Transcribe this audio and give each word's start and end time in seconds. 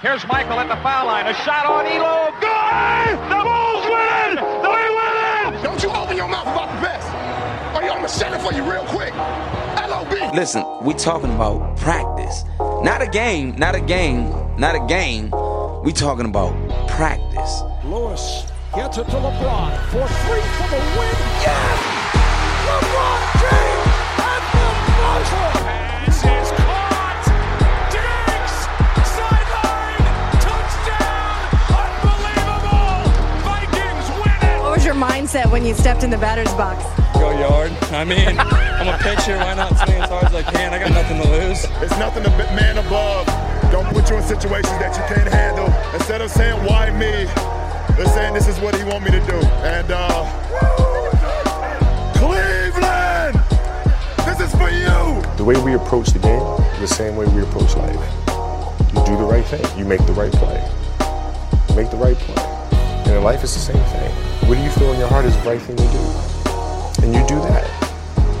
Here's 0.00 0.24
Michael 0.28 0.60
at 0.60 0.68
the 0.68 0.80
foul 0.80 1.06
line. 1.06 1.26
A 1.26 1.34
shot 1.34 1.66
on 1.66 1.84
Ehlo. 1.84 2.30
Good! 2.38 3.18
The 3.28 3.42
Bulls 3.42 3.84
win! 3.90 4.36
They 4.62 4.86
win! 4.94 5.62
Don't 5.64 5.82
you 5.82 5.90
open 5.90 6.16
your 6.16 6.28
mouth 6.28 6.46
about 6.46 6.72
the 6.76 6.82
best. 6.82 7.08
Or 7.74 7.82
you, 7.82 7.90
I'm 7.90 7.96
gonna 7.96 8.08
shut 8.08 8.32
it 8.32 8.40
for 8.40 8.52
you 8.54 8.62
real 8.62 8.84
quick. 8.84 9.12
LOB. 9.12 10.36
Listen, 10.36 10.64
we 10.82 10.94
talking 10.94 11.34
about 11.34 11.76
practice. 11.78 12.44
Not 12.60 13.02
a 13.02 13.08
game, 13.08 13.56
not 13.56 13.74
a 13.74 13.80
game, 13.80 14.30
not 14.56 14.76
a 14.76 14.86
game. 14.86 15.32
We 15.82 15.92
talking 15.92 16.26
about 16.26 16.54
practice. 16.86 17.62
Lewis 17.84 18.46
gets 18.76 18.98
it 18.98 19.04
to 19.06 19.16
LeBron 19.16 19.76
for 19.90 20.06
three 20.06 20.46
for 20.58 20.68
the 20.70 20.78
win. 20.94 21.16
Yes! 21.42 21.78
LeBron 22.70 23.20
James 23.42 23.88
at 24.22 24.42
the 24.54 25.02
buzzer. 25.02 25.87
Mindset 34.98 35.50
when 35.50 35.64
you 35.64 35.74
stepped 35.74 36.02
in 36.02 36.10
the 36.10 36.18
batter's 36.18 36.52
box? 36.54 36.84
go 37.14 37.30
yard. 37.38 37.72
I 37.90 38.04
mean, 38.04 38.38
I'm 38.38 38.88
a 38.88 38.98
pitcher. 38.98 39.36
Why 39.36 39.54
not 39.54 39.76
swing 39.78 40.02
as 40.02 40.08
hard 40.08 40.24
as 40.26 40.34
I 40.34 40.42
can? 40.42 40.74
I 40.74 40.78
got 40.78 40.90
nothing 40.90 41.20
to 41.22 41.28
lose. 41.30 41.64
It's 41.82 41.96
nothing 41.98 42.22
to 42.24 42.30
be- 42.30 42.50
man 42.54 42.78
above. 42.78 43.26
Don't 43.70 43.86
put 43.92 44.08
you 44.10 44.16
in 44.16 44.22
situations 44.22 44.78
that 44.78 44.96
you 44.96 45.14
can't 45.14 45.28
handle. 45.32 45.66
Instead 45.94 46.20
of 46.20 46.30
saying 46.30 46.58
why 46.64 46.90
me, 46.90 47.26
they're 47.96 48.12
saying 48.14 48.34
this 48.34 48.48
is 48.48 48.58
what 48.60 48.74
he 48.76 48.84
want 48.84 49.04
me 49.04 49.10
to 49.10 49.20
do. 49.20 49.38
And 49.66 49.90
uh 49.90 50.24
Cleveland! 52.14 53.36
This 54.26 54.40
is 54.40 54.54
for 54.54 54.70
you! 54.70 55.22
The 55.36 55.44
way 55.44 55.56
we 55.60 55.74
approach 55.74 56.08
the 56.08 56.18
game 56.18 56.42
is 56.82 56.90
the 56.90 56.94
same 56.94 57.16
way 57.16 57.26
we 57.26 57.42
approach 57.42 57.76
life. 57.76 57.94
You 58.94 59.04
do 59.04 59.16
the 59.16 59.28
right 59.28 59.44
thing. 59.44 59.64
You 59.78 59.84
make 59.84 60.04
the 60.06 60.12
right 60.12 60.32
play. 60.32 60.58
You 61.68 61.74
make 61.76 61.90
the 61.90 61.96
right 61.96 62.16
play. 62.16 62.42
And 63.06 63.16
in 63.16 63.22
life, 63.22 63.42
it's 63.42 63.54
the 63.54 63.72
same 63.72 63.84
thing. 63.84 64.27
What 64.48 64.56
do 64.56 64.62
you 64.62 64.70
feel 64.70 64.94
in 64.94 64.98
your 64.98 65.08
heart 65.08 65.26
is 65.26 65.36
the 65.36 65.42
right 65.42 65.60
thing 65.60 65.76
to 65.76 65.82
do? 65.82 67.04
And 67.04 67.14
you 67.14 67.20
do 67.26 67.38
that. 67.42 67.68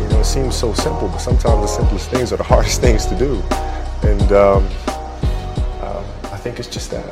You 0.00 0.08
know, 0.08 0.20
it 0.20 0.24
seems 0.24 0.56
so 0.56 0.72
simple, 0.72 1.06
but 1.06 1.18
sometimes 1.18 1.60
the 1.60 1.66
simplest 1.66 2.08
things 2.08 2.32
are 2.32 2.38
the 2.38 2.44
hardest 2.54 2.80
things 2.80 3.04
to 3.08 3.14
do. 3.14 3.42
And 4.08 4.32
um, 4.32 4.66
uh, 4.86 6.02
I 6.32 6.38
think 6.38 6.58
it's 6.58 6.68
just 6.68 6.90
that. 6.92 7.04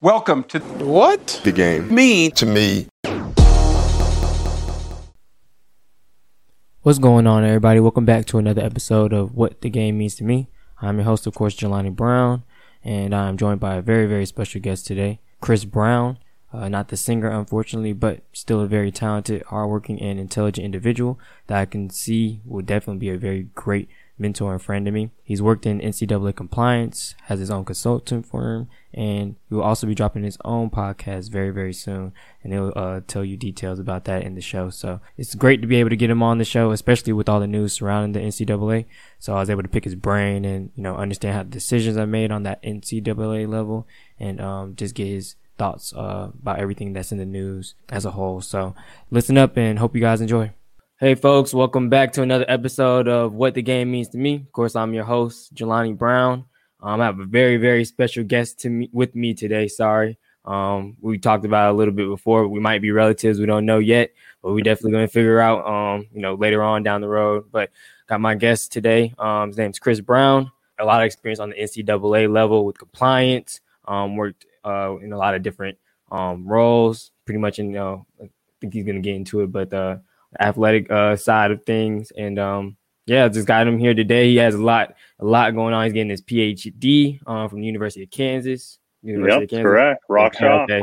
Welcome 0.00 0.44
to 0.44 0.60
What? 0.60 1.42
The 1.44 1.52
game. 1.52 1.94
me. 1.94 2.30
To 2.30 2.46
me, 2.46 2.88
What's 6.82 7.00
going 7.00 7.26
on, 7.26 7.44
everybody? 7.44 7.80
Welcome 7.80 8.04
back 8.04 8.24
to 8.26 8.38
another 8.38 8.62
episode 8.62 9.12
of 9.12 9.34
What 9.34 9.62
the 9.62 9.68
Game 9.68 9.98
Means 9.98 10.14
to 10.14 10.24
Me. 10.24 10.46
I'm 10.80 10.98
your 10.98 11.06
host, 11.06 11.26
of 11.26 11.34
course, 11.34 11.56
Jelani 11.56 11.94
Brown, 11.94 12.44
and 12.84 13.12
I'm 13.12 13.36
joined 13.36 13.58
by 13.58 13.74
a 13.74 13.82
very, 13.82 14.06
very 14.06 14.24
special 14.24 14.60
guest 14.60 14.86
today, 14.86 15.18
Chris 15.40 15.64
Brown. 15.64 16.18
Uh, 16.52 16.68
not 16.68 16.86
the 16.86 16.96
singer, 16.96 17.28
unfortunately, 17.30 17.94
but 17.94 18.20
still 18.32 18.60
a 18.60 18.68
very 18.68 18.92
talented, 18.92 19.42
hardworking, 19.48 20.00
and 20.00 20.20
intelligent 20.20 20.64
individual 20.64 21.18
that 21.48 21.58
I 21.58 21.64
can 21.64 21.90
see 21.90 22.42
will 22.44 22.62
definitely 22.62 23.00
be 23.00 23.10
a 23.10 23.18
very 23.18 23.48
great 23.56 23.88
mentor 24.18 24.52
and 24.52 24.62
friend 24.62 24.84
to 24.84 24.90
me. 24.90 25.10
He's 25.22 25.40
worked 25.40 25.66
in 25.66 25.80
NCAA 25.80 26.34
compliance, 26.34 27.14
has 27.24 27.38
his 27.38 27.50
own 27.50 27.64
consultant 27.64 28.26
firm, 28.26 28.68
and 28.92 29.36
he 29.48 29.54
will 29.54 29.62
also 29.62 29.86
be 29.86 29.94
dropping 29.94 30.24
his 30.24 30.38
own 30.44 30.70
podcast 30.70 31.30
very, 31.30 31.50
very 31.50 31.72
soon. 31.72 32.12
And 32.42 32.52
he'll 32.52 32.72
uh, 32.74 33.00
tell 33.06 33.24
you 33.24 33.36
details 33.36 33.78
about 33.78 34.04
that 34.04 34.22
in 34.22 34.34
the 34.34 34.40
show. 34.40 34.70
So 34.70 35.00
it's 35.16 35.34
great 35.34 35.60
to 35.60 35.66
be 35.66 35.76
able 35.76 35.90
to 35.90 35.96
get 35.96 36.10
him 36.10 36.22
on 36.22 36.38
the 36.38 36.44
show, 36.44 36.70
especially 36.72 37.12
with 37.12 37.28
all 37.28 37.40
the 37.40 37.46
news 37.46 37.74
surrounding 37.74 38.12
the 38.12 38.26
NCAA. 38.26 38.86
So 39.18 39.34
I 39.34 39.40
was 39.40 39.50
able 39.50 39.62
to 39.62 39.68
pick 39.68 39.84
his 39.84 39.94
brain 39.94 40.44
and, 40.44 40.70
you 40.74 40.82
know, 40.82 40.96
understand 40.96 41.34
how 41.34 41.42
the 41.42 41.50
decisions 41.50 41.96
are 41.96 42.06
made 42.06 42.30
on 42.30 42.42
that 42.42 42.62
NCAA 42.62 43.48
level 43.48 43.86
and 44.18 44.40
um, 44.40 44.76
just 44.76 44.94
get 44.94 45.06
his 45.06 45.36
thoughts 45.58 45.92
uh, 45.92 46.30
about 46.40 46.58
everything 46.58 46.92
that's 46.92 47.12
in 47.12 47.18
the 47.18 47.26
news 47.26 47.74
as 47.88 48.04
a 48.04 48.12
whole. 48.12 48.40
So 48.40 48.74
listen 49.10 49.36
up 49.36 49.56
and 49.56 49.78
hope 49.78 49.94
you 49.94 50.00
guys 50.00 50.20
enjoy. 50.20 50.52
Hey 51.00 51.14
folks, 51.14 51.54
welcome 51.54 51.88
back 51.88 52.10
to 52.14 52.22
another 52.22 52.44
episode 52.48 53.06
of 53.06 53.32
What 53.32 53.54
the 53.54 53.62
Game 53.62 53.92
Means 53.92 54.08
to 54.08 54.18
Me. 54.18 54.34
Of 54.34 54.50
course, 54.50 54.74
I'm 54.74 54.92
your 54.92 55.04
host, 55.04 55.54
Jelani 55.54 55.96
Brown. 55.96 56.44
Um, 56.82 57.00
I 57.00 57.04
have 57.04 57.20
a 57.20 57.24
very, 57.24 57.56
very 57.56 57.84
special 57.84 58.24
guest 58.24 58.58
to 58.62 58.68
me 58.68 58.90
with 58.92 59.14
me 59.14 59.32
today. 59.32 59.68
Sorry. 59.68 60.18
Um, 60.44 60.96
we 61.00 61.16
talked 61.16 61.44
about 61.44 61.70
a 61.72 61.76
little 61.76 61.94
bit 61.94 62.08
before. 62.08 62.48
We 62.48 62.58
might 62.58 62.82
be 62.82 62.90
relatives, 62.90 63.38
we 63.38 63.46
don't 63.46 63.64
know 63.64 63.78
yet, 63.78 64.10
but 64.42 64.54
we 64.54 64.62
definitely 64.64 64.90
gonna 64.90 65.06
figure 65.06 65.38
out 65.38 65.64
um, 65.68 66.08
you 66.12 66.20
know, 66.20 66.34
later 66.34 66.64
on 66.64 66.82
down 66.82 67.00
the 67.00 67.06
road. 67.06 67.44
But 67.52 67.70
got 68.08 68.20
my 68.20 68.34
guest 68.34 68.72
today. 68.72 69.14
Um, 69.20 69.50
his 69.50 69.56
name's 69.56 69.78
Chris 69.78 70.00
Brown. 70.00 70.50
A 70.80 70.84
lot 70.84 71.00
of 71.00 71.06
experience 71.06 71.38
on 71.38 71.50
the 71.50 71.56
NCAA 71.62 72.28
level 72.28 72.66
with 72.66 72.76
compliance. 72.76 73.60
Um, 73.84 74.16
worked 74.16 74.46
uh 74.64 74.96
in 75.00 75.12
a 75.12 75.16
lot 75.16 75.36
of 75.36 75.44
different 75.44 75.78
um 76.10 76.44
roles, 76.44 77.12
pretty 77.24 77.38
much 77.38 77.60
in 77.60 77.66
you 77.66 77.74
know, 77.74 78.06
I 78.20 78.28
think 78.60 78.74
he's 78.74 78.84
gonna 78.84 78.98
get 78.98 79.14
into 79.14 79.42
it, 79.42 79.52
but 79.52 79.72
uh 79.72 79.98
athletic 80.40 80.90
uh, 80.90 81.16
side 81.16 81.50
of 81.50 81.64
things. 81.64 82.10
And 82.16 82.38
um, 82.38 82.76
yeah, 83.06 83.28
just 83.28 83.46
got 83.46 83.66
him 83.66 83.78
here 83.78 83.94
today. 83.94 84.28
He 84.30 84.36
has 84.36 84.54
a 84.54 84.62
lot, 84.62 84.94
a 85.18 85.24
lot 85.24 85.54
going 85.54 85.74
on. 85.74 85.84
He's 85.84 85.92
getting 85.92 86.10
his 86.10 86.22
PhD 86.22 87.20
uh, 87.26 87.48
from 87.48 87.60
the 87.60 87.66
University 87.66 88.02
of 88.02 88.10
Kansas. 88.10 88.78
University 89.02 89.40
Yep, 89.40 89.42
of 89.44 89.50
Kansas. 89.50 89.62
correct. 89.64 90.04
Rock 90.08 90.34
Okay. 90.40 90.82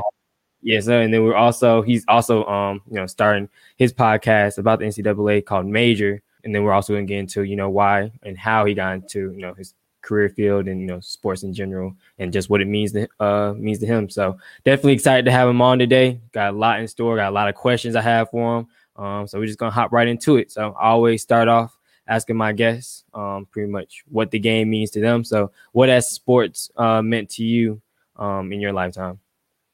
Yes, 0.61 0.85
sir. 0.85 1.01
And 1.01 1.13
then 1.13 1.23
we're 1.23 1.35
also 1.35 1.81
he's 1.84 2.03
also 2.07 2.44
um 2.45 2.81
you 2.89 2.95
know 2.95 3.05
starting 3.05 3.47
his 3.78 3.94
podcast 3.94 4.57
about 4.57 4.79
the 4.79 4.85
NCAA 4.85 5.45
called 5.45 5.66
Major. 5.67 6.22
And 6.44 6.53
then 6.55 6.63
we're 6.63 6.73
also 6.73 6.94
gonna 6.94 7.05
get 7.05 7.19
into 7.19 7.44
you 7.44 7.55
know 7.55 7.69
why 7.69 8.11
and 8.23 8.38
how 8.38 8.66
he 8.66 8.73
got 8.73 8.95
into 8.95 9.31
you 9.31 9.41
know 9.41 9.53
his 9.53 9.75
career 10.01 10.29
field 10.29 10.67
and 10.67 10.79
you 10.79 10.88
know 10.88 11.00
sports 11.00 11.41
in 11.44 11.51
general 11.53 11.95
and 12.19 12.31
just 12.31 12.50
what 12.50 12.61
it 12.61 12.67
means 12.67 12.91
to 12.94 13.07
uh 13.19 13.53
means 13.57 13.79
to 13.79 13.85
him. 13.85 14.09
So 14.09 14.38
definitely 14.63 14.94
excited 14.94 15.25
to 15.25 15.31
have 15.31 15.47
him 15.50 15.61
on 15.61 15.78
today. 15.78 16.19
Got 16.31 16.53
a 16.53 16.57
lot 16.57 16.79
in 16.79 16.88
store. 16.88 17.16
Got 17.17 17.29
a 17.29 17.35
lot 17.35 17.50
of 17.50 17.55
questions 17.55 17.95
I 17.95 18.01
have 18.01 18.29
for 18.31 18.59
him. 18.59 18.67
Um, 18.95 19.28
so 19.28 19.39
we're 19.39 19.45
just 19.45 19.59
gonna 19.59 19.72
hop 19.72 19.91
right 19.91 20.07
into 20.07 20.38
it. 20.38 20.51
So 20.51 20.75
I 20.79 20.89
always 20.89 21.22
start 21.22 21.47
off 21.47 21.78
asking 22.07 22.35
my 22.35 22.53
guests 22.53 23.03
um 23.16 23.47
pretty 23.50 23.72
much 23.72 24.03
what 24.07 24.29
the 24.29 24.39
game 24.39 24.69
means 24.69 24.91
to 24.91 25.01
them. 25.01 25.23
So 25.23 25.51
what 25.72 25.89
has 25.89 26.09
sports 26.09 26.69
uh 26.78 27.01
meant 27.01 27.29
to 27.31 27.44
you 27.44 27.81
um 28.16 28.51
in 28.51 28.59
your 28.59 28.73
lifetime? 28.73 29.19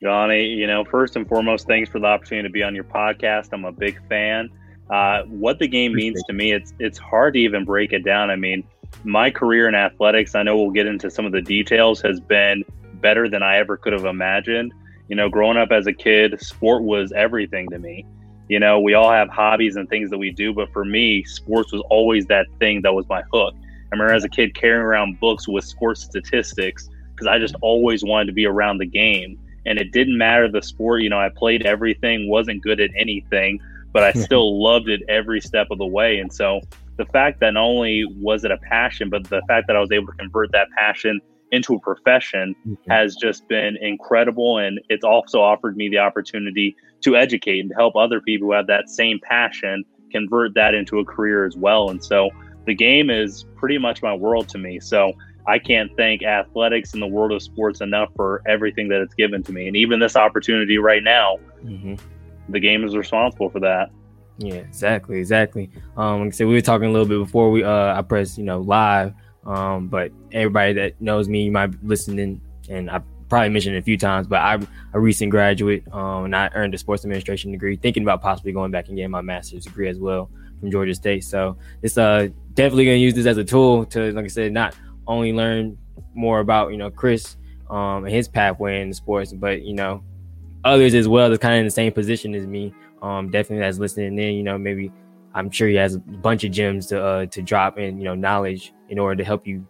Johnny, 0.02 0.46
you 0.46 0.66
know, 0.66 0.84
first 0.84 1.16
and 1.16 1.28
foremost, 1.28 1.68
thanks 1.68 1.90
for 1.90 2.00
the 2.00 2.08
opportunity 2.08 2.48
to 2.48 2.52
be 2.52 2.64
on 2.64 2.74
your 2.74 2.84
podcast. 2.84 3.50
I'm 3.54 3.66
a 3.66 3.72
big 3.72 4.02
fan. 4.08 4.50
Uh, 4.90 5.24
what 5.26 5.60
the 5.60 5.68
game 5.68 5.94
means 5.94 6.22
to 6.24 6.34
me, 6.34 6.52
it's 6.52 6.74
it's 6.80 6.98
hard 6.98 7.36
to 7.36 7.40
even 7.40 7.64
break 7.64 7.94
it 7.94 8.04
down. 8.04 8.32
I 8.32 8.36
mean, 8.36 8.64
my 9.04 9.30
career 9.30 9.68
in 9.68 9.76
athletics, 9.76 10.34
I 10.34 10.44
know 10.44 10.58
we'll 10.58 10.72
get 10.72 10.88
into 10.88 11.10
some 11.12 11.26
of 11.26 11.32
the 11.32 11.42
details, 11.42 12.02
has 12.02 12.20
been 12.20 12.66
better 12.96 13.30
than 13.30 13.44
I 13.44 13.58
ever 13.58 13.78
could 13.78 13.94
have 13.94 14.06
imagined. 14.06 14.74
You 15.08 15.16
know, 15.16 15.30
growing 15.30 15.58
up 15.58 15.72
as 15.72 15.88
a 15.88 15.94
kid, 15.94 16.42
sport 16.42 16.84
was 16.84 17.12
everything 17.12 17.70
to 17.70 17.80
me. 17.80 18.06
You 18.52 18.60
know, 18.60 18.82
we 18.82 18.96
all 18.96 19.10
have 19.10 19.30
hobbies 19.30 19.78
and 19.78 19.88
things 19.88 20.10
that 20.10 20.18
we 20.18 20.30
do, 20.30 20.54
but 20.54 20.74
for 20.74 20.84
me, 20.84 21.24
sports 21.24 21.72
was 21.72 21.82
always 21.90 22.26
that 22.26 22.48
thing 22.60 22.82
that 22.82 22.94
was 22.94 23.08
my 23.08 23.22
hook. 23.32 23.54
I 23.56 23.88
remember 23.94 24.14
as 24.14 24.26
a 24.26 24.30
kid 24.30 24.54
carrying 24.56 24.82
around 24.82 25.22
books 25.22 25.48
with 25.48 25.64
sports 25.64 26.02
statistics 26.02 26.90
because 27.16 27.28
I 27.28 27.40
just 27.40 27.56
always 27.62 28.04
wanted 28.04 28.26
to 28.26 28.34
be 28.34 28.46
around 28.46 28.80
the 28.80 28.86
game. 28.86 29.40
And 29.66 29.80
it 29.80 29.94
didn't 29.94 30.18
matter 30.18 30.52
the 30.52 30.62
sport. 30.62 31.02
You 31.02 31.08
know, 31.08 31.18
I 31.18 31.30
played 31.30 31.66
everything, 31.66 32.28
wasn't 32.28 32.62
good 32.62 32.82
at 32.82 32.90
anything, 32.94 33.62
but 33.94 34.04
I 34.04 34.12
still 34.22 34.62
loved 34.62 34.90
it 34.90 35.02
every 35.08 35.40
step 35.40 35.68
of 35.72 35.78
the 35.78 35.88
way. 35.88 36.18
And 36.18 36.34
so 36.34 36.60
the 36.98 37.06
fact 37.06 37.40
that 37.40 37.54
not 37.54 37.64
only 37.64 38.04
was 38.04 38.44
it 38.44 38.52
a 38.52 38.58
passion, 38.58 39.10
but 39.10 39.24
the 39.30 39.42
fact 39.48 39.68
that 39.68 39.78
I 39.78 39.80
was 39.80 39.94
able 39.94 40.08
to 40.08 40.18
convert 40.18 40.52
that 40.52 40.68
passion 40.78 41.22
into 41.52 41.76
a 41.76 41.80
profession 41.80 42.56
has 42.90 43.16
just 43.16 43.48
been 43.48 43.78
incredible. 43.82 44.58
And 44.58 44.80
it's 44.90 45.04
also 45.04 45.42
offered 45.42 45.76
me 45.78 45.90
the 45.90 45.98
opportunity 46.00 46.76
to 47.02 47.16
educate 47.16 47.60
and 47.60 47.70
to 47.70 47.76
help 47.76 47.96
other 47.96 48.22
people 48.22 48.48
who 48.48 48.54
have 48.54 48.68
that 48.68 48.90
same 48.90 49.20
passion 49.24 49.84
convert 50.12 50.54
that 50.56 50.74
into 50.74 51.00
a 51.00 51.06
career 51.06 51.46
as 51.46 51.56
well. 51.58 51.90
And 51.90 52.04
so 52.04 52.30
the 52.66 52.76
game 52.76 53.10
is 53.10 53.46
pretty 53.56 53.78
much 53.78 54.02
my 54.02 54.14
world 54.14 54.48
to 54.50 54.58
me. 54.58 54.80
So 54.80 55.14
I 55.48 55.58
can't 55.58 55.90
thank 55.98 56.22
athletics 56.24 56.94
and 56.94 57.02
the 57.02 57.08
world 57.08 57.32
of 57.32 57.42
sports 57.42 57.82
enough 57.82 58.10
for 58.16 58.44
everything 58.48 58.88
that 58.90 59.02
it's 59.02 59.16
given 59.16 59.42
to 59.44 59.52
me. 59.52 59.68
And 59.68 59.76
even 59.76 60.00
this 60.00 60.16
opportunity 60.16 60.78
right 60.78 61.04
now, 61.04 61.38
Mm-hmm. 61.66 61.94
the 62.52 62.60
game 62.60 62.84
is 62.84 62.96
responsible 62.98 63.50
for 63.50 63.60
that. 63.60 63.90
Yeah, 64.40 64.56
exactly, 64.56 65.20
exactly. 65.20 65.70
Um, 65.96 66.22
like 66.22 66.28
I 66.30 66.32
said, 66.32 66.48
we 66.48 66.54
were 66.54 66.62
talking 66.62 66.88
a 66.88 66.92
little 66.92 67.08
bit 67.08 67.20
before 67.20 67.52
we 67.52 67.64
uh 67.64 67.96
I 67.98 68.02
pressed 68.02 68.38
you 68.40 68.44
know 68.44 68.62
live. 68.62 69.14
Um, 69.46 69.88
but 69.88 70.12
everybody 70.32 70.74
that 70.74 71.02
knows 71.02 71.28
me, 71.28 71.44
you 71.44 71.52
might 71.52 71.68
be 71.68 71.78
listening, 71.84 72.42
and 72.70 72.90
I 72.90 73.02
probably 73.30 73.50
mentioned 73.50 73.76
it 73.76 73.80
a 73.80 73.82
few 73.82 73.98
times, 73.98 74.28
but 74.28 74.42
I'm 74.42 74.68
a 74.94 75.00
recent 75.00 75.32
graduate. 75.32 75.84
Um, 75.92 76.26
and 76.26 76.36
I 76.36 76.50
earned 76.54 76.76
a 76.76 76.78
sports 76.78 77.04
administration 77.06 77.52
degree, 77.52 77.76
thinking 77.78 78.04
about 78.04 78.22
possibly 78.22 78.52
going 78.52 78.72
back 78.72 78.88
and 78.88 78.96
getting 78.98 79.10
my 79.10 79.22
master's 79.22 79.66
degree 79.66 79.88
as 79.88 79.98
well 79.98 80.30
from 80.60 80.70
Georgia 80.70 80.94
State. 80.94 81.24
So 81.24 81.58
it's 81.82 81.98
uh 81.98 82.28
definitely 82.54 82.86
gonna 82.86 82.98
use 82.98 83.14
this 83.14 83.26
as 83.26 83.38
a 83.38 83.44
tool 83.44 83.86
to, 83.86 84.12
like 84.12 84.26
I 84.26 84.28
said, 84.28 84.52
not 84.52 84.76
only 85.08 85.34
learn 85.34 85.78
more 86.14 86.40
about 86.40 86.72
you 86.72 86.78
know 86.78 86.92
Chris 86.92 87.38
um 87.70 88.06
and 88.06 88.14
his 88.14 88.28
pathway 88.28 88.82
in 88.82 88.94
sports, 88.94 89.34
but 89.34 89.64
you 89.64 89.74
know 89.74 90.04
others 90.64 90.94
as 90.94 91.08
well 91.08 91.30
that's 91.30 91.42
kind 91.42 91.56
of 91.56 91.60
in 91.60 91.66
the 91.66 91.72
same 91.72 91.92
position 91.92 92.36
as 92.36 92.46
me. 92.46 92.74
Um, 93.02 93.32
definitely 93.32 93.64
that's 93.64 93.80
listening 93.80 94.20
in. 94.20 94.36
You 94.36 94.44
know, 94.44 94.58
maybe 94.58 94.92
I'm 95.34 95.50
sure 95.50 95.68
he 95.68 95.76
has 95.76 95.96
a 95.96 96.00
bunch 96.00 96.44
of 96.44 96.52
gems 96.52 96.88
to 96.88 97.04
uh, 97.04 97.26
to 97.28 97.42
drop 97.42 97.78
and 97.78 97.98
you 97.98 98.04
know 98.04 98.16
knowledge 98.16 98.74
in 98.92 99.00
order 99.00 99.16
to 99.16 99.24
help 99.24 99.48
you 99.48 99.66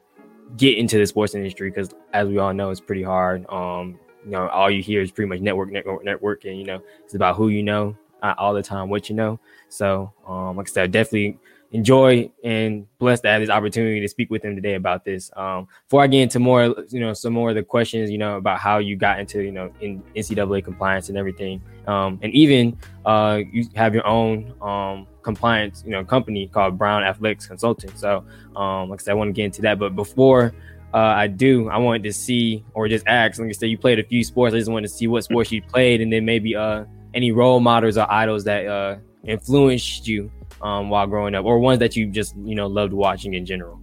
get 0.57 0.77
into 0.77 0.97
the 0.97 1.05
sports 1.05 1.33
industry 1.33 1.69
because 1.69 1.91
as 2.11 2.27
we 2.27 2.37
all 2.37 2.53
know, 2.53 2.71
it's 2.71 2.81
pretty 2.81 3.03
hard. 3.03 3.45
Um, 3.49 3.97
you 4.25 4.31
know, 4.31 4.47
all 4.49 4.69
you 4.69 4.83
hear 4.83 5.01
is 5.01 5.11
pretty 5.11 5.29
much 5.29 5.39
network, 5.39 5.71
network, 5.71 6.03
network, 6.03 6.43
and 6.43 6.57
you 6.57 6.65
know, 6.65 6.81
it's 7.05 7.15
about 7.15 7.37
who 7.37 7.47
you 7.47 7.63
know, 7.63 7.95
all 8.21 8.53
the 8.53 8.61
time 8.61 8.89
what 8.89 9.09
you 9.09 9.15
know. 9.15 9.39
So, 9.69 10.11
um, 10.27 10.57
like 10.57 10.67
I 10.69 10.71
said, 10.71 10.91
definitely 10.91 11.39
enjoy 11.71 12.29
and 12.43 12.85
blessed 12.99 13.23
to 13.23 13.29
have 13.29 13.41
this 13.41 13.49
opportunity 13.49 14.01
to 14.01 14.07
speak 14.07 14.29
with 14.29 14.43
him 14.43 14.55
today 14.55 14.73
about 14.73 15.05
this. 15.05 15.31
Um, 15.37 15.67
before 15.85 16.03
I 16.03 16.07
get 16.07 16.21
into 16.21 16.39
more, 16.39 16.75
you 16.89 16.99
know, 16.99 17.13
some 17.13 17.33
more 17.33 17.49
of 17.49 17.55
the 17.55 17.63
questions, 17.63 18.11
you 18.11 18.17
know, 18.17 18.37
about 18.37 18.59
how 18.59 18.79
you 18.79 18.97
got 18.97 19.19
into, 19.19 19.41
you 19.41 19.51
know, 19.51 19.71
in 19.79 20.03
NCAA 20.15 20.63
compliance 20.63 21.09
and 21.09 21.17
everything, 21.17 21.61
um, 21.87 22.19
and 22.21 22.33
even 22.33 22.77
uh, 23.05 23.39
you 23.51 23.67
have 23.75 23.93
your 23.93 24.05
own 24.05 24.53
um, 24.61 25.07
compliance, 25.23 25.83
you 25.85 25.91
know, 25.91 26.03
company 26.03 26.47
called 26.47 26.77
Brown 26.77 27.03
Athletics 27.03 27.47
Consulting. 27.47 27.93
So, 27.95 28.25
um, 28.55 28.89
like 28.89 29.01
I 29.01 29.03
said, 29.03 29.11
I 29.11 29.13
want 29.15 29.29
to 29.29 29.33
get 29.33 29.45
into 29.45 29.61
that, 29.63 29.79
but 29.79 29.95
before. 29.95 30.53
Uh, 30.93 30.97
I 30.97 31.27
do. 31.27 31.69
I 31.69 31.77
wanted 31.77 32.03
to 32.03 32.11
see, 32.11 32.65
or 32.73 32.89
just 32.89 33.07
ask. 33.07 33.39
Like 33.39 33.47
I 33.47 33.51
said, 33.53 33.69
you 33.69 33.77
played 33.77 33.97
a 33.99 34.03
few 34.03 34.25
sports. 34.25 34.53
I 34.53 34.57
just 34.57 34.69
wanted 34.69 34.89
to 34.89 34.93
see 34.93 35.07
what 35.07 35.23
sports 35.23 35.49
you 35.49 35.61
played, 35.61 36.01
and 36.01 36.11
then 36.11 36.25
maybe 36.25 36.53
uh, 36.53 36.83
any 37.13 37.31
role 37.31 37.61
models 37.61 37.97
or 37.97 38.11
idols 38.11 38.43
that 38.43 38.67
uh, 38.67 38.97
influenced 39.23 40.05
you 40.05 40.29
um, 40.61 40.89
while 40.89 41.07
growing 41.07 41.35
up, 41.35 41.45
or 41.45 41.59
ones 41.59 41.79
that 41.79 41.95
you 41.95 42.07
just 42.07 42.35
you 42.37 42.55
know 42.55 42.67
loved 42.67 42.93
watching 42.93 43.33
in 43.35 43.45
general? 43.45 43.79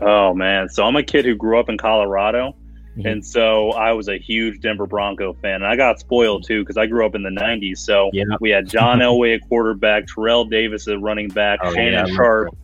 Oh 0.00 0.34
man, 0.34 0.68
so 0.68 0.84
I'm 0.84 0.96
a 0.96 1.02
kid 1.02 1.24
who 1.24 1.34
grew 1.34 1.58
up 1.58 1.68
in 1.68 1.78
Colorado, 1.78 2.56
mm-hmm. 2.96 3.06
and 3.06 3.26
so 3.26 3.70
I 3.70 3.92
was 3.92 4.08
a 4.08 4.18
huge 4.18 4.60
Denver 4.60 4.86
Bronco 4.86 5.34
fan, 5.34 5.56
and 5.56 5.66
I 5.66 5.76
got 5.76 6.00
spoiled 6.00 6.44
too 6.44 6.62
because 6.62 6.76
I 6.76 6.86
grew 6.86 7.06
up 7.06 7.14
in 7.14 7.22
the 7.22 7.30
'90s. 7.30 7.78
So 7.78 8.10
yeah. 8.12 8.24
we 8.40 8.50
had 8.50 8.68
John 8.68 8.98
Elway 9.00 9.36
at 9.36 9.48
quarterback, 9.48 10.06
Terrell 10.06 10.44
Davis 10.44 10.88
at 10.88 11.00
running 11.00 11.28
back, 11.28 11.60
oh, 11.62 11.72
Shannon 11.72 12.06
yeah, 12.08 12.14
Sharpe. 12.14 12.56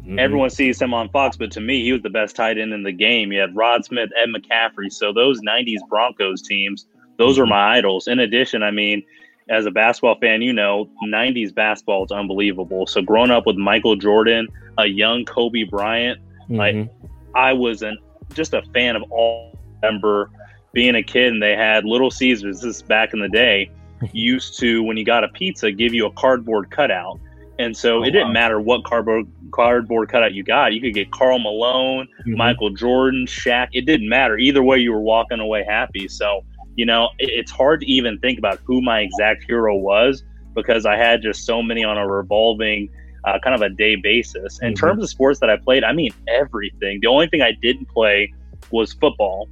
Mm-hmm. 0.00 0.18
Everyone 0.18 0.50
sees 0.50 0.80
him 0.80 0.92
on 0.92 1.08
Fox, 1.08 1.36
but 1.36 1.50
to 1.52 1.60
me, 1.60 1.82
he 1.82 1.92
was 1.92 2.02
the 2.02 2.10
best 2.10 2.36
tight 2.36 2.58
end 2.58 2.74
in 2.74 2.82
the 2.82 2.92
game. 2.92 3.32
You 3.32 3.40
had 3.40 3.56
Rod 3.56 3.84
Smith, 3.84 4.10
Ed 4.20 4.28
McCaffrey. 4.28 4.92
So 4.92 5.12
those 5.12 5.40
'90s 5.40 5.80
Broncos 5.88 6.42
teams, 6.42 6.86
those 7.16 7.34
mm-hmm. 7.34 7.44
are 7.44 7.46
my 7.46 7.78
idols. 7.78 8.06
In 8.06 8.18
addition, 8.18 8.62
I 8.62 8.70
mean, 8.70 9.02
as 9.48 9.66
a 9.66 9.70
basketball 9.70 10.18
fan, 10.20 10.42
you 10.42 10.52
know, 10.52 10.90
90s 11.06 11.54
basketball 11.54 12.04
is 12.04 12.12
unbelievable. 12.12 12.86
So 12.86 13.02
growing 13.02 13.30
up 13.30 13.46
with 13.46 13.56
Michael 13.56 13.96
Jordan, 13.96 14.48
a 14.78 14.86
young 14.86 15.24
Kobe 15.24 15.64
Bryant, 15.64 16.20
mm-hmm. 16.48 16.56
like 16.56 16.88
I 17.34 17.52
was 17.52 17.82
an 17.82 17.98
just 18.32 18.54
a 18.54 18.62
fan 18.72 18.96
of 18.96 19.02
all. 19.10 19.53
Remember 19.84 20.30
being 20.72 20.96
a 20.96 21.02
kid 21.02 21.32
and 21.32 21.42
they 21.42 21.56
had 21.56 21.84
Little 21.84 22.10
Caesars. 22.10 22.60
This 22.60 22.76
is 22.76 22.82
back 22.82 23.12
in 23.12 23.20
the 23.20 23.28
day. 23.28 23.70
used 24.12 24.58
to 24.60 24.82
when 24.82 24.96
you 24.96 25.04
got 25.04 25.24
a 25.24 25.28
pizza, 25.28 25.70
give 25.70 25.94
you 25.94 26.06
a 26.06 26.12
cardboard 26.12 26.70
cutout, 26.70 27.20
and 27.58 27.76
so 27.76 27.98
oh, 27.98 28.02
it 28.02 28.10
didn't 28.10 28.28
wow. 28.28 28.32
matter 28.32 28.60
what 28.60 28.84
cardboard 28.84 29.26
cardboard 29.52 30.08
cutout 30.08 30.34
you 30.34 30.42
got. 30.42 30.72
You 30.74 30.80
could 30.80 30.94
get 30.94 31.10
Karl 31.12 31.38
Malone, 31.38 32.08
mm-hmm. 32.20 32.36
Michael 32.36 32.70
Jordan, 32.70 33.26
Shaq. 33.26 33.68
It 33.72 33.86
didn't 33.86 34.08
matter. 34.08 34.36
Either 34.36 34.62
way, 34.62 34.78
you 34.78 34.92
were 34.92 35.00
walking 35.00 35.40
away 35.40 35.64
happy. 35.66 36.08
So 36.08 36.44
you 36.76 36.86
know, 36.86 37.08
it's 37.18 37.52
hard 37.52 37.80
to 37.80 37.86
even 37.86 38.18
think 38.18 38.38
about 38.38 38.58
who 38.64 38.82
my 38.82 39.00
exact 39.00 39.44
hero 39.44 39.76
was 39.76 40.24
because 40.54 40.86
I 40.86 40.96
had 40.96 41.22
just 41.22 41.44
so 41.44 41.62
many 41.62 41.84
on 41.84 41.96
a 41.96 42.06
revolving 42.06 42.90
uh, 43.24 43.38
kind 43.42 43.54
of 43.54 43.62
a 43.62 43.68
day 43.68 43.96
basis. 43.96 44.58
In 44.60 44.74
mm-hmm. 44.74 44.86
terms 44.86 45.02
of 45.02 45.08
sports 45.08 45.40
that 45.40 45.50
I 45.50 45.56
played, 45.56 45.84
I 45.84 45.92
mean 45.92 46.12
everything. 46.28 46.98
The 47.00 47.06
only 47.06 47.28
thing 47.28 47.42
I 47.42 47.52
didn't 47.52 47.86
play 47.86 48.32
was 48.70 48.92
football. 48.92 49.48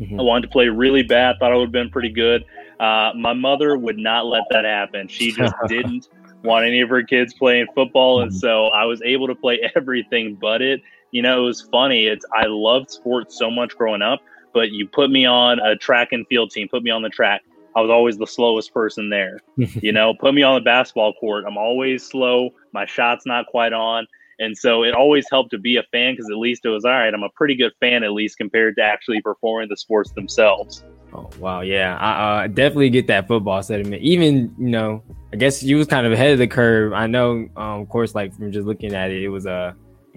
Mm-hmm. 0.00 0.20
I 0.20 0.22
wanted 0.22 0.42
to 0.42 0.48
play 0.48 0.68
really 0.68 1.02
bad, 1.02 1.36
thought 1.38 1.52
I 1.52 1.56
would 1.56 1.66
have 1.66 1.72
been 1.72 1.90
pretty 1.90 2.10
good. 2.10 2.44
Uh, 2.78 3.12
my 3.16 3.32
mother 3.32 3.76
would 3.76 3.98
not 3.98 4.26
let 4.26 4.44
that 4.50 4.64
happen. 4.64 5.08
She 5.08 5.32
just 5.32 5.54
didn't 5.68 6.08
want 6.44 6.64
any 6.64 6.80
of 6.80 6.88
her 6.88 7.02
kids 7.02 7.34
playing 7.34 7.66
football. 7.74 8.20
And 8.20 8.30
mm-hmm. 8.30 8.38
so 8.38 8.66
I 8.68 8.84
was 8.84 9.02
able 9.02 9.26
to 9.26 9.34
play 9.34 9.70
everything 9.76 10.36
but 10.40 10.62
it. 10.62 10.80
You 11.10 11.22
know, 11.22 11.42
it 11.42 11.44
was 11.44 11.62
funny. 11.62 12.06
It's 12.06 12.24
I 12.34 12.46
loved 12.46 12.90
sports 12.90 13.36
so 13.38 13.50
much 13.50 13.76
growing 13.76 14.02
up 14.02 14.20
but 14.52 14.72
you 14.72 14.86
put 14.86 15.10
me 15.10 15.24
on 15.24 15.60
a 15.60 15.76
track 15.76 16.08
and 16.12 16.26
field 16.26 16.50
team, 16.50 16.68
put 16.68 16.82
me 16.82 16.90
on 16.90 17.02
the 17.02 17.08
track. 17.08 17.44
I 17.76 17.80
was 17.80 17.90
always 17.90 18.18
the 18.18 18.26
slowest 18.26 18.74
person 18.74 19.08
there. 19.08 19.40
you 19.56 19.92
know, 19.92 20.14
put 20.14 20.34
me 20.34 20.42
on 20.42 20.54
the 20.56 20.60
basketball 20.60 21.12
court. 21.14 21.44
I'm 21.46 21.56
always 21.56 22.04
slow. 22.04 22.50
My 22.72 22.86
shot's 22.86 23.26
not 23.26 23.46
quite 23.46 23.72
on. 23.72 24.06
And 24.40 24.56
so 24.56 24.84
it 24.84 24.94
always 24.94 25.26
helped 25.30 25.50
to 25.50 25.58
be 25.58 25.76
a 25.76 25.82
fan 25.90 26.12
because 26.12 26.30
at 26.30 26.36
least 26.36 26.64
it 26.64 26.68
was 26.68 26.84
all 26.84 26.92
right. 26.92 27.12
I'm 27.12 27.22
a 27.22 27.28
pretty 27.30 27.56
good 27.56 27.72
fan, 27.80 28.04
at 28.04 28.12
least 28.12 28.38
compared 28.38 28.76
to 28.76 28.82
actually 28.82 29.20
performing 29.20 29.68
the 29.68 29.76
sports 29.76 30.12
themselves. 30.12 30.84
Oh 31.12 31.30
wow, 31.38 31.62
yeah, 31.62 31.96
I 31.96 32.44
uh, 32.44 32.46
definitely 32.48 32.90
get 32.90 33.06
that 33.06 33.26
football 33.26 33.62
sentiment. 33.62 34.02
Even 34.02 34.54
you 34.58 34.68
know, 34.68 35.02
I 35.32 35.36
guess 35.36 35.62
you 35.62 35.76
was 35.76 35.86
kind 35.86 36.06
of 36.06 36.12
ahead 36.12 36.32
of 36.32 36.38
the 36.38 36.46
curve. 36.46 36.92
I 36.92 37.06
know, 37.06 37.48
um, 37.56 37.80
of 37.80 37.88
course, 37.88 38.14
like 38.14 38.36
from 38.36 38.52
just 38.52 38.66
looking 38.66 38.94
at 38.94 39.10
it, 39.10 39.22
it 39.22 39.28
was 39.28 39.46
a 39.46 39.52
uh, 39.52 39.72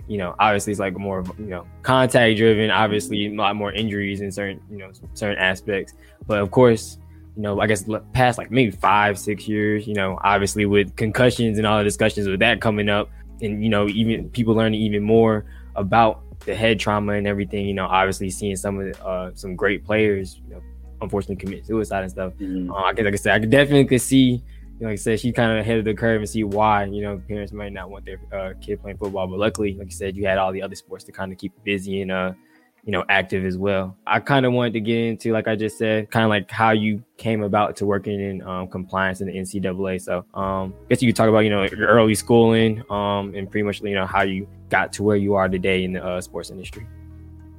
you 0.08 0.18
know, 0.18 0.36
obviously 0.40 0.72
it's 0.72 0.80
like 0.80 0.98
more, 0.98 1.24
you 1.38 1.46
know, 1.46 1.66
contact 1.84 2.38
driven, 2.38 2.70
obviously 2.70 3.28
a 3.28 3.30
lot 3.30 3.56
more 3.56 3.72
injuries 3.72 4.22
in 4.22 4.32
certain, 4.32 4.62
you 4.70 4.78
know, 4.78 4.92
certain 5.14 5.38
aspects. 5.38 5.94
But 6.28 6.40
of 6.40 6.52
course, 6.52 6.98
you 7.36 7.44
know, 7.44 7.62
I 7.62 7.68
guess 7.68 7.86
past 8.14 8.38
like 8.38 8.52
maybe 8.52 8.72
five, 8.72 9.18
six 9.18 9.48
years, 9.48 9.88
you 9.88 9.94
know, 9.94 10.20
obviously 10.24 10.66
with 10.66 10.96
concussions 10.96 11.58
and 11.58 11.68
all 11.68 11.78
the 11.78 11.84
discussions 11.84 12.28
with 12.28 12.40
that 12.40 12.62
coming 12.62 12.90
up 12.90 13.10
and, 13.42 13.64
you 13.64 13.70
know, 13.70 13.88
even 13.88 14.30
people 14.30 14.54
learning 14.54 14.82
even 14.82 15.04
more 15.04 15.46
about 15.76 16.22
the 16.46 16.56
head 16.56 16.80
trauma 16.80 17.14
and 17.14 17.28
everything, 17.28 17.66
you 17.68 17.74
know, 17.74 17.86
obviously 17.86 18.30
seeing 18.30 18.56
some 18.56 18.80
of 18.80 18.86
the, 18.86 19.06
uh, 19.06 19.32
some 19.36 19.56
great 19.56 19.86
players, 19.86 20.42
you 20.48 20.56
know, 20.56 20.62
unfortunately 21.02 21.36
commit 21.36 21.66
suicide 21.66 22.04
and 22.04 22.12
stuff. 22.12 22.34
Mm-hmm. 22.34 22.72
Uh, 22.72 22.76
I 22.76 22.94
guess, 22.94 23.06
like 23.06 23.14
I 23.14 23.18
said, 23.18 23.34
I 23.34 23.40
could 23.40 23.50
definitely 23.50 23.98
see 23.98 24.44
You 24.82 24.88
know, 24.88 24.94
like 24.94 24.94
I 24.94 25.04
said, 25.04 25.20
she 25.20 25.32
kind 25.32 25.52
of 25.52 25.60
ahead 25.60 25.78
of 25.78 25.86
the 25.86 25.94
curve 25.94 26.22
and 26.22 26.28
see 26.28 26.44
why, 26.44 26.86
you 26.86 27.04
know, 27.04 27.22
parents 27.28 27.54
might 27.54 27.72
not 27.72 27.92
want 27.92 28.04
their 28.04 28.20
uh, 28.34 28.54
kid 28.60 28.82
playing 28.82 28.98
football. 28.98 29.28
But 29.28 29.38
luckily, 29.38 29.76
like 29.76 29.86
you 29.86 29.96
said, 29.96 30.16
you 30.16 30.26
had 30.26 30.40
all 30.40 30.52
the 30.52 30.64
other 30.64 30.74
sports 30.74 31.04
to 31.04 31.12
kind 31.12 31.32
of 31.32 31.38
keep 31.38 31.54
busy 31.64 32.02
and, 32.02 32.12
uh, 32.12 32.34
you 32.84 32.92
know, 32.92 33.06
active 33.10 33.46
as 33.46 33.58
well. 33.58 33.96
I 34.08 34.20
kind 34.20 34.46
of 34.46 34.54
wanted 34.54 34.74
to 34.74 34.80
get 34.82 34.98
into, 34.98 35.32
like 35.32 35.48
I 35.48 35.56
just 35.56 35.78
said, 35.78 36.10
kind 36.10 36.24
of 36.24 36.30
like 36.30 36.50
how 36.50 36.72
you 36.72 37.04
came 37.18 37.44
about 37.44 37.76
to 37.78 37.86
working 37.86 38.20
in 38.20 38.42
um, 38.42 38.68
compliance 38.68 39.22
in 39.22 39.28
the 39.28 39.34
NCAA. 39.34 40.02
So, 40.02 40.26
um, 40.34 40.74
I 40.86 40.90
guess 40.90 41.02
you 41.02 41.10
could 41.10 41.16
talk 41.16 41.30
about, 41.30 41.40
you 41.40 41.52
know, 41.52 41.64
your 41.64 41.88
early 41.88 42.16
schooling 42.16 42.84
um, 42.90 43.36
and 43.36 43.50
pretty 43.50 43.64
much, 43.64 43.82
you 43.82 43.94
know, 43.94 44.08
how 44.08 44.24
you 44.24 44.48
got 44.70 44.92
to 44.94 45.04
where 45.04 45.18
you 45.18 45.36
are 45.36 45.48
today 45.48 45.84
in 45.84 45.94
the 45.94 46.04
uh, 46.04 46.22
sports 46.22 46.50
industry. 46.50 46.88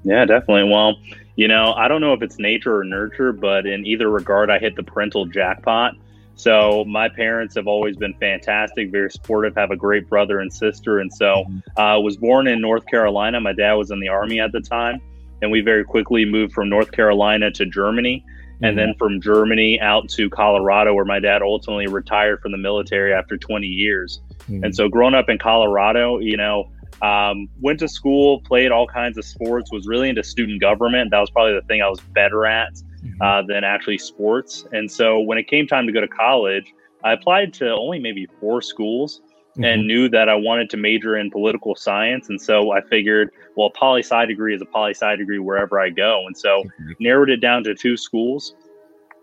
Yeah, 0.05 0.25
definitely. 0.25 0.69
Well, 0.71 0.97
you 1.37 1.47
know, 1.47 1.73
I 1.75 1.87
don't 1.87 2.01
know 2.01 2.13
if 2.13 2.23
it's 2.23 2.39
nature 2.39 2.77
or 2.77 2.85
nurture, 2.85 3.33
but 3.33 3.67
in 3.67 3.87
either 3.87 4.11
regard, 4.11 4.51
I 4.51 4.59
hit 4.59 4.75
the 4.75 4.83
parental 4.83 5.27
jackpot. 5.27 5.95
So 6.35 6.85
my 6.87 7.09
parents 7.09 7.55
have 7.55 7.69
always 7.69 7.97
been 7.97 8.15
fantastic, 8.15 8.91
very 8.91 9.11
supportive, 9.11 9.55
have 9.55 9.71
a 9.71 9.77
great 9.77 10.09
brother 10.09 10.41
and 10.41 10.53
sister. 10.53 10.99
And 10.99 11.13
so 11.13 11.45
I 11.77 11.95
uh, 11.95 12.01
was 12.01 12.17
born 12.17 12.49
in 12.49 12.61
North 12.61 12.85
Carolina. 12.87 13.41
My 13.41 13.53
dad 13.53 13.75
was 13.75 13.91
in 13.91 14.01
the 14.01 14.09
army 14.09 14.41
at 14.41 14.51
the 14.51 14.61
time. 14.61 15.01
And 15.43 15.51
we 15.51 15.61
very 15.61 15.85
quickly 15.85 16.25
moved 16.25 16.55
from 16.55 16.69
North 16.69 16.93
Carolina 16.93 17.51
to 17.51 17.67
Germany. 17.67 18.25
Mm-hmm. 18.27 18.65
And 18.65 18.79
then 18.79 18.95
from 18.97 19.21
Germany 19.21 19.81
out 19.81 20.09
to 20.11 20.31
Colorado, 20.31 20.95
where 20.95 21.05
my 21.05 21.19
dad 21.19 21.43
ultimately 21.43 21.89
retired 21.89 22.41
from 22.41 22.53
the 22.53 22.59
military 22.59 23.13
after 23.13 23.37
20 23.37 23.67
years. 23.67 24.21
Mm-hmm. 24.43 24.65
And 24.65 24.75
so 24.75 24.89
growing 24.89 25.15
up 25.15 25.29
in 25.29 25.39
Colorado, 25.39 26.19
you 26.21 26.37
know, 26.37 26.71
um, 27.03 27.49
went 27.61 27.81
to 27.81 27.89
school, 27.89 28.41
played 28.43 28.71
all 28.71 28.87
kinds 28.87 29.19
of 29.19 29.25
sports, 29.25 29.73
was 29.73 29.89
really 29.89 30.09
into 30.09 30.23
student 30.23 30.61
government. 30.61 31.11
That 31.11 31.19
was 31.19 31.31
probably 31.31 31.55
the 31.55 31.63
thing 31.63 31.83
I 31.83 31.89
was 31.89 32.01
better 32.15 32.47
at 32.47 32.73
mm-hmm. 32.75 33.21
uh, 33.21 33.43
than 33.43 33.65
actually 33.65 33.99
sports. 33.99 34.65
And 34.71 34.91
so 34.91 35.19
when 35.19 35.39
it 35.39 35.49
came 35.49 35.67
time 35.67 35.87
to 35.87 35.93
go 35.93 36.01
to 36.01 36.09
college, 36.09 36.73
I 37.03 37.13
applied 37.13 37.53
to 37.55 37.71
only 37.71 37.99
maybe 37.99 38.29
four 38.39 38.63
schools 38.63 39.21
mm-hmm. 39.53 39.65
and 39.65 39.87
knew 39.87 40.09
that 40.09 40.29
I 40.29 40.35
wanted 40.35 40.71
to 40.71 40.77
major 40.77 41.17
in 41.17 41.31
political 41.31 41.75
science. 41.75 42.29
And 42.29 42.41
so 42.41 42.73
I 42.73 42.81
figured, 42.83 43.31
well, 43.57 43.69
a 43.69 43.79
poli 43.79 44.03
sci 44.03 44.27
degree 44.27 44.55
is 44.55 44.63
a 44.63 44.67
poli 44.67 44.93
sci 44.93 45.17
degree 45.17 45.39
wherever 45.39 45.81
I 45.81 45.91
go. 45.91 46.25
And 46.27 46.37
so 46.37 46.63
mm-hmm. 46.63 46.93
narrowed 47.01 47.31
it 47.31 47.41
down 47.41 47.65
to 47.65 47.75
two 47.75 47.97
schools. 47.97 48.55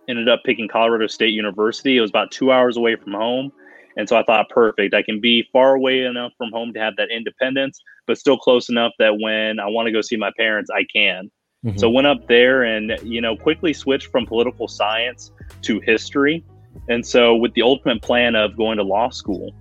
Ended 0.07 0.27
up 0.27 0.41
picking 0.43 0.67
Colorado 0.67 1.07
State 1.07 1.33
University. 1.33 1.97
It 1.97 2.01
was 2.01 2.09
about 2.09 2.31
two 2.31 2.51
hours 2.51 2.77
away 2.77 2.95
from 2.95 3.13
home. 3.13 3.51
And 3.97 4.07
so 4.07 4.15
I 4.15 4.23
thought, 4.23 4.49
perfect. 4.49 4.93
I 4.93 5.01
can 5.01 5.19
be 5.19 5.47
far 5.51 5.75
away 5.75 6.03
enough 6.03 6.31
from 6.37 6.51
home 6.51 6.73
to 6.73 6.79
have 6.79 6.95
that 6.95 7.09
independence, 7.11 7.81
but 8.07 8.17
still 8.17 8.37
close 8.37 8.69
enough 8.69 8.93
that 8.97 9.19
when 9.19 9.59
I 9.59 9.67
want 9.67 9.87
to 9.87 9.91
go 9.91 10.01
see 10.01 10.15
my 10.15 10.31
parents, 10.37 10.69
I 10.73 10.85
can. 10.85 11.29
Mm-hmm. 11.65 11.77
So 11.77 11.89
went 11.89 12.07
up 12.07 12.25
there 12.27 12.63
and 12.63 12.97
you 13.03 13.19
know 13.19 13.35
quickly 13.35 13.73
switched 13.73 14.07
from 14.07 14.25
political 14.25 14.67
science 14.69 15.31
to 15.63 15.81
history, 15.81 16.45
and 16.87 17.05
so 17.05 17.35
with 17.35 17.53
the 17.53 17.61
ultimate 17.61 18.01
plan 18.01 18.35
of 18.35 18.55
going 18.55 18.77
to 18.77 18.83
law 18.83 19.09
school. 19.09 19.53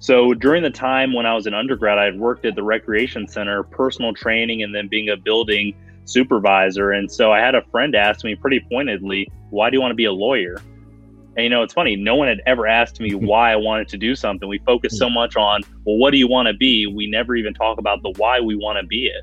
So 0.00 0.32
during 0.32 0.62
the 0.62 0.70
time 0.70 1.12
when 1.12 1.26
I 1.26 1.34
was 1.34 1.46
an 1.46 1.52
undergrad, 1.52 1.98
I 1.98 2.04
had 2.06 2.18
worked 2.18 2.46
at 2.46 2.54
the 2.54 2.62
recreation 2.62 3.28
center, 3.28 3.62
personal 3.62 4.14
training, 4.14 4.62
and 4.62 4.74
then 4.74 4.88
being 4.88 5.10
a 5.10 5.16
building 5.16 5.74
supervisor. 6.06 6.90
And 6.90 7.10
so 7.10 7.32
I 7.32 7.40
had 7.40 7.54
a 7.54 7.62
friend 7.70 7.94
ask 7.94 8.24
me 8.24 8.34
pretty 8.34 8.60
pointedly, 8.70 9.30
"Why 9.50 9.68
do 9.68 9.76
you 9.76 9.80
want 9.80 9.92
to 9.92 9.96
be 9.96 10.06
a 10.06 10.12
lawyer?" 10.12 10.56
And 11.36 11.44
you 11.44 11.50
know, 11.50 11.62
it's 11.62 11.74
funny, 11.74 11.96
no 11.96 12.16
one 12.16 12.28
had 12.28 12.40
ever 12.46 12.66
asked 12.66 12.98
me 12.98 13.12
hmm. 13.12 13.24
why 13.26 13.52
I 13.52 13.56
wanted 13.56 13.88
to 13.88 13.98
do 13.98 14.14
something. 14.14 14.48
We 14.48 14.58
focus 14.58 14.98
so 14.98 15.08
hmm. 15.08 15.14
much 15.14 15.36
on, 15.36 15.62
well, 15.84 15.96
what 15.96 16.10
do 16.10 16.18
you 16.18 16.26
want 16.26 16.48
to 16.48 16.54
be? 16.54 16.86
We 16.86 17.06
never 17.06 17.36
even 17.36 17.54
talk 17.54 17.78
about 17.78 18.02
the 18.02 18.12
why 18.16 18.40
we 18.40 18.56
want 18.56 18.78
to 18.80 18.86
be 18.86 19.06
it. 19.06 19.22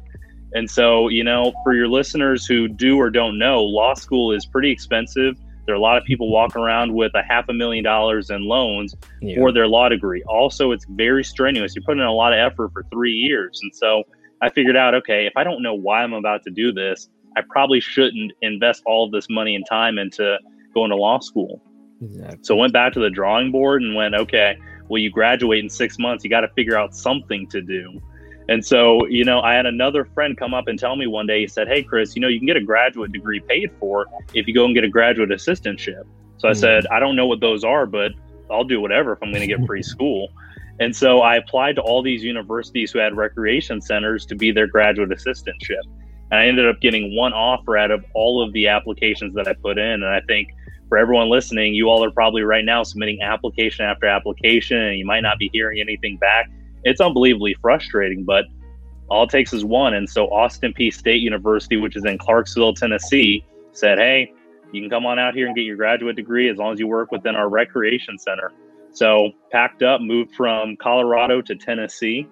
And 0.53 0.69
so, 0.69 1.09
you 1.09 1.23
know, 1.23 1.53
for 1.63 1.73
your 1.73 1.87
listeners 1.87 2.45
who 2.45 2.67
do 2.67 2.97
or 2.97 3.09
don't 3.09 3.37
know, 3.37 3.63
law 3.63 3.93
school 3.93 4.31
is 4.31 4.45
pretty 4.45 4.71
expensive, 4.71 5.37
There 5.67 5.75
are 5.75 5.77
a 5.77 5.81
lot 5.81 5.97
of 5.97 6.05
people 6.05 6.31
walking 6.31 6.61
around 6.61 6.93
with 6.93 7.13
a 7.13 7.21
half 7.21 7.47
a 7.49 7.53
million 7.53 7.83
dollars 7.83 8.29
in 8.29 8.45
loans 8.45 8.95
Yeah. 9.21 9.35
for 9.35 9.51
their 9.51 9.67
law 9.67 9.89
degree. 9.89 10.23
Also, 10.23 10.71
it's 10.71 10.85
very 10.89 11.23
strenuous. 11.23 11.75
You're 11.75 11.83
putting 11.83 11.99
in 12.01 12.07
a 12.07 12.13
lot 12.13 12.31
of 12.33 12.39
effort 12.39 12.71
for 12.71 12.83
three 12.89 13.11
years. 13.13 13.59
And 13.61 13.75
so 13.75 14.03
I 14.41 14.49
figured 14.49 14.77
out, 14.77 14.95
okay, 14.95 15.25
if 15.25 15.33
I 15.35 15.43
don't 15.43 15.61
know 15.61 15.73
why 15.75 16.03
I'm 16.03 16.13
about 16.13 16.43
to 16.43 16.51
do 16.51 16.71
this, 16.71 17.09
I 17.35 17.41
probably 17.49 17.81
shouldn't 17.81 18.31
invest 18.41 18.81
all 18.85 19.05
of 19.05 19.11
this 19.11 19.27
money 19.29 19.55
and 19.55 19.65
time 19.69 19.99
into 19.99 20.37
going 20.73 20.89
to 20.89 20.95
law 20.95 21.19
school. 21.19 21.61
Exactly. 22.01 22.39
So 22.43 22.55
I 22.55 22.59
went 22.61 22.73
back 22.73 22.93
to 22.93 22.99
the 22.99 23.09
drawing 23.09 23.51
board 23.51 23.81
and 23.81 23.93
went, 23.93 24.15
okay, 24.15 24.57
well, 24.87 24.99
you 25.01 25.09
graduate 25.11 25.63
in 25.63 25.69
six 25.69 25.99
months. 25.99 26.23
You 26.23 26.29
got 26.29 26.41
to 26.41 26.49
figure 26.49 26.77
out 26.77 26.95
something 26.95 27.47
to 27.49 27.61
do. 27.61 28.01
And 28.49 28.65
so, 28.65 29.05
you 29.07 29.25
know, 29.25 29.41
I 29.41 29.53
had 29.53 29.65
another 29.65 30.05
friend 30.13 30.37
come 30.37 30.53
up 30.53 30.67
and 30.67 30.79
tell 30.79 30.95
me 30.95 31.05
one 31.07 31.27
day, 31.27 31.41
he 31.41 31.47
said, 31.47 31.67
Hey, 31.67 31.83
Chris, 31.83 32.15
you 32.15 32.21
know, 32.21 32.27
you 32.27 32.39
can 32.39 32.47
get 32.47 32.57
a 32.57 32.63
graduate 32.63 33.11
degree 33.11 33.41
paid 33.49 33.69
for 33.79 34.05
if 34.33 34.47
you 34.47 34.53
go 34.53 34.65
and 34.65 34.73
get 34.73 34.83
a 34.83 34.89
graduate 34.89 35.29
assistantship. 35.29 36.03
So 36.37 36.47
I 36.47 36.51
Mhm. 36.51 36.57
said, 36.57 36.87
I 36.91 36.99
don't 36.99 37.15
know 37.15 37.27
what 37.27 37.41
those 37.41 37.63
are, 37.63 37.85
but 37.85 38.11
I'll 38.49 38.63
do 38.63 38.79
whatever 38.79 39.13
if 39.13 39.19
I'm 39.21 39.31
going 39.31 39.41
to 39.41 39.47
get 39.47 39.65
free 39.65 39.83
school. 39.95 40.29
And 40.79 40.95
so 40.95 41.21
I 41.21 41.35
applied 41.35 41.75
to 41.75 41.81
all 41.81 42.01
these 42.01 42.23
universities 42.23 42.91
who 42.91 42.99
had 42.99 43.17
recreation 43.17 43.81
centers 43.81 44.25
to 44.27 44.35
be 44.35 44.51
their 44.51 44.67
graduate 44.67 45.09
assistantship. 45.09 45.81
And 46.29 46.39
I 46.39 46.45
ended 46.45 46.67
up 46.67 46.79
getting 46.81 47.15
one 47.15 47.33
offer 47.33 47.77
out 47.77 47.89
of 47.89 48.05
all 48.13 48.41
of 48.41 48.53
the 48.53 48.67
applications 48.67 49.33
that 49.35 49.47
I 49.47 49.55
put 49.61 49.77
in. 49.77 50.03
And 50.03 50.05
I 50.05 50.21
think 50.27 50.47
for 50.87 50.97
everyone 50.97 51.29
listening, 51.29 51.73
you 51.73 51.89
all 51.89 52.03
are 52.03 52.11
probably 52.11 52.43
right 52.43 52.63
now 52.63 52.83
submitting 52.83 53.21
application 53.21 53.85
after 53.85 54.05
application, 54.05 54.77
and 54.77 54.99
you 54.99 55.05
might 55.05 55.21
not 55.21 55.37
be 55.39 55.49
hearing 55.51 55.81
anything 55.81 56.17
back. 56.17 56.47
It's 56.87 57.01
unbelievably 57.01 57.55
frustrating, 57.61 58.23
but 58.23 58.45
all 59.09 59.23
it 59.23 59.29
takes 59.29 59.53
is 59.53 59.63
one. 59.63 59.93
And 59.93 60.09
so 60.09 60.27
Austin 60.27 60.73
Peay 60.73 60.93
State 60.93 61.21
University, 61.21 61.77
which 61.77 61.95
is 61.95 62.05
in 62.05 62.17
Clarksville, 62.17 62.73
Tennessee, 62.73 63.45
said, 63.73 63.97
Hey, 63.97 64.31
you 64.71 64.81
can 64.81 64.89
come 64.89 65.05
on 65.05 65.19
out 65.19 65.33
here 65.33 65.47
and 65.47 65.55
get 65.55 65.63
your 65.63 65.77
graduate 65.77 66.15
degree 66.15 66.49
as 66.49 66.57
long 66.57 66.73
as 66.73 66.79
you 66.79 66.87
work 66.87 67.11
within 67.11 67.35
our 67.35 67.49
recreation 67.49 68.17
center. 68.17 68.51
So 68.91 69.31
packed 69.51 69.83
up, 69.83 70.01
moved 70.01 70.35
from 70.35 70.75
Colorado 70.77 71.41
to 71.41 71.55
Tennessee, 71.55 72.27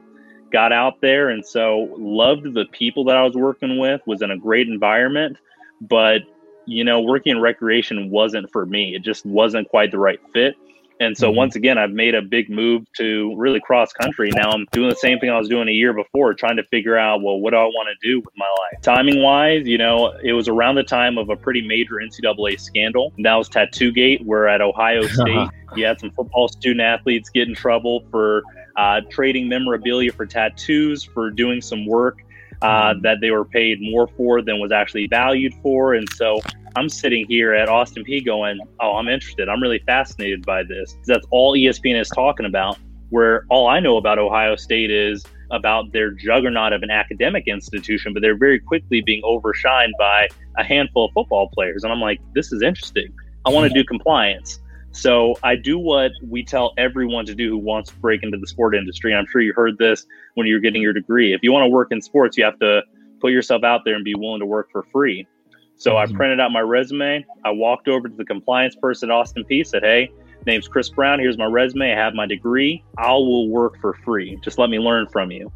got 0.52 0.72
out 0.72 1.02
there, 1.02 1.30
and 1.30 1.46
so 1.46 1.94
loved 1.98 2.54
the 2.54 2.66
people 2.72 3.06
that 3.06 3.18
I 3.18 3.24
was 3.24 3.36
working 3.36 3.78
with, 3.78 4.02
was 4.06 4.22
in 4.22 4.32
a 4.32 4.38
great 4.38 4.68
environment, 4.68 5.38
but 5.82 6.22
you 6.66 6.84
know, 6.84 7.00
working 7.02 7.32
in 7.32 7.42
recreation 7.42 8.10
wasn't 8.10 8.52
for 8.52 8.66
me. 8.66 8.96
It 8.96 9.04
just 9.04 9.26
wasn't 9.26 9.70
quite 9.70 9.92
the 9.92 10.00
right 10.00 10.20
fit. 10.34 10.56
And 11.00 11.18
so 11.18 11.32
Mhm. 11.32 11.36
once 11.36 11.56
again, 11.56 11.78
I've 11.78 11.92
made 11.92 12.16
a 12.16 12.22
big 12.22 12.50
move 12.50 12.84
to 12.98 13.36
really 13.36 13.60
cross 13.60 13.92
country. 13.92 14.30
Now 14.34 14.52
I'm 14.52 14.66
doing 14.72 14.90
the 14.90 14.96
same 14.96 15.20
thing 15.20 15.30
I 15.30 15.38
was 15.38 15.50
doing 15.50 15.68
a 15.68 15.72
year 15.72 15.94
before, 15.94 16.34
trying 16.34 16.56
to 16.56 16.64
figure 16.64 16.98
out, 16.98 17.22
well, 17.22 17.40
what 17.40 17.52
do 17.52 17.58
I 17.58 17.66
want 17.66 17.90
to 17.90 18.08
do 18.08 18.20
with 18.20 18.34
my 18.38 18.46
life? 18.46 18.82
Timing 18.82 19.22
wise, 19.22 19.68
you 19.68 19.78
know, 19.78 20.14
it 20.24 20.34
was 20.34 20.48
around 20.48 20.76
the 20.76 20.84
time 20.84 21.18
of 21.18 21.30
a 21.30 21.36
pretty 21.36 21.62
major 21.62 21.96
NCAA 22.00 22.56
scandal. 22.58 23.14
That 23.20 23.36
was 23.36 23.50
Tattoo 23.50 23.92
Gate, 23.92 24.22
where 24.26 24.48
at 24.48 24.62
Ohio 24.62 25.02
State, 25.08 25.50
you 25.76 25.86
had 25.86 26.00
some 26.00 26.12
football 26.12 26.48
student 26.48 26.82
athletes 26.82 27.30
get 27.30 27.48
in 27.50 27.56
trouble 27.56 28.06
for 28.10 28.44
uh, 28.78 29.02
trading 29.10 29.48
memorabilia 29.48 30.12
for 30.12 30.26
tattoos, 30.26 31.04
for 31.04 31.30
doing 31.30 31.62
some 31.62 31.86
work 31.86 32.20
uh, 32.62 32.94
that 33.02 33.20
they 33.22 33.32
were 33.32 33.46
paid 33.46 33.80
more 33.82 34.08
for 34.08 34.42
than 34.42 34.60
was 34.60 34.72
actually 34.72 35.08
valued 35.08 35.54
for. 35.62 35.94
And 35.94 36.08
so 36.14 36.42
I'm 36.76 36.90
sitting 36.90 37.26
here 37.28 37.54
at 37.54 37.70
Austin 37.70 38.04
Peay 38.04 38.26
going, 38.26 38.60
oh, 38.82 38.98
I'm 38.98 39.08
interested. 39.08 39.48
I'm 39.48 39.62
really 39.62 39.82
fascinated 39.86 40.46
by 40.46 40.64
this. 40.64 40.98
That's 41.06 41.26
all 41.32 41.56
ESPN 41.56 42.00
is 42.00 42.10
talking 42.10 42.46
about. 42.46 42.78
Where 43.12 43.46
all 43.50 43.68
I 43.68 43.80
know 43.80 43.98
about 43.98 44.20
Ohio 44.20 44.56
State 44.56 44.92
is 44.92 45.24
about 45.52 45.94
their 45.94 46.12
juggernaut 46.12 46.74
of 46.74 46.84
an 46.84 46.92
academic 46.92 47.48
institution, 47.48 48.14
but 48.14 48.22
they're 48.22 48.38
very 48.38 48.60
quickly 48.60 49.02
being 49.02 49.22
overshined 49.22 49.92
by 49.98 50.28
a 50.58 50.64
handful 50.64 51.06
of 51.06 51.12
football 51.14 51.50
players. 51.54 51.84
And 51.84 51.94
I'm 51.94 52.02
like, 52.02 52.20
this 52.34 52.52
is 52.52 52.62
interesting. 52.62 53.14
I 53.46 53.52
want 53.52 53.72
to 53.72 53.74
do 53.74 53.86
compliance. 53.86 54.60
So 54.92 55.36
I 55.44 55.56
do 55.56 55.78
what 55.78 56.12
we 56.28 56.44
tell 56.44 56.74
everyone 56.78 57.26
to 57.28 57.36
do 57.36 57.50
who 57.52 57.58
wants 57.58 57.92
to 57.92 57.96
break 57.98 58.24
into 58.24 58.38
the 58.38 58.48
sport 58.48 58.76
industry. 58.76 59.14
I'm 59.14 59.28
sure 59.28 59.40
you 59.42 59.54
heard 59.54 59.78
this 59.78 60.06
when 60.34 60.48
you're 60.48 60.60
getting 60.60 60.82
your 60.82 60.94
degree. 60.94 61.34
If 61.34 61.42
you 61.44 61.52
want 61.54 61.64
to 61.64 61.70
work 61.70 61.90
in 61.92 62.02
sports, 62.02 62.38
you 62.38 62.44
have 62.44 62.60
to 62.60 62.82
put 63.22 63.32
yourself 63.32 63.64
out 63.64 63.82
there 63.86 63.96
and 63.96 64.04
be 64.04 64.16
willing 64.16 64.40
to 64.40 64.46
work 64.46 64.72
for 64.72 64.84
free. 64.92 65.28
So 65.78 65.98
I 65.98 66.06
Mhm. 66.06 66.16
printed 66.16 66.40
out 66.40 66.52
my 66.52 66.62
resume. 66.62 67.26
I 67.44 67.52
walked 67.52 67.88
over 67.88 68.08
to 68.08 68.16
the 68.16 68.26
compliance 68.26 68.76
person 68.76 69.10
at 69.12 69.14
Austin 69.14 69.44
Peay. 69.44 69.66
Said, 69.66 69.84
"Hey, 69.84 70.10
name's 70.46 70.68
Chris 70.68 70.90
Brown. 70.90 71.20
Here's 71.20 71.38
my 71.38 71.46
resume. 71.46 71.92
I 71.92 71.96
have 71.96 72.14
my 72.14 72.26
degree. 72.26 72.84
I 72.98 73.12
will 73.12 73.50
work 73.50 73.78
for 73.82 73.94
free. 73.94 74.38
Just 74.42 74.58
let 74.58 74.70
me 74.70 74.80
learn 74.80 75.08
from 75.08 75.32
you." 75.32 75.52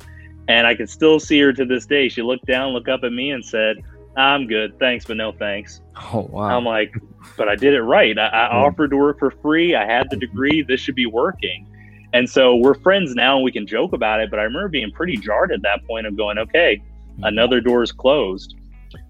And 0.47 0.65
I 0.67 0.75
can 0.75 0.87
still 0.87 1.19
see 1.19 1.39
her 1.41 1.53
to 1.53 1.63
this 1.65 1.85
day. 1.85 2.09
She 2.09 2.21
looked 2.21 2.45
down, 2.45 2.73
looked 2.73 2.89
up 2.89 3.03
at 3.03 3.13
me, 3.13 3.31
and 3.31 3.43
said, 3.45 3.77
"I'm 4.17 4.47
good, 4.47 4.77
thanks, 4.79 5.05
but 5.05 5.15
no 5.17 5.31
thanks." 5.31 5.81
Oh 6.13 6.27
wow. 6.31 6.57
I'm 6.57 6.65
like, 6.65 6.93
but 7.37 7.47
I 7.47 7.55
did 7.55 7.73
it 7.73 7.81
right. 7.83 8.17
I, 8.17 8.27
I 8.27 8.27
Yeah. 8.27 8.65
offered 8.65 8.89
to 8.91 8.97
work 8.97 9.19
for 9.19 9.31
free. 9.31 9.75
I 9.75 9.85
had 9.85 10.09
the 10.09 10.17
degree. 10.17 10.61
This 10.63 10.79
should 10.81 10.95
be 10.95 11.05
working. 11.05 11.65
And 12.11 12.27
so 12.27 12.55
we're 12.55 12.73
friends 12.73 13.13
now 13.13 13.35
and 13.35 13.43
we 13.43 13.51
can 13.51 13.67
joke 13.67 13.93
about 13.93 14.19
it. 14.19 14.31
But 14.31 14.39
I 14.39 14.43
remember 14.43 14.67
being 14.67 14.89
pretty 14.91 15.15
jarred 15.17 15.51
at 15.51 15.61
that 15.61 15.85
point 15.85 16.07
of 16.07 16.17
going, 16.17 16.39
okay, 16.39 16.81
another 17.21 17.61
door 17.61 17.83
is 17.83 17.91
closed. 17.91 18.55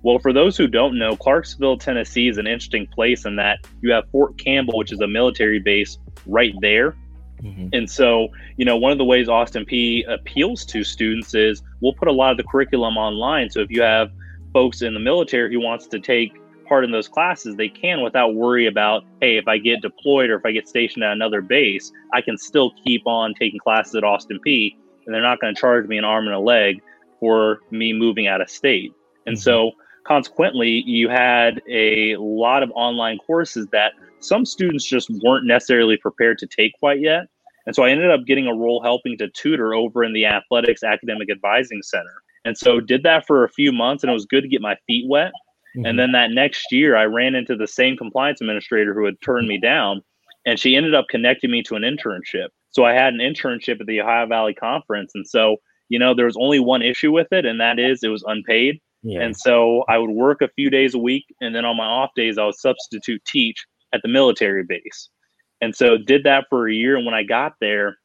Well, 0.03 0.19
for 0.19 0.33
those 0.33 0.57
who 0.57 0.67
don't 0.67 0.97
know, 0.97 1.15
Clarksville, 1.15 1.77
Tennessee 1.77 2.27
is 2.27 2.37
an 2.37 2.47
interesting 2.47 2.87
place 2.87 3.25
in 3.25 3.35
that 3.37 3.59
you 3.81 3.91
have 3.91 4.09
Fort 4.11 4.37
Campbell, 4.37 4.77
which 4.77 4.91
is 4.91 4.99
a 5.01 5.07
military 5.07 5.59
base 5.59 5.97
right 6.25 6.53
there. 6.61 6.95
Mhm. 7.43 7.69
And 7.73 7.89
so, 7.89 8.29
you 8.57 8.65
know, 8.65 8.77
one 8.77 8.91
of 8.91 8.97
the 8.97 9.05
ways 9.05 9.29
Austin 9.29 9.65
Peay 9.65 10.03
appeals 10.11 10.65
to 10.65 10.83
students 10.83 11.33
is 11.33 11.61
we'll 11.81 11.93
put 11.93 12.07
a 12.07 12.11
lot 12.11 12.31
of 12.31 12.37
the 12.37 12.43
curriculum 12.43 12.97
online. 12.97 13.49
So 13.49 13.61
if 13.61 13.71
you 13.71 13.81
have 13.81 14.11
folks 14.53 14.81
in 14.81 14.93
the 14.93 14.99
military 14.99 15.53
who 15.53 15.61
wants 15.61 15.87
to 15.87 15.99
take 15.99 16.33
part 16.67 16.83
in 16.83 16.91
those 16.91 17.07
classes, 17.07 17.55
they 17.55 17.69
can 17.69 18.01
without 18.01 18.35
worry 18.35 18.67
about, 18.67 19.03
hey, 19.21 19.37
if 19.37 19.47
I 19.47 19.57
get 19.57 19.81
deployed 19.81 20.29
or 20.29 20.35
if 20.35 20.45
I 20.45 20.51
get 20.51 20.67
stationed 20.67 21.03
at 21.03 21.13
another 21.13 21.41
base, 21.41 21.91
I 22.13 22.21
can 22.21 22.37
still 22.37 22.71
keep 22.83 23.07
on 23.07 23.33
taking 23.33 23.59
classes 23.59 23.95
at 23.95 24.03
Austin 24.03 24.39
Peay 24.45 24.75
and 25.05 25.15
they're 25.15 25.21
not 25.21 25.39
going 25.39 25.55
to 25.55 25.59
charge 25.59 25.87
me 25.87 25.97
an 25.97 26.05
arm 26.05 26.25
and 26.25 26.35
a 26.35 26.39
leg 26.39 26.81
for 27.19 27.59
me 27.71 27.93
moving 27.93 28.27
out 28.27 28.41
of 28.41 28.49
state. 28.49 28.93
And 29.25 29.39
so 29.39 29.71
consequently, 30.05 30.83
you 30.85 31.09
had 31.09 31.61
a 31.69 32.15
lot 32.17 32.63
of 32.63 32.71
online 32.73 33.17
courses 33.19 33.67
that 33.71 33.93
some 34.19 34.45
students 34.45 34.85
just 34.85 35.09
weren't 35.23 35.45
necessarily 35.45 35.97
prepared 35.97 36.37
to 36.39 36.47
take 36.47 36.73
quite 36.79 36.99
yet. 36.99 37.27
And 37.65 37.75
so 37.75 37.83
I 37.83 37.91
ended 37.91 38.09
up 38.09 38.25
getting 38.25 38.47
a 38.47 38.55
role 38.55 38.81
helping 38.81 39.17
to 39.19 39.29
tutor 39.29 39.73
over 39.73 40.03
in 40.03 40.13
the 40.13 40.25
athletics 40.25 40.83
academic 40.83 41.29
advising 41.29 41.83
center. 41.83 42.23
And 42.45 42.57
so 42.57 42.79
did 42.79 43.03
that 43.03 43.27
for 43.27 43.43
a 43.43 43.49
few 43.49 43.71
months 43.71 44.03
and 44.03 44.09
it 44.09 44.13
was 44.13 44.25
good 44.25 44.41
to 44.41 44.47
get 44.47 44.61
my 44.61 44.75
feet 44.87 45.05
wet. 45.07 45.31
Mhm. 45.77 45.87
And 45.87 45.99
then 45.99 46.11
that 46.13 46.31
next 46.31 46.71
year 46.71 46.95
I 46.95 47.05
ran 47.05 47.35
into 47.35 47.55
the 47.55 47.67
same 47.67 47.95
compliance 47.95 48.41
administrator 48.41 48.93
who 48.93 49.05
had 49.05 49.21
turned 49.21 49.47
me 49.47 49.59
down 49.59 50.01
and 50.45 50.59
she 50.59 50.75
ended 50.75 50.95
up 50.95 51.09
connecting 51.09 51.51
me 51.51 51.61
to 51.63 51.75
an 51.75 51.83
internship. 51.83 52.47
So 52.71 52.85
I 52.85 52.93
had 52.93 53.13
an 53.13 53.19
internship 53.19 53.79
at 53.79 53.87
the 53.87 54.01
Ohio 54.01 54.25
Valley 54.25 54.53
Conference 54.53 55.11
and 55.13 55.27
so 55.27 55.57
you 55.89 55.99
know 55.99 56.13
there 56.13 56.25
was 56.25 56.37
only 56.37 56.59
one 56.59 56.81
issue 56.81 57.11
with 57.11 57.31
it 57.31 57.45
and 57.45 57.59
that 57.61 57.77
is 57.77 58.03
it 58.03 58.07
was 58.07 58.23
unpaid. 58.25 58.79
Yeah. 59.01 59.21
And 59.21 59.35
so 59.35 59.83
I 59.87 59.97
would 59.97 60.09
work 60.09 60.41
a 60.41 60.49
few 60.49 60.69
days 60.69 60.93
a 60.93 60.99
week, 60.99 61.25
and 61.41 61.55
then 61.55 61.65
on 61.65 61.77
my 61.77 61.85
off 61.85 62.11
days, 62.15 62.37
I 62.37 62.45
would 62.45 62.55
substitute 62.55 63.23
teach 63.25 63.65
at 63.93 64.01
the 64.01 64.09
military 64.09 64.63
base. 64.63 65.09
And 65.61 65.75
so 65.75 65.97
did 65.97 66.23
that 66.23 66.45
for 66.49 66.67
a 66.67 66.73
year. 66.73 66.95
And 66.95 67.05
when 67.05 67.15
I 67.15 67.23
got 67.23 67.53
there, 67.59 67.97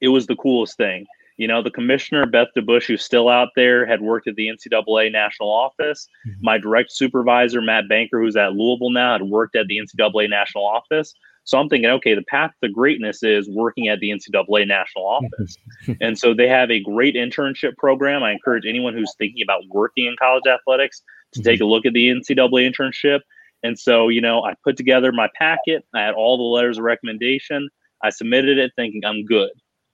it 0.00 0.08
was 0.08 0.26
the 0.26 0.36
coolest 0.36 0.76
thing. 0.76 1.06
You 1.36 1.46
know, 1.46 1.62
the 1.62 1.70
commissioner, 1.70 2.26
Beth 2.26 2.48
DeBauche, 2.56 2.86
who's 2.86 3.04
still 3.04 3.28
out 3.28 3.50
there, 3.54 3.86
had 3.86 4.00
worked 4.00 4.26
at 4.26 4.34
the 4.34 4.48
NCAA 4.48 5.10
national 5.10 5.50
office. 5.50 6.08
Mhm. 6.26 6.34
My 6.42 6.58
direct 6.58 6.90
supervisor, 6.92 7.60
Matt 7.60 7.88
Banker, 7.88 8.20
who's 8.20 8.36
at 8.36 8.54
Louisville 8.54 8.90
now, 8.90 9.12
had 9.12 9.22
worked 9.22 9.54
at 9.54 9.68
the 9.68 9.78
NCAA 9.78 10.26
national 10.28 10.66
office. 10.66 11.14
So 11.48 11.58
I'm 11.58 11.70
thinking, 11.70 11.88
okay, 11.88 12.12
the 12.12 12.24
path 12.24 12.52
to 12.62 12.68
greatness 12.68 13.22
is 13.22 13.48
working 13.48 13.88
at 13.88 14.00
the 14.00 14.10
NCAA 14.10 14.68
national 14.68 15.06
office. 15.06 15.56
and 16.02 16.18
so 16.18 16.34
they 16.34 16.46
have 16.46 16.70
a 16.70 16.78
great 16.78 17.14
internship 17.14 17.74
program. 17.78 18.22
I 18.22 18.32
encourage 18.32 18.66
anyone 18.66 18.92
who's 18.92 19.14
thinking 19.16 19.42
about 19.42 19.62
working 19.70 20.04
in 20.04 20.14
college 20.18 20.44
athletics 20.46 21.02
to 21.32 21.42
take 21.42 21.60
mm-hmm. 21.60 21.64
a 21.64 21.68
look 21.68 21.86
at 21.86 21.94
the 21.94 22.10
NCAA 22.10 22.70
internship. 22.70 23.20
And 23.62 23.78
so, 23.78 24.08
you 24.08 24.20
know, 24.20 24.44
I 24.44 24.56
put 24.62 24.76
together 24.76 25.10
my 25.10 25.30
packet. 25.38 25.86
I 25.94 26.02
had 26.02 26.12
all 26.12 26.36
the 26.36 26.42
letters 26.42 26.76
of 26.76 26.84
recommendation. 26.84 27.70
I 28.02 28.10
submitted 28.10 28.58
it 28.58 28.72
thinking 28.76 29.02
I'm 29.06 29.24
good. 29.24 29.50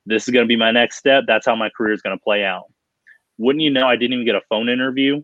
This 0.06 0.26
is 0.26 0.32
going 0.32 0.44
to 0.44 0.48
be 0.48 0.56
my 0.56 0.72
next 0.72 0.96
step. 0.96 1.22
That's 1.28 1.46
how 1.46 1.54
my 1.54 1.70
career 1.70 1.92
is 1.92 2.02
going 2.02 2.18
to 2.18 2.22
play 2.24 2.44
out. 2.44 2.64
Wouldn't 3.38 3.62
you 3.62 3.70
know, 3.70 3.86
I 3.86 3.94
didn't 3.94 4.14
even 4.14 4.26
get 4.26 4.34
a 4.34 4.42
phone 4.48 4.68
interview. 4.68 5.22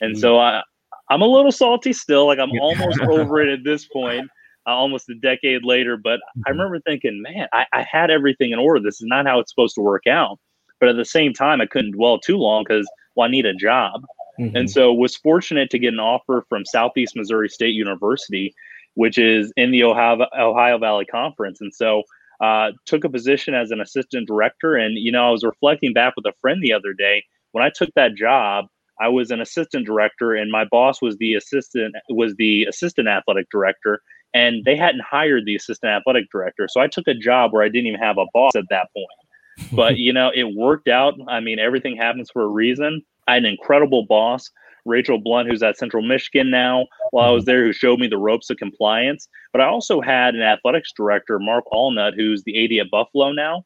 And 0.00 0.18
so 0.18 0.38
I, 0.38 0.62
I'm 1.10 1.20
a 1.20 1.26
little 1.26 1.52
salty 1.52 1.92
still. 1.92 2.24
Like 2.26 2.38
I'm 2.38 2.50
almost 2.62 2.98
over 3.02 3.42
it 3.42 3.50
at 3.50 3.62
this 3.62 3.84
point, 3.84 4.30
uh, 4.66 4.70
almost 4.70 5.08
a 5.08 5.14
decade 5.14 5.64
later. 5.64 5.96
But 5.96 6.20
I 6.46 6.50
Mhm. 6.50 6.52
remember 6.52 6.80
thinking, 6.80 7.22
man, 7.22 7.48
I, 7.52 7.66
I 7.72 7.82
had 7.82 8.10
everything 8.10 8.50
in 8.52 8.58
order. 8.58 8.80
This 8.80 9.00
is 9.00 9.06
not 9.06 9.26
how 9.26 9.38
it's 9.40 9.50
supposed 9.50 9.74
to 9.76 9.80
work 9.82 10.06
out. 10.06 10.38
But 10.80 10.88
at 10.90 10.96
the 10.96 11.04
same 11.04 11.32
time, 11.32 11.60
I 11.60 11.66
couldn't 11.66 11.92
dwell 11.92 12.18
too 12.18 12.36
long 12.36 12.64
because, 12.64 12.88
well, 13.14 13.28
I 13.28 13.30
need 13.30 13.46
a 13.46 13.54
job. 13.54 14.02
Mhm. 14.38 14.54
And 14.54 14.70
so 14.70 14.92
was 14.92 15.16
fortunate 15.16 15.70
to 15.70 15.78
get 15.78 15.94
an 15.94 16.00
offer 16.00 16.44
from 16.48 16.64
Southeast 16.66 17.16
Missouri 17.16 17.48
State 17.48 17.74
University, 17.74 18.52
which 18.94 19.16
is 19.18 19.52
in 19.56 19.70
the 19.70 19.84
Ohio, 19.84 20.26
Ohio 20.38 20.78
Valley 20.78 21.06
Conference. 21.06 21.60
And 21.60 21.72
so 21.72 22.02
uh, 22.42 22.72
took 22.84 23.04
a 23.04 23.08
position 23.08 23.54
as 23.54 23.70
an 23.70 23.80
assistant 23.80 24.26
director. 24.26 24.76
And, 24.76 24.98
you 24.98 25.10
know, 25.10 25.28
I 25.28 25.30
was 25.30 25.42
reflecting 25.42 25.94
back 25.94 26.14
with 26.16 26.26
a 26.26 26.34
friend 26.42 26.62
the 26.62 26.74
other 26.74 26.92
day. 26.92 27.24
When 27.52 27.64
I 27.64 27.70
took 27.70 27.88
that 27.94 28.14
job, 28.14 28.66
I 29.00 29.08
was 29.08 29.30
an 29.30 29.40
assistant 29.40 29.86
director, 29.86 30.34
and 30.34 30.50
my 30.50 30.64
boss 30.70 31.00
was 31.00 31.16
the 31.18 31.34
assistant 31.34 31.94
was 32.10 32.34
the 32.36 32.64
assistant 32.64 33.08
athletic 33.08 33.48
director, 33.50 34.00
and 34.34 34.64
they 34.64 34.76
hadn't 34.76 35.02
hired 35.02 35.44
the 35.46 35.56
assistant 35.56 35.92
athletic 35.92 36.30
director. 36.30 36.68
So 36.68 36.80
I 36.80 36.88
took 36.88 37.06
a 37.08 37.14
job 37.14 37.52
where 37.52 37.62
I 37.62 37.68
didn't 37.68 37.86
even 37.86 38.00
have 38.00 38.18
a 38.18 38.26
boss 38.32 38.54
at 38.56 38.64
that 38.70 38.88
point. 38.94 39.70
But 39.72 39.96
you 39.98 40.12
know, 40.12 40.30
it 40.34 40.54
worked 40.54 40.88
out. 40.88 41.14
I 41.28 41.40
mean, 41.40 41.58
everything 41.58 41.96
happens 41.96 42.30
for 42.30 42.42
a 42.42 42.48
reason. 42.48 43.02
I 43.26 43.34
had 43.34 43.44
an 43.44 43.50
incredible 43.50 44.06
boss, 44.06 44.50
Rachel 44.84 45.18
Blunt, 45.18 45.48
who's 45.48 45.62
at 45.62 45.76
Central 45.76 46.02
Michigan 46.02 46.50
now, 46.50 46.86
while 47.10 47.28
I 47.28 47.32
was 47.32 47.42
mm-hmm. 47.42 47.50
there, 47.50 47.64
who 47.64 47.72
showed 47.72 47.98
me 47.98 48.06
the 48.06 48.18
ropes 48.18 48.50
of 48.50 48.56
compliance. 48.56 49.28
But 49.52 49.60
I 49.60 49.66
also 49.66 50.00
had 50.00 50.34
an 50.34 50.42
athletics 50.42 50.92
director, 50.96 51.38
Mark 51.38 51.64
Alnutt, 51.72 52.14
who's 52.14 52.42
the 52.44 52.64
AD 52.64 52.86
at 52.86 52.90
Buffalo 52.90 53.32
now. 53.32 53.64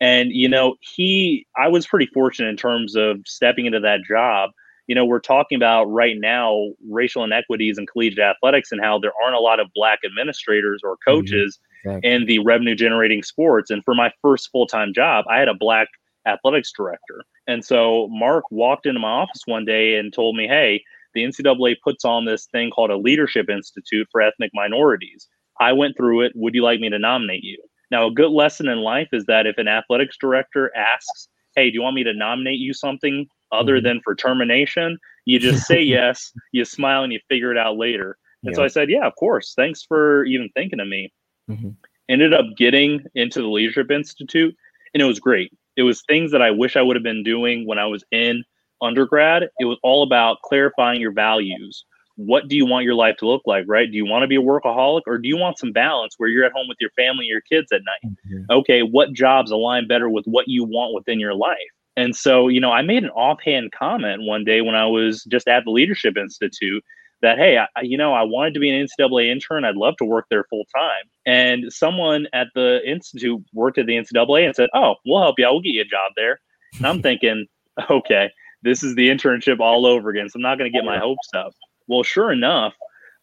And, 0.00 0.32
you 0.32 0.48
know, 0.48 0.76
he, 0.80 1.46
I 1.56 1.68
was 1.68 1.86
pretty 1.86 2.06
fortunate 2.06 2.48
in 2.48 2.56
terms 2.56 2.96
of 2.96 3.20
stepping 3.24 3.66
into 3.66 3.78
that 3.80 4.00
job 4.08 4.50
you 4.92 4.94
know, 4.94 5.06
we're 5.06 5.20
talking 5.20 5.56
about 5.56 5.84
right 5.84 6.16
now 6.18 6.68
racial 6.90 7.24
inequities 7.24 7.78
in 7.78 7.86
collegiate 7.86 8.18
athletics 8.18 8.70
and 8.72 8.82
how 8.82 8.98
there 8.98 9.12
aren't 9.24 9.34
a 9.34 9.40
lot 9.40 9.58
of 9.58 9.68
black 9.74 10.00
administrators 10.04 10.82
or 10.84 10.96
mm-hmm. 10.96 11.10
coaches 11.10 11.58
mm-hmm. 11.58 11.88
exactly. 11.88 12.10
in 12.10 12.26
the 12.26 12.38
revenue 12.40 12.74
generating 12.74 13.22
sports. 13.22 13.70
And 13.70 13.82
for 13.84 13.94
my 13.94 14.12
first 14.20 14.50
full 14.52 14.66
time 14.66 14.92
job, 14.92 15.24
I 15.30 15.38
had 15.38 15.48
a 15.48 15.54
black 15.54 15.88
athletics 16.26 16.70
director. 16.76 17.24
And 17.46 17.64
so 17.64 18.06
Mark 18.10 18.44
walked 18.50 18.84
into 18.84 19.00
my 19.00 19.08
office 19.08 19.40
one 19.46 19.64
day 19.64 19.96
and 19.96 20.12
told 20.12 20.36
me, 20.36 20.46
Hey, 20.46 20.84
the 21.14 21.22
NCAA 21.22 21.76
puts 21.82 22.04
on 22.04 22.26
this 22.26 22.46
thing 22.52 22.70
called 22.70 22.90
a 22.90 22.98
leadership 22.98 23.48
institute 23.48 24.08
for 24.12 24.20
ethnic 24.20 24.50
minorities. 24.52 25.26
I 25.58 25.72
went 25.72 25.96
through 25.96 26.20
it. 26.20 26.32
Would 26.34 26.54
you 26.54 26.62
like 26.62 26.80
me 26.80 26.90
to 26.90 26.98
nominate 26.98 27.44
you? 27.44 27.56
Now, 27.90 28.08
a 28.08 28.12
good 28.12 28.30
lesson 28.30 28.68
in 28.68 28.80
life 28.80 29.08
is 29.14 29.24
that 29.24 29.46
if 29.46 29.56
an 29.56 29.68
athletics 29.68 30.18
director 30.20 30.70
asks, 30.76 31.28
Hey, 31.54 31.70
do 31.70 31.74
you 31.74 31.82
want 31.82 31.96
me 31.96 32.04
to 32.04 32.14
nominate 32.14 32.58
you 32.58 32.72
something 32.72 33.28
other 33.52 33.76
mm-hmm. 33.76 33.84
than 33.84 34.00
for 34.02 34.14
termination, 34.14 34.98
you 35.24 35.38
just 35.38 35.66
say 35.66 35.80
yes, 35.82 36.32
you 36.50 36.64
smile, 36.64 37.04
and 37.04 37.12
you 37.12 37.20
figure 37.28 37.52
it 37.52 37.58
out 37.58 37.76
later. 37.76 38.16
And 38.42 38.52
yeah. 38.52 38.56
so 38.56 38.64
I 38.64 38.68
said, 38.68 38.90
Yeah, 38.90 39.06
of 39.06 39.14
course. 39.14 39.52
Thanks 39.54 39.82
for 39.82 40.24
even 40.24 40.48
thinking 40.54 40.80
of 40.80 40.88
me. 40.88 41.12
Mm-hmm. 41.48 41.70
Ended 42.08 42.34
up 42.34 42.46
getting 42.56 43.04
into 43.14 43.40
the 43.40 43.48
Leadership 43.48 43.90
Institute, 43.90 44.56
and 44.92 45.02
it 45.02 45.06
was 45.06 45.20
great. 45.20 45.52
It 45.76 45.82
was 45.82 46.02
things 46.02 46.32
that 46.32 46.42
I 46.42 46.50
wish 46.50 46.76
I 46.76 46.82
would 46.82 46.96
have 46.96 47.04
been 47.04 47.22
doing 47.22 47.66
when 47.66 47.78
I 47.78 47.86
was 47.86 48.04
in 48.10 48.42
undergrad. 48.82 49.44
It 49.60 49.64
was 49.64 49.78
all 49.82 50.02
about 50.02 50.42
clarifying 50.42 51.00
your 51.00 51.12
values. 51.12 51.84
What 52.16 52.48
do 52.48 52.56
you 52.56 52.66
want 52.66 52.84
your 52.84 52.94
life 52.94 53.16
to 53.18 53.26
look 53.26 53.42
like, 53.46 53.64
right? 53.66 53.90
Do 53.90 53.96
you 53.96 54.06
want 54.06 54.22
to 54.22 54.28
be 54.28 54.36
a 54.36 54.40
workaholic 54.40 55.02
or 55.06 55.18
do 55.18 55.28
you 55.28 55.36
want 55.36 55.58
some 55.58 55.72
balance 55.72 56.14
where 56.18 56.28
you're 56.28 56.44
at 56.44 56.52
home 56.52 56.68
with 56.68 56.78
your 56.80 56.90
family, 56.90 57.24
and 57.24 57.28
your 57.28 57.40
kids 57.42 57.72
at 57.72 57.80
night? 57.84 58.12
Mm-hmm. 58.26 58.50
Okay, 58.50 58.82
what 58.82 59.12
jobs 59.12 59.50
align 59.50 59.86
better 59.86 60.08
with 60.08 60.24
what 60.26 60.48
you 60.48 60.64
want 60.64 60.94
within 60.94 61.18
your 61.18 61.34
life? 61.34 61.56
And 61.96 62.16
so, 62.16 62.48
you 62.48 62.60
know, 62.60 62.72
I 62.72 62.82
made 62.82 63.04
an 63.04 63.10
offhand 63.10 63.72
comment 63.72 64.22
one 64.22 64.44
day 64.44 64.62
when 64.62 64.74
I 64.74 64.86
was 64.86 65.24
just 65.24 65.46
at 65.48 65.64
the 65.64 65.70
Leadership 65.70 66.16
Institute 66.16 66.82
that, 67.20 67.38
hey, 67.38 67.58
I, 67.58 67.66
you 67.82 67.96
know, 67.96 68.12
I 68.12 68.22
wanted 68.22 68.54
to 68.54 68.60
be 68.60 68.70
an 68.70 68.86
NCAA 68.86 69.30
intern. 69.30 69.64
I'd 69.64 69.76
love 69.76 69.96
to 69.98 70.04
work 70.04 70.26
there 70.30 70.44
full 70.50 70.64
time. 70.74 71.04
And 71.26 71.72
someone 71.72 72.26
at 72.32 72.48
the 72.54 72.80
Institute 72.84 73.42
worked 73.52 73.78
at 73.78 73.86
the 73.86 73.94
NCAA 73.94 74.46
and 74.46 74.56
said, 74.56 74.70
oh, 74.74 74.96
we'll 75.06 75.22
help 75.22 75.38
you 75.38 75.46
out. 75.46 75.52
We'll 75.52 75.62
get 75.62 75.74
you 75.74 75.82
a 75.82 75.84
job 75.84 76.12
there. 76.16 76.40
And 76.78 76.86
I'm 76.86 77.02
thinking, 77.02 77.46
okay, 77.90 78.30
this 78.62 78.82
is 78.82 78.94
the 78.94 79.08
internship 79.08 79.60
all 79.60 79.86
over 79.86 80.10
again. 80.10 80.28
So 80.28 80.36
I'm 80.36 80.42
not 80.42 80.58
going 80.58 80.70
to 80.70 80.76
get 80.76 80.84
my 80.84 80.98
hopes 80.98 81.28
up. 81.34 81.52
Well, 81.88 82.02
sure 82.02 82.32
enough, 82.32 82.74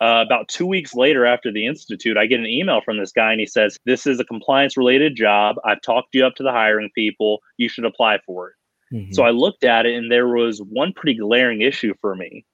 uh, 0.02 0.24
about 0.26 0.48
two 0.48 0.66
weeks 0.66 0.96
later 0.96 1.26
after 1.26 1.52
the 1.52 1.66
institute, 1.66 2.18
I 2.18 2.26
get 2.26 2.40
an 2.40 2.46
email 2.46 2.82
from 2.82 2.98
this 2.98 3.12
guy 3.12 3.32
and 3.32 3.40
he 3.40 3.46
says, 3.46 3.78
This 3.86 4.08
is 4.08 4.20
a 4.20 4.26
compliance 4.26 4.78
related 4.78 5.16
job. 5.16 5.58
I've 5.66 5.82
talked 5.82 6.16
you 6.16 6.26
up 6.26 6.36
to 6.36 6.44
the 6.44 6.52
hiring 6.52 6.90
people. 6.96 7.40
You 7.58 7.68
should 7.68 7.86
apply 7.86 8.20
for 8.26 8.50
it. 8.50 8.56
Mm-hmm. 8.96 9.12
So 9.14 9.24
I 9.24 9.32
looked 9.32 9.64
at 9.64 9.86
it 9.86 9.96
and 9.96 10.12
there 10.12 10.28
was 10.28 10.60
one 10.60 10.94
pretty 10.94 11.20
glaring 11.20 11.62
issue 11.62 11.94
for 12.02 12.16
me, 12.16 12.46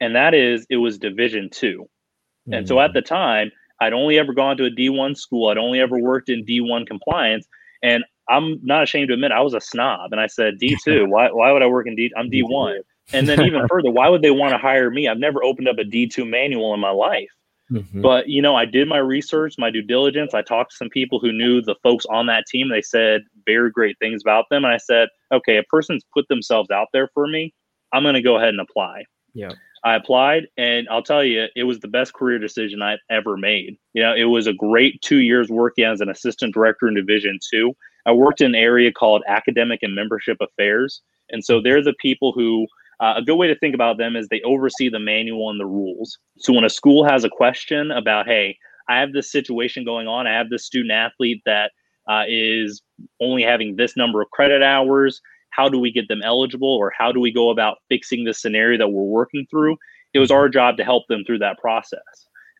and 0.00 0.16
that 0.16 0.34
is 0.34 0.66
it 0.70 0.78
was 0.78 0.98
Division 0.98 1.50
2 1.50 1.78
mm-hmm. 1.78 2.52
And 2.52 2.66
so 2.66 2.80
at 2.80 2.90
mm. 2.90 2.94
the 2.94 3.02
time, 3.02 3.52
I'd 3.80 3.92
only 3.92 4.18
ever 4.18 4.32
gone 4.32 4.56
to 4.56 4.64
a 4.64 4.70
D1 4.70 5.16
school, 5.16 5.48
I'd 5.48 5.58
only 5.58 5.80
ever 5.80 5.98
worked 5.98 6.28
in 6.28 6.44
D1 6.44 6.86
compliance. 6.86 7.46
And 7.82 8.02
I'm 8.28 8.58
not 8.62 8.82
ashamed 8.82 9.08
to 9.08 9.14
admit 9.14 9.30
I 9.30 9.42
was 9.42 9.54
a 9.54 9.60
snob. 9.60 10.12
And 10.12 10.20
I 10.20 10.26
said, 10.26 10.54
D2, 10.60 11.08
why, 11.08 11.30
why 11.30 11.52
would 11.52 11.62
I 11.62 11.66
work 11.66 11.86
in 11.86 11.94
D? 11.94 12.10
I'm 12.16 12.30
D1. 12.30 12.80
And 13.12 13.28
then 13.28 13.40
even 13.42 13.66
further, 13.70 13.90
why 13.90 14.08
would 14.08 14.22
they 14.22 14.30
want 14.30 14.52
to 14.52 14.58
hire 14.58 14.90
me? 14.90 15.08
I've 15.08 15.18
never 15.18 15.44
opened 15.44 15.68
up 15.68 15.78
a 15.78 15.84
D2 15.84 16.28
manual 16.28 16.74
in 16.74 16.80
my 16.80 16.90
life. 16.90 17.30
Mm-hmm. 17.70 18.02
But 18.02 18.28
you 18.28 18.42
know, 18.42 18.54
I 18.54 18.66
did 18.66 18.88
my 18.88 18.98
research, 18.98 19.54
my 19.58 19.70
due 19.70 19.82
diligence. 19.82 20.34
I 20.34 20.42
talked 20.42 20.72
to 20.72 20.76
some 20.76 20.90
people 20.90 21.18
who 21.18 21.32
knew 21.32 21.62
the 21.62 21.76
folks 21.82 22.04
on 22.06 22.26
that 22.26 22.44
team. 22.46 22.68
They 22.68 22.82
said 22.82 23.22
very 23.46 23.70
great 23.70 23.98
things 23.98 24.22
about 24.22 24.46
them, 24.50 24.64
and 24.64 24.74
I 24.74 24.78
said, 24.78 25.08
okay, 25.32 25.56
a 25.56 25.62
person's 25.64 26.04
put 26.12 26.28
themselves 26.28 26.70
out 26.70 26.88
there 26.92 27.08
for 27.14 27.26
me. 27.26 27.54
I'm 27.92 28.02
going 28.02 28.14
to 28.14 28.22
go 28.22 28.36
ahead 28.36 28.50
and 28.50 28.60
apply. 28.60 29.04
Yeah. 29.32 29.52
I 29.82 29.96
applied, 29.96 30.46
and 30.56 30.88
I'll 30.90 31.02
tell 31.02 31.22
you, 31.22 31.46
it 31.54 31.64
was 31.64 31.80
the 31.80 31.88
best 31.88 32.14
career 32.14 32.38
decision 32.38 32.80
I've 32.80 33.00
ever 33.10 33.36
made. 33.36 33.76
You 33.92 34.02
know, 34.02 34.14
it 34.14 34.24
was 34.24 34.46
a 34.46 34.52
great 34.54 35.00
two 35.02 35.20
years 35.20 35.50
working 35.50 35.84
as 35.84 36.00
an 36.00 36.08
assistant 36.08 36.54
director 36.54 36.88
in 36.88 36.94
Division 36.94 37.38
Two. 37.50 37.74
I 38.06 38.12
worked 38.12 38.40
in 38.40 38.48
an 38.48 38.54
area 38.54 38.92
called 38.92 39.22
academic 39.26 39.80
and 39.82 39.94
membership 39.94 40.38
affairs, 40.40 41.02
and 41.30 41.44
so 41.44 41.60
they're 41.60 41.82
the 41.82 41.94
people 42.00 42.32
who 42.32 42.66
uh, 43.04 43.14
a 43.16 43.22
good 43.22 43.36
way 43.36 43.46
to 43.46 43.58
think 43.58 43.74
about 43.74 43.98
them 43.98 44.16
is 44.16 44.28
they 44.28 44.40
oversee 44.42 44.88
the 44.88 44.98
manual 44.98 45.50
and 45.50 45.60
the 45.60 45.66
rules. 45.66 46.18
So 46.38 46.54
when 46.54 46.64
a 46.64 46.70
school 46.70 47.04
has 47.06 47.22
a 47.22 47.28
question 47.28 47.90
about, 47.90 48.26
hey, 48.26 48.56
I 48.88 48.98
have 49.00 49.12
this 49.12 49.30
situation 49.30 49.84
going 49.84 50.08
on, 50.08 50.26
I 50.26 50.32
have 50.32 50.48
this 50.48 50.64
student 50.64 50.92
athlete 50.92 51.42
that 51.44 51.72
uh, 52.08 52.24
is 52.26 52.80
only 53.20 53.42
having 53.42 53.76
this 53.76 53.94
number 53.94 54.22
of 54.22 54.30
credit 54.30 54.62
hours. 54.62 55.20
How 55.50 55.68
do 55.68 55.78
we 55.78 55.92
get 55.92 56.08
them 56.08 56.22
eligible, 56.22 56.74
or 56.74 56.92
how 56.96 57.12
do 57.12 57.20
we 57.20 57.30
go 57.30 57.50
about 57.50 57.76
fixing 57.90 58.24
the 58.24 58.34
scenario 58.34 58.78
that 58.78 58.88
we're 58.88 59.02
working 59.20 59.46
through? 59.50 59.76
It 60.14 60.18
was 60.18 60.30
our 60.30 60.48
job 60.48 60.76
to 60.78 60.84
help 60.84 61.04
them 61.08 61.24
through 61.26 61.40
that 61.40 61.58
process. 61.58 62.00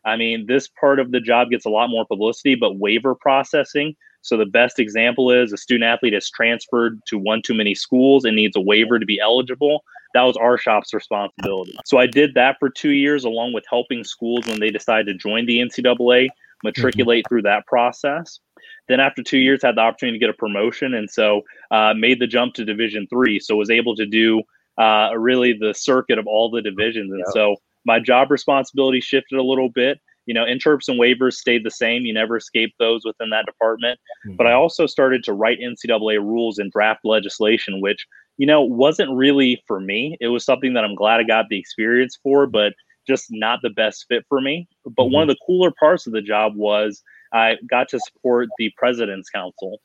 I 0.05 0.15
mean, 0.15 0.45
this 0.47 0.69
part 0.79 0.99
of 0.99 1.11
the 1.11 1.19
job 1.19 1.49
gets 1.49 1.65
a 1.65 1.69
lot 1.69 1.89
more 1.89 2.05
publicity, 2.05 2.55
but 2.55 2.77
waiver 2.77 3.15
processing. 3.15 3.95
So 4.25 4.37
the 4.37 4.45
best 4.45 4.79
example 4.79 5.31
is 5.31 5.53
a 5.53 5.57
student 5.57 5.85
athlete 5.85 6.13
has 6.13 6.29
transferred 6.29 6.99
to 7.07 7.17
one 7.17 7.41
too 7.41 7.53
many 7.53 7.75
schools 7.75 8.25
and 8.25 8.35
needs 8.35 8.55
a 8.55 8.61
waiver 8.61 8.99
to 8.99 9.05
be 9.05 9.19
eligible 9.19 9.83
that 10.15 10.23
was 10.23 10.37
our 10.37 10.57
shop's 10.57 10.93
responsibility. 10.93 11.77
So 11.85 11.97
I 11.97 12.07
did 12.07 12.33
that 12.35 12.55
for 12.57 12.69
two 12.69 12.91
years, 12.91 13.25
along 13.25 13.51
with 13.51 13.65
helping 13.69 14.03
schools 14.05 14.47
when 14.47 14.61
they 14.61 14.71
decided 14.71 15.07
to 15.07 15.13
join 15.13 15.45
the 15.45 15.59
NCAA, 15.59 16.29
matriculate 16.63 17.25
mm-hmm. 17.25 17.27
through 17.27 17.41
that 17.43 17.67
process. 17.67 18.39
Then 18.87 19.01
after 19.01 19.21
two 19.21 19.39
years, 19.39 19.61
had 19.61 19.75
the 19.75 19.81
opportunity 19.81 20.17
to 20.17 20.25
get 20.25 20.29
a 20.29 20.37
promotion, 20.37 20.93
and 20.93 21.09
so 21.09 21.41
uh, 21.69 21.93
made 21.95 22.21
the 22.21 22.27
jump 22.27 22.53
to 22.53 22.63
Division 22.63 23.07
three. 23.09 23.41
So 23.41 23.57
was 23.57 23.69
able 23.69 23.93
to 23.97 24.05
do 24.05 24.41
uh, 24.77 25.09
really 25.17 25.51
the 25.51 25.73
circuit 25.73 26.17
of 26.17 26.27
all 26.27 26.49
the 26.49 26.61
divisions, 26.61 27.11
and 27.11 27.23
so 27.31 27.57
my 27.85 27.99
job 27.99 28.31
responsibility 28.31 29.01
shifted 29.01 29.37
a 29.37 29.43
little 29.43 29.69
bit. 29.69 29.99
You 30.25 30.33
know, 30.33 30.45
interps 30.45 30.87
and 30.87 30.99
waivers 30.99 31.33
stayed 31.33 31.63
the 31.63 31.71
same. 31.71 32.05
You 32.05 32.13
never 32.13 32.37
escape 32.37 32.73
those 32.79 33.03
within 33.05 33.29
that 33.29 33.45
department. 33.45 33.99
Mm-hmm. 34.25 34.35
But 34.37 34.47
I 34.47 34.53
also 34.53 34.85
started 34.85 35.23
to 35.25 35.33
write 35.33 35.59
NCAA 35.59 36.19
rules 36.19 36.57
and 36.57 36.71
draft 36.71 37.01
legislation, 37.03 37.81
which 37.81 38.05
you 38.37 38.45
know, 38.45 38.61
wasn't 38.61 39.15
really 39.15 39.61
for 39.67 39.79
me. 39.79 40.17
It 40.19 40.27
was 40.27 40.45
something 40.45 40.73
that 40.73 40.83
I'm 40.83 40.95
glad 40.95 41.19
I 41.19 41.23
got 41.23 41.45
the 41.49 41.59
experience 41.59 42.17
for, 42.21 42.47
but 42.47 42.73
just 43.07 43.27
not 43.29 43.59
the 43.61 43.69
best 43.69 44.05
fit 44.09 44.25
for 44.27 44.41
me. 44.41 44.67
But 44.83 45.03
mm-hmm. 45.03 45.13
one 45.13 45.23
of 45.23 45.29
the 45.29 45.39
cooler 45.45 45.71
parts 45.79 46.07
of 46.07 46.13
the 46.13 46.21
job 46.21 46.55
was 46.55 47.01
I 47.33 47.55
got 47.69 47.89
to 47.89 47.99
support 47.99 48.49
the 48.57 48.71
President's 48.77 49.29
Council. 49.29 49.77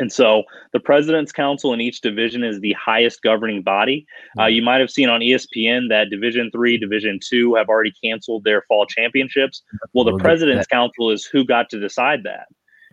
And 0.00 0.10
so 0.12 0.42
the 0.72 0.80
President's 0.80 1.30
Council 1.30 1.72
in 1.72 1.80
each 1.80 2.00
division 2.00 2.42
is 2.42 2.58
the 2.60 2.72
highest 2.72 3.22
governing 3.22 3.62
body. 3.62 4.06
Uh, 4.38 4.42
mm-hmm. 4.42 4.54
You 4.54 4.62
might 4.62 4.80
have 4.80 4.90
seen 4.90 5.08
on 5.08 5.20
ESPN 5.20 5.88
that 5.90 6.10
Division 6.10 6.50
Three, 6.50 6.78
Division 6.78 7.20
Two 7.22 7.54
have 7.54 7.68
already 7.68 7.92
canceled 8.02 8.44
their 8.44 8.62
fall 8.62 8.86
championships. 8.86 9.62
Well, 9.92 10.04
the 10.04 10.18
President's 10.18 10.66
Council 10.66 11.10
is 11.10 11.24
who 11.24 11.44
got 11.44 11.70
to 11.70 11.78
decide 11.78 12.24
that. 12.24 12.46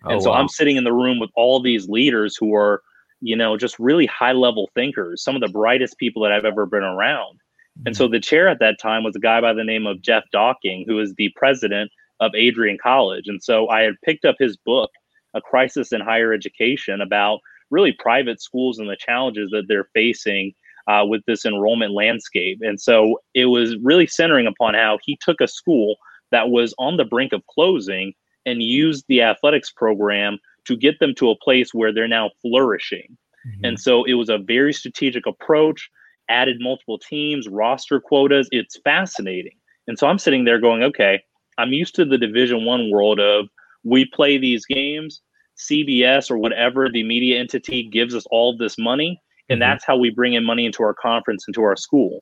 Oh, 0.04 0.12
and 0.12 0.22
so 0.22 0.30
wow. 0.30 0.38
I'm 0.38 0.48
sitting 0.48 0.78
in 0.78 0.84
the 0.84 0.93
room 0.93 1.20
with 1.20 1.32
all 1.36 1.62
these 1.62 1.88
leaders 1.89 2.36
who 2.38 2.54
are 2.54 2.82
you 3.22 3.36
know, 3.36 3.58
just 3.58 3.80
really 3.80 4.06
high 4.06 4.32
level 4.32 4.70
thinkers, 4.76 5.24
some 5.24 5.36
of 5.36 5.41
the 5.41 5.48
brightest 5.48 5.98
people 5.98 6.24
that 6.24 6.32
I've 6.32 6.46
ever 6.46 6.65
been 6.65 6.84
around. 6.84 7.39
And 7.86 7.96
so 7.96 8.06
mm-hmm. 8.06 8.13
the 8.13 8.20
chair 8.20 8.48
at 8.48 8.60
that 8.60 8.80
time 8.82 9.04
was 9.04 9.15
a 9.15 9.20
guy 9.20 9.39
by 9.41 9.54
the 9.54 9.63
name 9.63 9.86
of 9.86 10.02
Jeff 10.02 10.24
Docking, 10.32 10.86
who 10.88 11.00
is 11.00 11.13
the 11.15 11.32
president 11.36 11.91
of 12.20 12.32
Adrian 12.36 12.78
College. 12.82 13.28
And 13.28 13.41
so 13.41 13.70
I 13.70 13.82
had 13.82 13.93
picked 14.04 14.26
up 14.26 14.36
his 14.39 14.58
book, 14.58 14.89
A 15.38 15.41
Crisis 15.41 15.93
in 15.93 16.02
Higher 16.02 16.34
Education, 16.34 17.02
about 17.02 17.39
really 17.69 17.93
private 17.93 18.41
schools 18.41 18.80
and 18.80 18.89
the 18.89 18.97
challenges 18.97 19.50
that 19.52 19.65
they're 19.67 19.89
facing 19.93 20.54
uh, 20.88 21.04
with 21.06 21.21
this 21.28 21.45
enrollment 21.45 21.93
landscape. 21.93 22.60
And 22.62 22.80
so 22.80 23.19
it 23.34 23.45
was 23.45 23.76
really 23.84 24.08
centering 24.08 24.47
upon 24.47 24.73
how 24.73 25.00
he 25.04 25.17
took 25.21 25.41
a 25.41 25.47
school 25.47 25.97
that 26.32 26.50
was 26.50 26.73
on 26.80 26.97
the 26.97 27.06
brink 27.06 27.34
of 27.34 27.45
closing 27.47 28.13
and 28.45 28.63
used 28.63 29.06
the 29.08 29.21
athletics 29.21 29.71
program 29.71 30.38
to 30.65 30.76
get 30.76 31.00
them 31.00 31.13
to 31.15 31.30
a 31.30 31.38
place 31.38 31.73
where 31.73 31.93
they're 31.93 32.08
now 32.08 32.32
flourishing. 32.41 33.17
Mm-hmm. 33.47 33.65
And 33.65 33.80
so 33.80 34.04
it 34.06 34.13
was 34.13 34.30
a 34.30 34.38
very 34.38 34.73
strategic 34.73 35.26
approach, 35.26 35.89
added 36.30 36.58
multiple 36.60 37.00
teams, 37.00 37.47
roster 37.47 38.00
quotas. 38.00 38.47
It's 38.52 38.80
fascinating. 38.84 39.58
And 39.88 39.97
so 39.97 40.08
I'm 40.08 40.19
sitting 40.19 40.45
there 40.45 40.60
going, 40.60 40.84
okay, 40.84 41.21
I'm 41.58 41.73
used 41.73 41.95
to 41.95 42.06
the 42.06 42.17
division 42.17 42.65
one 42.65 42.91
world 42.91 43.19
of 43.19 43.47
we 43.84 44.06
play 44.06 44.38
these 44.38 44.65
games, 44.65 45.21
CBS 45.58 46.30
or 46.30 46.38
whatever 46.38 46.89
the 46.89 47.04
media 47.04 47.39
entity 47.39 47.84
gives 47.84 48.13
us 48.15 48.26
all 48.32 48.56
this 48.56 48.78
money. 48.78 49.22
And 49.50 49.62
mm-hmm. 49.62 49.70
that's 49.70 49.86
how 49.86 49.98
we 49.98 50.10
bring 50.10 50.34
in 50.34 50.43
money 50.43 50.65
into 50.65 50.84
our 50.84 50.93
conference, 50.93 51.46
into 51.48 51.62
our 51.63 51.76
school. 51.76 52.22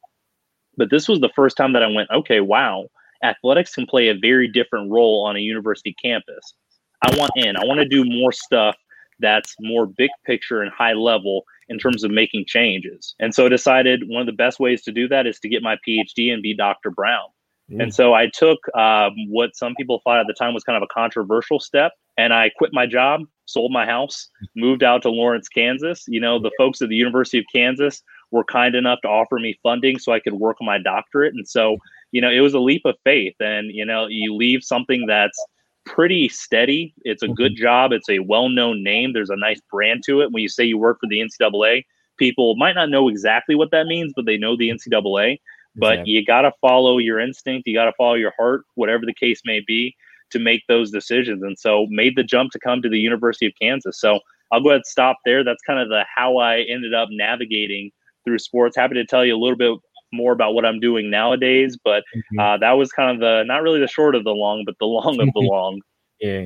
But 0.77 0.89
this 0.89 1.07
was 1.07 1.19
the 1.19 1.31
first 1.35 1.57
time 1.57 1.73
that 1.73 1.83
I 1.83 1.87
went, 1.87 2.09
okay, 2.11 2.41
wow, 2.41 2.85
athletics 3.23 3.73
can 3.73 3.85
play 3.85 4.09
a 4.09 4.17
very 4.17 4.47
different 4.47 4.91
role 4.91 5.25
on 5.25 5.35
a 5.35 5.39
university 5.39 5.95
campus. 6.01 6.53
I 7.01 7.15
want 7.17 7.31
in. 7.35 7.55
I 7.55 7.65
want 7.65 7.79
to 7.79 7.87
do 7.87 8.03
more 8.05 8.31
stuff 8.31 8.75
that's 9.19 9.55
more 9.59 9.85
big 9.85 10.09
picture 10.25 10.61
and 10.61 10.71
high 10.71 10.93
level 10.93 11.43
in 11.69 11.79
terms 11.79 12.03
of 12.03 12.11
making 12.11 12.45
changes. 12.47 13.15
And 13.19 13.33
so 13.33 13.45
I 13.45 13.49
decided 13.49 14.03
one 14.07 14.21
of 14.21 14.27
the 14.27 14.33
best 14.33 14.59
ways 14.59 14.83
to 14.83 14.91
do 14.91 15.07
that 15.07 15.25
is 15.25 15.39
to 15.39 15.49
get 15.49 15.63
my 15.63 15.77
PhD 15.87 16.31
and 16.31 16.43
be 16.43 16.55
Dr. 16.55 16.91
Brown. 16.91 17.27
Mm. 17.71 17.83
And 17.83 17.95
so 17.95 18.13
I 18.13 18.27
took 18.27 18.59
um, 18.77 19.13
what 19.29 19.55
some 19.55 19.75
people 19.75 20.01
thought 20.03 20.19
at 20.19 20.27
the 20.27 20.33
time 20.33 20.53
was 20.53 20.63
kind 20.63 20.77
of 20.77 20.83
a 20.83 20.93
controversial 20.93 21.59
step, 21.59 21.93
and 22.17 22.33
I 22.33 22.51
quit 22.57 22.71
my 22.73 22.85
job, 22.85 23.21
sold 23.45 23.71
my 23.71 23.85
house, 23.85 24.29
moved 24.55 24.83
out 24.83 25.01
to 25.03 25.09
Lawrence, 25.09 25.47
Kansas. 25.47 26.03
You 26.07 26.19
know, 26.19 26.39
the 26.39 26.51
folks 26.57 26.81
at 26.81 26.89
the 26.89 26.95
University 26.95 27.39
of 27.39 27.45
Kansas 27.53 28.01
were 28.31 28.43
kind 28.43 28.75
enough 28.75 28.99
to 29.01 29.07
offer 29.07 29.39
me 29.39 29.57
funding 29.63 29.99
so 29.99 30.11
I 30.11 30.19
could 30.19 30.33
work 30.33 30.57
on 30.59 30.65
my 30.65 30.77
doctorate. 30.77 31.33
And 31.33 31.47
so, 31.47 31.77
you 32.11 32.21
know, 32.21 32.29
it 32.29 32.39
was 32.39 32.53
a 32.53 32.59
leap 32.59 32.81
of 32.85 32.95
faith. 33.03 33.35
And, 33.39 33.71
you 33.71 33.85
know, 33.85 34.07
you 34.07 34.35
leave 34.35 34.63
something 34.63 35.05
that's 35.07 35.39
pretty 35.85 36.27
steady. 36.29 36.93
It's 37.03 37.23
a 37.23 37.27
good 37.27 37.53
mm-hmm. 37.53 37.63
job. 37.63 37.91
It's 37.91 38.09
a 38.09 38.19
well 38.19 38.49
known 38.49 38.83
name. 38.83 39.13
There's 39.13 39.29
a 39.29 39.35
nice 39.35 39.61
brand 39.71 40.03
to 40.07 40.21
it. 40.21 40.31
When 40.31 40.41
you 40.41 40.49
say 40.49 40.65
you 40.65 40.77
work 40.77 40.97
for 40.99 41.07
the 41.07 41.19
NCAA, 41.19 41.83
people 42.17 42.55
might 42.55 42.75
not 42.75 42.89
know 42.89 43.07
exactly 43.07 43.55
what 43.55 43.71
that 43.71 43.87
means, 43.87 44.11
but 44.15 44.25
they 44.25 44.37
know 44.37 44.57
the 44.57 44.69
NCAA. 44.69 45.37
But 45.75 45.93
exactly. 45.93 46.13
you 46.13 46.25
got 46.25 46.41
to 46.41 46.51
follow 46.61 46.97
your 46.97 47.19
instinct. 47.19 47.67
You 47.67 47.73
got 47.73 47.85
to 47.85 47.93
follow 47.97 48.13
your 48.13 48.33
heart, 48.37 48.61
whatever 48.75 49.05
the 49.05 49.13
case 49.13 49.41
may 49.45 49.61
be, 49.65 49.95
to 50.31 50.39
make 50.39 50.63
those 50.67 50.91
decisions. 50.91 51.43
And 51.43 51.57
so 51.57 51.87
made 51.89 52.15
the 52.15 52.23
jump 52.23 52.51
to 52.51 52.59
come 52.59 52.81
to 52.81 52.89
the 52.89 52.99
University 52.99 53.45
of 53.45 53.53
Kansas. 53.61 53.99
So 53.99 54.19
I'll 54.51 54.61
go 54.61 54.69
ahead 54.69 54.77
and 54.77 54.85
stop 54.85 55.17
there. 55.25 55.43
That's 55.43 55.61
kind 55.65 55.79
of 55.79 55.89
the 55.89 56.05
how 56.13 56.37
I 56.37 56.61
ended 56.61 56.93
up 56.93 57.09
navigating 57.11 57.91
through 58.23 58.39
sports. 58.39 58.75
Happy 58.75 58.95
to 58.95 59.05
tell 59.05 59.25
you 59.25 59.35
a 59.35 59.37
little 59.37 59.57
bit 59.57 59.77
more 60.13 60.31
about 60.31 60.53
what 60.53 60.65
I'm 60.65 60.79
doing 60.79 61.09
nowadays. 61.09 61.77
But 61.83 62.03
mm-hmm. 62.15 62.39
uh, 62.39 62.57
that 62.57 62.71
was 62.73 62.91
kind 62.91 63.11
of 63.11 63.19
the 63.19 63.43
not 63.45 63.61
really 63.61 63.79
the 63.79 63.87
short 63.87 64.15
of 64.15 64.23
the 64.23 64.31
long, 64.31 64.63
but 64.65 64.75
the 64.79 64.85
long 64.85 65.19
of 65.19 65.29
the 65.33 65.39
long. 65.39 65.81
yeah. 66.19 66.45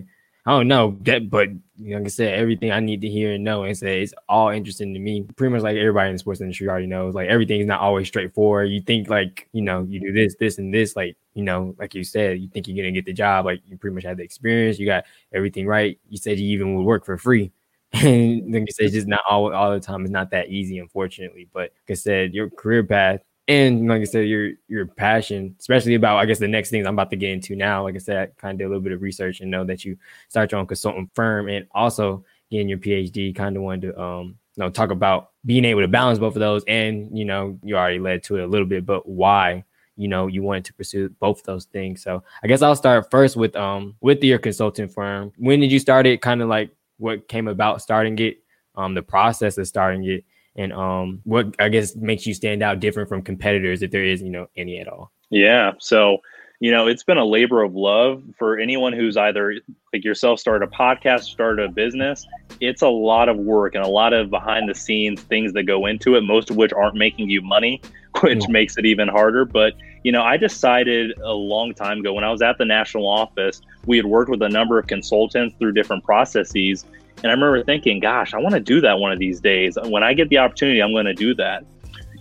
I 0.50 0.54
don't 0.54 0.68
know 0.68 0.98
that, 1.02 1.30
but 1.30 1.50
like 1.80 2.06
I 2.06 2.08
said, 2.08 2.34
everything 2.34 2.72
I 2.72 2.80
need 2.80 3.02
to 3.02 3.08
hear 3.08 3.34
and 3.34 3.44
know 3.44 3.66
and 3.66 3.78
say 3.78 4.02
it's 4.02 4.16
all 4.28 4.50
interesting 4.50 4.96
to 4.96 5.00
me. 5.00 5.22
Pretty 5.36 5.54
much 5.54 5.62
like 5.62 5.78
everybody 5.78 6.10
in 6.10 6.16
the 6.16 6.20
sports 6.20 6.42
industry 6.42 6.68
already 6.68 6.88
knows, 6.88 7.14
like 7.14 7.30
everything's 7.30 7.68
not 7.68 7.82
always 7.82 8.08
straightforward. 8.08 8.70
You 8.72 8.82
think 8.82 9.10
like 9.10 9.48
you 9.54 9.62
know 9.62 9.84
you 9.88 10.00
do 10.00 10.12
this, 10.12 10.36
this, 10.40 10.58
and 10.58 10.74
this, 10.74 10.96
like 10.96 11.16
you 11.36 11.44
know, 11.44 11.76
like 11.78 11.94
you 11.94 12.04
said, 12.04 12.40
you 12.40 12.48
think 12.50 12.68
you're 12.68 12.84
gonna 12.84 12.92
get 12.92 13.06
the 13.06 13.14
job, 13.14 13.46
like 13.46 13.62
you 13.68 13.78
pretty 13.78 13.94
much 13.94 14.06
have 14.06 14.18
the 14.18 14.24
experience, 14.24 14.80
you 14.80 14.88
got 14.88 15.04
everything 15.34 15.68
right. 15.68 16.00
You 16.10 16.18
said 16.18 16.40
you 16.40 16.48
even 16.50 16.74
would 16.76 16.84
work 16.84 17.06
for 17.06 17.16
free, 17.20 17.52
and 17.94 18.52
like 18.52 18.64
I 18.64 18.72
said, 18.72 18.86
it's 18.88 18.96
just 18.96 19.08
not 19.08 19.22
all 19.30 19.54
all 19.54 19.72
the 19.72 19.80
time. 19.80 20.02
It's 20.02 20.12
not 20.12 20.32
that 20.32 20.50
easy, 20.50 20.80
unfortunately. 20.80 21.48
But 21.54 21.74
like 21.88 21.92
I 21.92 21.94
said, 21.94 22.34
your 22.34 22.50
career 22.50 22.84
path 22.84 23.22
and 23.50 23.88
like 23.88 24.02
I 24.02 24.06
said, 24.06 24.28
your 24.28 24.52
your 24.68 24.86
passion, 24.86 25.56
especially 25.60 25.96
about 25.96 26.18
I 26.18 26.26
guess 26.26 26.38
the 26.38 26.48
next 26.48 26.70
things 26.70 26.86
I'm 26.86 26.94
about 26.94 27.10
to 27.10 27.18
get 27.18 27.32
into 27.32 27.56
now. 27.56 27.84
Like 27.84 27.96
I 27.96 27.98
said, 27.98 28.18
I 28.18 28.26
kind 28.40 28.54
of 28.54 28.60
did 28.60 28.66
a 28.66 28.68
little 28.68 28.84
bit 28.84 28.94
of 28.94 29.02
research 29.02 29.42
and 29.42 29.50
know 29.50 29.66
that 29.66 29.84
you 29.84 29.98
start 30.30 30.52
your 30.52 30.62
own 30.62 30.68
consultant 30.68 31.10
firm 31.16 31.50
and 31.50 31.68
also 31.72 32.24
getting 32.52 32.70
your 32.70 32.78
PhD. 32.78 33.36
Kind 33.36 33.58
of 33.58 33.64
wanted 33.64 33.94
to 33.94 34.00
um 34.02 34.38
you 34.56 34.64
know 34.64 34.70
talk 34.70 34.92
about 34.92 35.32
being 35.46 35.66
able 35.66 35.82
to 35.82 35.88
balance 35.88 36.20
both 36.20 36.36
of 36.36 36.40
those, 36.40 36.64
and 36.68 37.18
you 37.18 37.26
know 37.26 37.58
you 37.64 37.76
already 37.76 37.98
led 38.00 38.22
to 38.24 38.38
it 38.38 38.44
a 38.44 38.48
little 38.48 38.68
bit, 38.68 38.86
but 38.86 39.10
why 39.10 39.64
you 39.98 40.08
know 40.08 40.28
you 40.28 40.44
wanted 40.44 40.66
to 40.66 40.74
pursue 40.76 41.10
both 41.20 41.42
those 41.44 41.66
things. 41.66 42.04
So 42.04 42.24
I 42.44 42.48
guess 42.48 42.62
I'll 42.62 42.76
start 42.76 43.10
first 43.10 43.36
with 43.36 43.56
um 43.56 43.96
with 44.00 44.24
your 44.24 44.38
consulting 44.38 44.88
firm. 44.88 45.32
When 45.38 45.60
did 45.60 45.72
you 45.72 45.80
start 45.80 46.06
it? 46.06 46.22
Kind 46.22 46.44
of 46.44 46.50
like 46.50 46.70
what 47.00 47.28
came 47.28 47.48
about 47.48 47.82
starting 47.82 48.18
it, 48.20 48.44
um 48.76 48.94
the 48.94 49.02
process 49.02 49.58
of 49.58 49.68
starting 49.68 50.04
it 50.06 50.24
and 50.56 50.74
um, 50.74 51.22
what 51.24 51.56
I 51.60 51.70
guess 51.70 51.96
makes 51.96 52.26
you 52.26 52.34
stand 52.34 52.64
out 52.64 52.80
different 52.80 53.10
from 53.10 53.22
competitors, 53.22 53.82
if 53.82 53.92
there 53.92 54.04
is, 54.04 54.22
you 54.22 54.30
know, 54.30 54.48
any 54.58 54.80
at 54.80 54.88
all. 54.88 55.12
Yeah. 55.30 55.74
So, 55.80 56.18
you 56.60 56.72
know, 56.72 56.88
it's 56.88 57.04
been 57.04 57.18
a 57.18 57.26
labor 57.26 57.64
of 57.64 57.74
love 57.74 58.22
for 58.38 58.58
anyone 58.58 58.92
who's 58.92 59.16
either 59.16 59.56
like 59.94 60.04
yourself 60.04 60.40
started 60.40 60.68
a 60.68 60.72
podcast, 60.72 61.22
started 61.22 61.70
a 61.70 61.72
business. 61.72 62.28
It's 62.60 62.82
a 62.82 62.90
lot 62.90 63.30
of 63.30 63.38
work 63.38 63.76
and 63.76 63.84
a 63.84 63.88
lot 63.88 64.14
of 64.14 64.30
behind 64.30 64.68
the 64.68 64.76
scenes 64.76 65.22
things 65.22 65.54
that 65.54 65.64
go 65.64 65.86
into 65.86 66.16
it, 66.16 66.22
most 66.22 66.50
of 66.50 66.58
which 66.58 66.74
aren't 66.74 66.98
making 66.98 67.30
you 67.30 67.42
money, 67.42 67.82
which 68.22 68.48
makes 68.50 68.78
it 68.78 68.86
even 68.86 69.08
harder. 69.08 69.46
But, 69.46 69.74
you 70.04 70.12
know, 70.12 70.24
I 70.24 70.36
decided 70.36 71.18
a 71.20 71.32
long 71.32 71.74
time 71.74 72.00
ago 72.00 72.14
when 72.14 72.26
I 72.26 72.32
was 72.32 72.42
at 72.42 72.58
the 72.58 72.66
national 72.66 73.08
office, 73.08 73.62
we 73.86 73.96
had 73.96 74.06
worked 74.06 74.30
with 74.30 74.42
a 74.42 74.50
number 74.50 74.78
of 74.78 74.88
consultants 74.88 75.56
through 75.60 75.74
different 75.74 76.04
processes 76.04 76.86
and 77.23 77.27
I 77.27 77.32
remember 77.32 77.63
thinking, 77.63 77.99
gosh, 77.99 78.34
I 78.34 78.38
want 78.38 78.55
to 78.55 78.62
do 78.62 78.82
that 78.82 78.99
one 78.99 79.12
of 79.12 79.19
these 79.19 79.41
days. 79.41 79.77
When 79.86 80.03
I 80.03 80.13
get 80.13 80.29
the 80.29 80.38
opportunity, 80.38 80.82
I'm 80.82 80.93
going 80.93 81.05
to 81.05 81.13
do 81.13 81.34
that. 81.36 81.65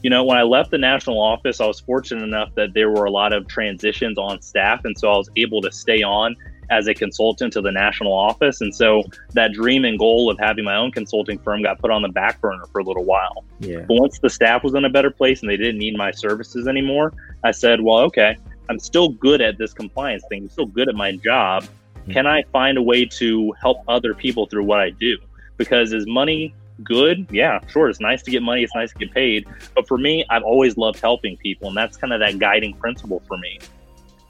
You 0.02 0.10
know, 0.10 0.24
when 0.24 0.38
I 0.38 0.42
left 0.42 0.70
the 0.70 0.78
national 0.78 1.20
office, 1.20 1.60
I 1.60 1.66
was 1.66 1.80
fortunate 1.80 2.22
enough 2.22 2.54
that 2.54 2.72
there 2.74 2.90
were 2.90 3.04
a 3.04 3.10
lot 3.10 3.32
of 3.32 3.48
transitions 3.48 4.18
on 4.18 4.40
staff. 4.40 4.84
And 4.84 4.96
so 4.98 5.10
I 5.10 5.16
was 5.16 5.28
able 5.36 5.60
to 5.62 5.72
stay 5.72 6.02
on 6.02 6.36
as 6.70 6.86
a 6.86 6.94
consultant 6.94 7.52
to 7.54 7.60
the 7.60 7.72
national 7.72 8.12
office. 8.12 8.60
And 8.60 8.74
so 8.74 9.02
that 9.32 9.52
dream 9.52 9.84
and 9.84 9.98
goal 9.98 10.30
of 10.30 10.38
having 10.38 10.64
my 10.64 10.76
own 10.76 10.92
consulting 10.92 11.38
firm 11.38 11.62
got 11.62 11.78
put 11.78 11.90
on 11.90 12.02
the 12.02 12.08
back 12.08 12.40
burner 12.40 12.64
for 12.72 12.80
a 12.80 12.84
little 12.84 13.04
while. 13.04 13.44
Yeah. 13.58 13.84
But 13.88 14.00
once 14.00 14.18
the 14.18 14.30
staff 14.30 14.62
was 14.62 14.74
in 14.74 14.84
a 14.84 14.90
better 14.90 15.10
place 15.10 15.40
and 15.40 15.50
they 15.50 15.56
didn't 15.56 15.78
need 15.78 15.96
my 15.96 16.10
services 16.10 16.68
anymore, 16.68 17.12
I 17.42 17.52
said, 17.52 17.80
well, 17.80 17.98
okay, 18.00 18.36
I'm 18.68 18.78
still 18.78 19.08
good 19.08 19.40
at 19.40 19.58
this 19.58 19.72
compliance 19.72 20.24
thing. 20.28 20.42
I'm 20.42 20.50
still 20.50 20.66
good 20.66 20.88
at 20.88 20.94
my 20.94 21.16
job. 21.16 21.64
Mm-hmm. 22.08 22.14
Can 22.14 22.26
I 22.26 22.42
find 22.52 22.78
a 22.78 22.82
way 22.82 23.04
to 23.04 23.52
help 23.60 23.82
other 23.86 24.14
people 24.14 24.46
through 24.46 24.64
what 24.64 24.80
I 24.80 24.90
do? 24.90 25.18
Because 25.58 25.92
is 25.92 26.06
money 26.06 26.54
good? 26.82 27.26
Yeah, 27.30 27.60
sure. 27.68 27.90
It's 27.90 28.00
nice 28.00 28.22
to 28.22 28.30
get 28.30 28.42
money. 28.42 28.62
It's 28.62 28.74
nice 28.74 28.92
to 28.92 28.98
get 28.98 29.12
paid. 29.12 29.46
But 29.74 29.86
for 29.86 29.98
me, 29.98 30.24
I've 30.30 30.42
always 30.42 30.78
loved 30.78 31.00
helping 31.00 31.36
people. 31.36 31.68
And 31.68 31.76
that's 31.76 31.96
kind 31.98 32.12
of 32.12 32.20
that 32.20 32.38
guiding 32.38 32.74
principle 32.74 33.22
for 33.26 33.36
me. 33.36 33.58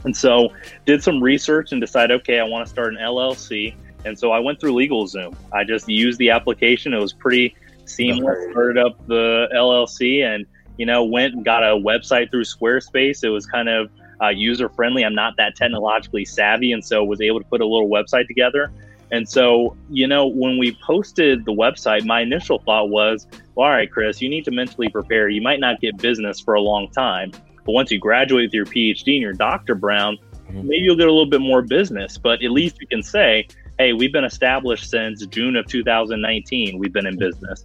And 0.05 0.17
so 0.17 0.49
did 0.87 1.03
some 1.03 1.23
research 1.23 1.73
and 1.73 1.81
decided, 1.81 2.21
okay, 2.21 2.41
I 2.41 2.45
want 2.45 2.67
to 2.67 2.71
start 2.71 2.95
an 2.95 3.01
LLC. 3.01 3.75
And 4.05 4.19
so 4.19 4.33
I 4.33 4.39
went 4.39 4.61
through 4.61 4.73
LegalZoom. 4.73 5.37
I 5.53 5.65
just 5.65 5.89
used 5.89 6.19
the 6.19 6.31
application. 6.31 6.95
It 6.95 7.01
was 7.01 7.13
pretty 7.13 7.55
seamless. 7.85 8.51
Started 8.51 8.79
up 8.79 9.07
the 9.07 9.49
LLC 9.55 10.25
and, 10.25 10.47
you 10.79 10.87
know, 10.87 11.05
went 11.05 11.35
and 11.35 11.45
got 11.45 11.63
a 11.63 11.77
website 11.77 12.31
through 12.31 12.45
Squarespace. 12.45 13.25
It 13.25 13.29
was 13.29 13.47
kind 13.47 13.69
of 13.69 13.91
uh, 14.23 14.29
user 14.29 14.69
friendly. 14.69 15.05
I'm 15.05 15.15
not 15.15 15.37
that 15.37 15.57
technologically 15.57 16.25
savvy, 16.25 16.73
and 16.73 16.85
so 16.85 17.05
was 17.05 17.21
able 17.21 17.41
to 17.41 17.47
put 17.47 17.61
a 17.61 17.67
little 17.67 17.89
website 17.89 18.27
together. 18.27 18.73
And 19.11 19.29
so, 19.29 19.77
you 19.91 20.07
know, 20.07 20.27
when 20.27 20.59
we 20.59 20.77
posted 20.85 21.45
the 21.45 21.53
website, 21.53 22.05
my 22.05 22.21
initial 22.21 22.59
thought 22.59 22.91
was, 22.91 23.27
well, 23.55 23.67
all 23.67 23.73
right, 23.73 23.91
Chris, 23.91 24.21
you 24.21 24.29
need 24.29 24.45
to 24.45 24.51
mentally 24.51 24.89
prepare. 24.89 25.29
You 25.29 25.41
might 25.41 25.61
not 25.61 25.81
get 25.81 25.97
business 25.97 26.41
for 26.41 26.55
a 26.55 26.61
long 26.61 26.91
time, 26.91 27.33
but 27.65 27.73
once 27.73 27.91
you 27.91 27.99
graduate 27.99 28.49
with 28.49 28.55
your 28.55 28.67
PhD 28.67 29.15
and 29.15 29.23
your 29.23 29.33
Dr. 29.33 29.75
Brown, 29.75 30.19
mm-hmm. 30.19 30.69
maybe 30.69 30.83
you'll 30.83 30.97
get 30.97 31.09
a 31.09 31.13
little 31.13 31.31
bit 31.31 31.41
more 31.41 31.63
business. 31.63 32.19
But 32.19 32.43
at 32.43 32.51
least 32.51 32.81
you 32.81 32.87
can 32.87 33.03
say, 33.03 33.49
hey, 33.79 33.95
we've 33.95 34.13
been 34.13 34.25
established 34.25 34.91
since 34.91 35.25
June 35.27 35.57
of 35.57 35.67
2019. 35.67 36.79
We've 36.79 36.93
been 36.93 37.07
in 37.07 37.17
business. 37.17 37.65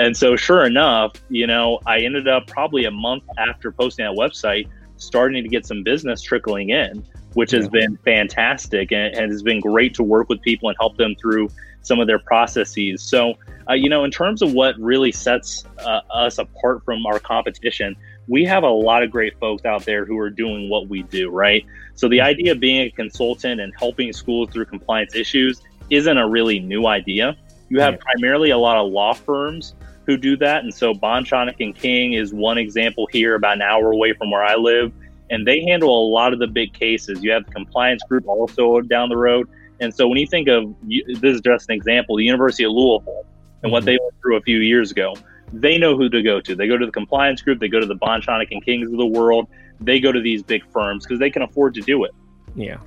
And 0.00 0.16
so, 0.16 0.34
sure 0.34 0.64
enough, 0.64 1.12
you 1.28 1.46
know, 1.46 1.78
I 1.86 2.00
ended 2.00 2.26
up 2.26 2.46
probably 2.46 2.86
a 2.86 2.90
month 2.90 3.24
after 3.38 3.70
posting 3.70 4.06
that 4.06 4.14
website 4.14 4.66
starting 5.00 5.42
to 5.42 5.48
get 5.48 5.66
some 5.66 5.82
business 5.82 6.22
trickling 6.22 6.70
in, 6.70 7.04
which 7.34 7.50
has 7.50 7.68
been 7.68 7.96
fantastic 8.04 8.92
and, 8.92 9.14
and 9.16 9.32
has 9.32 9.42
been 9.42 9.60
great 9.60 9.94
to 9.94 10.02
work 10.02 10.28
with 10.28 10.40
people 10.42 10.68
and 10.68 10.76
help 10.78 10.96
them 10.96 11.14
through 11.20 11.48
some 11.82 11.98
of 11.98 12.06
their 12.06 12.18
processes. 12.18 13.02
So, 13.02 13.34
uh, 13.68 13.74
you 13.74 13.88
know, 13.88 14.04
in 14.04 14.10
terms 14.10 14.42
of 14.42 14.52
what 14.52 14.78
really 14.78 15.12
sets 15.12 15.64
uh, 15.78 16.00
us 16.10 16.38
apart 16.38 16.84
from 16.84 17.06
our 17.06 17.18
competition, 17.18 17.96
we 18.28 18.44
have 18.44 18.62
a 18.62 18.68
lot 18.68 19.02
of 19.02 19.10
great 19.10 19.38
folks 19.40 19.64
out 19.64 19.84
there 19.84 20.04
who 20.04 20.18
are 20.18 20.30
doing 20.30 20.68
what 20.68 20.88
we 20.88 21.02
do, 21.04 21.30
right? 21.30 21.64
So, 21.94 22.08
the 22.08 22.20
idea 22.20 22.52
of 22.52 22.60
being 22.60 22.82
a 22.82 22.90
consultant 22.90 23.60
and 23.60 23.72
helping 23.78 24.12
schools 24.12 24.50
through 24.50 24.66
compliance 24.66 25.14
issues 25.14 25.62
isn't 25.88 26.18
a 26.18 26.28
really 26.28 26.60
new 26.60 26.86
idea. 26.86 27.36
You 27.68 27.80
have 27.80 27.98
primarily 28.00 28.50
a 28.50 28.58
lot 28.58 28.76
of 28.76 28.90
law 28.90 29.14
firms 29.14 29.74
who 30.10 30.16
do 30.16 30.36
that. 30.38 30.64
And 30.64 30.74
so 30.74 30.92
Bond, 30.92 31.26
Schoeneck 31.26 31.56
and 31.60 31.74
King 31.74 32.14
is 32.14 32.34
one 32.34 32.58
example 32.58 33.08
here, 33.12 33.34
about 33.34 33.54
an 33.54 33.62
hour 33.62 33.92
away 33.92 34.12
from 34.12 34.30
where 34.30 34.44
I 34.44 34.56
live. 34.56 34.92
And 35.30 35.46
they 35.46 35.60
handle 35.62 35.88
a 35.88 36.06
lot 36.08 36.32
of 36.32 36.40
the 36.40 36.48
big 36.48 36.72
cases. 36.72 37.22
You 37.22 37.30
have 37.30 37.46
the 37.46 37.52
compliance 37.52 38.02
group 38.08 38.26
also 38.26 38.80
down 38.80 39.08
the 39.08 39.16
road. 39.16 39.48
And 39.78 39.94
so 39.94 40.08
when 40.08 40.18
you 40.18 40.26
think 40.26 40.48
of 40.48 40.74
this 40.88 41.36
is 41.36 41.40
just 41.40 41.68
an 41.70 41.76
example, 41.76 42.16
the 42.16 42.24
University 42.24 42.64
of 42.64 42.72
Louisville 42.72 43.24
and 43.62 43.68
mm-hmm. 43.68 43.72
what 43.72 43.84
they 43.84 43.92
went 43.92 44.14
through 44.20 44.36
a 44.36 44.42
few 44.42 44.58
years 44.58 44.90
ago, 44.90 45.14
they 45.52 45.78
know 45.78 45.96
who 45.96 46.08
to 46.08 46.22
go 46.22 46.40
to. 46.40 46.54
They 46.54 46.66
go 46.66 46.76
to 46.76 46.84
the 46.84 46.92
compliance 46.92 47.40
group, 47.42 47.60
they 47.60 47.68
go 47.68 47.80
to 47.80 47.86
the 47.86 47.94
Bond, 47.94 48.24
Schoeneck 48.24 48.48
and 48.50 48.64
Kings 48.64 48.90
of 48.90 48.98
the 48.98 49.06
world, 49.06 49.48
they 49.80 50.00
go 50.00 50.12
to 50.12 50.20
these 50.20 50.42
big 50.42 50.62
firms 50.70 51.06
because 51.06 51.18
they 51.18 51.30
can 51.30 51.42
afford 51.42 51.74
to 51.74 51.80
do 51.80 52.04
it. 52.04 52.10
Yeah 52.54 52.78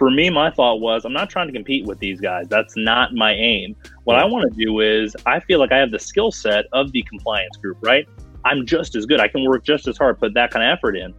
for 0.00 0.10
me, 0.10 0.30
my 0.30 0.50
thought 0.50 0.80
was 0.80 1.04
I'm 1.04 1.12
not 1.12 1.28
trying 1.28 1.46
to 1.48 1.52
compete 1.52 1.84
with 1.84 1.98
these 1.98 2.22
guys. 2.22 2.48
That's 2.48 2.74
not 2.74 3.12
my 3.12 3.32
aim. 3.32 3.76
What 4.04 4.16
I 4.16 4.24
want 4.24 4.50
to 4.50 4.64
do 4.64 4.80
is 4.80 5.14
I 5.26 5.40
feel 5.40 5.58
like 5.58 5.72
I 5.72 5.76
have 5.76 5.90
the 5.90 5.98
skill 5.98 6.32
set 6.32 6.64
of 6.72 6.90
the 6.92 7.02
compliance 7.02 7.54
group, 7.58 7.76
right? 7.82 8.08
I'm 8.46 8.64
just 8.64 8.96
as 8.96 9.04
good. 9.04 9.20
I 9.20 9.28
can 9.28 9.44
work 9.44 9.62
just 9.62 9.86
as 9.88 9.98
hard, 9.98 10.18
put 10.18 10.32
that 10.32 10.52
kind 10.52 10.64
of 10.64 10.72
effort 10.72 10.96
in. 10.96 11.12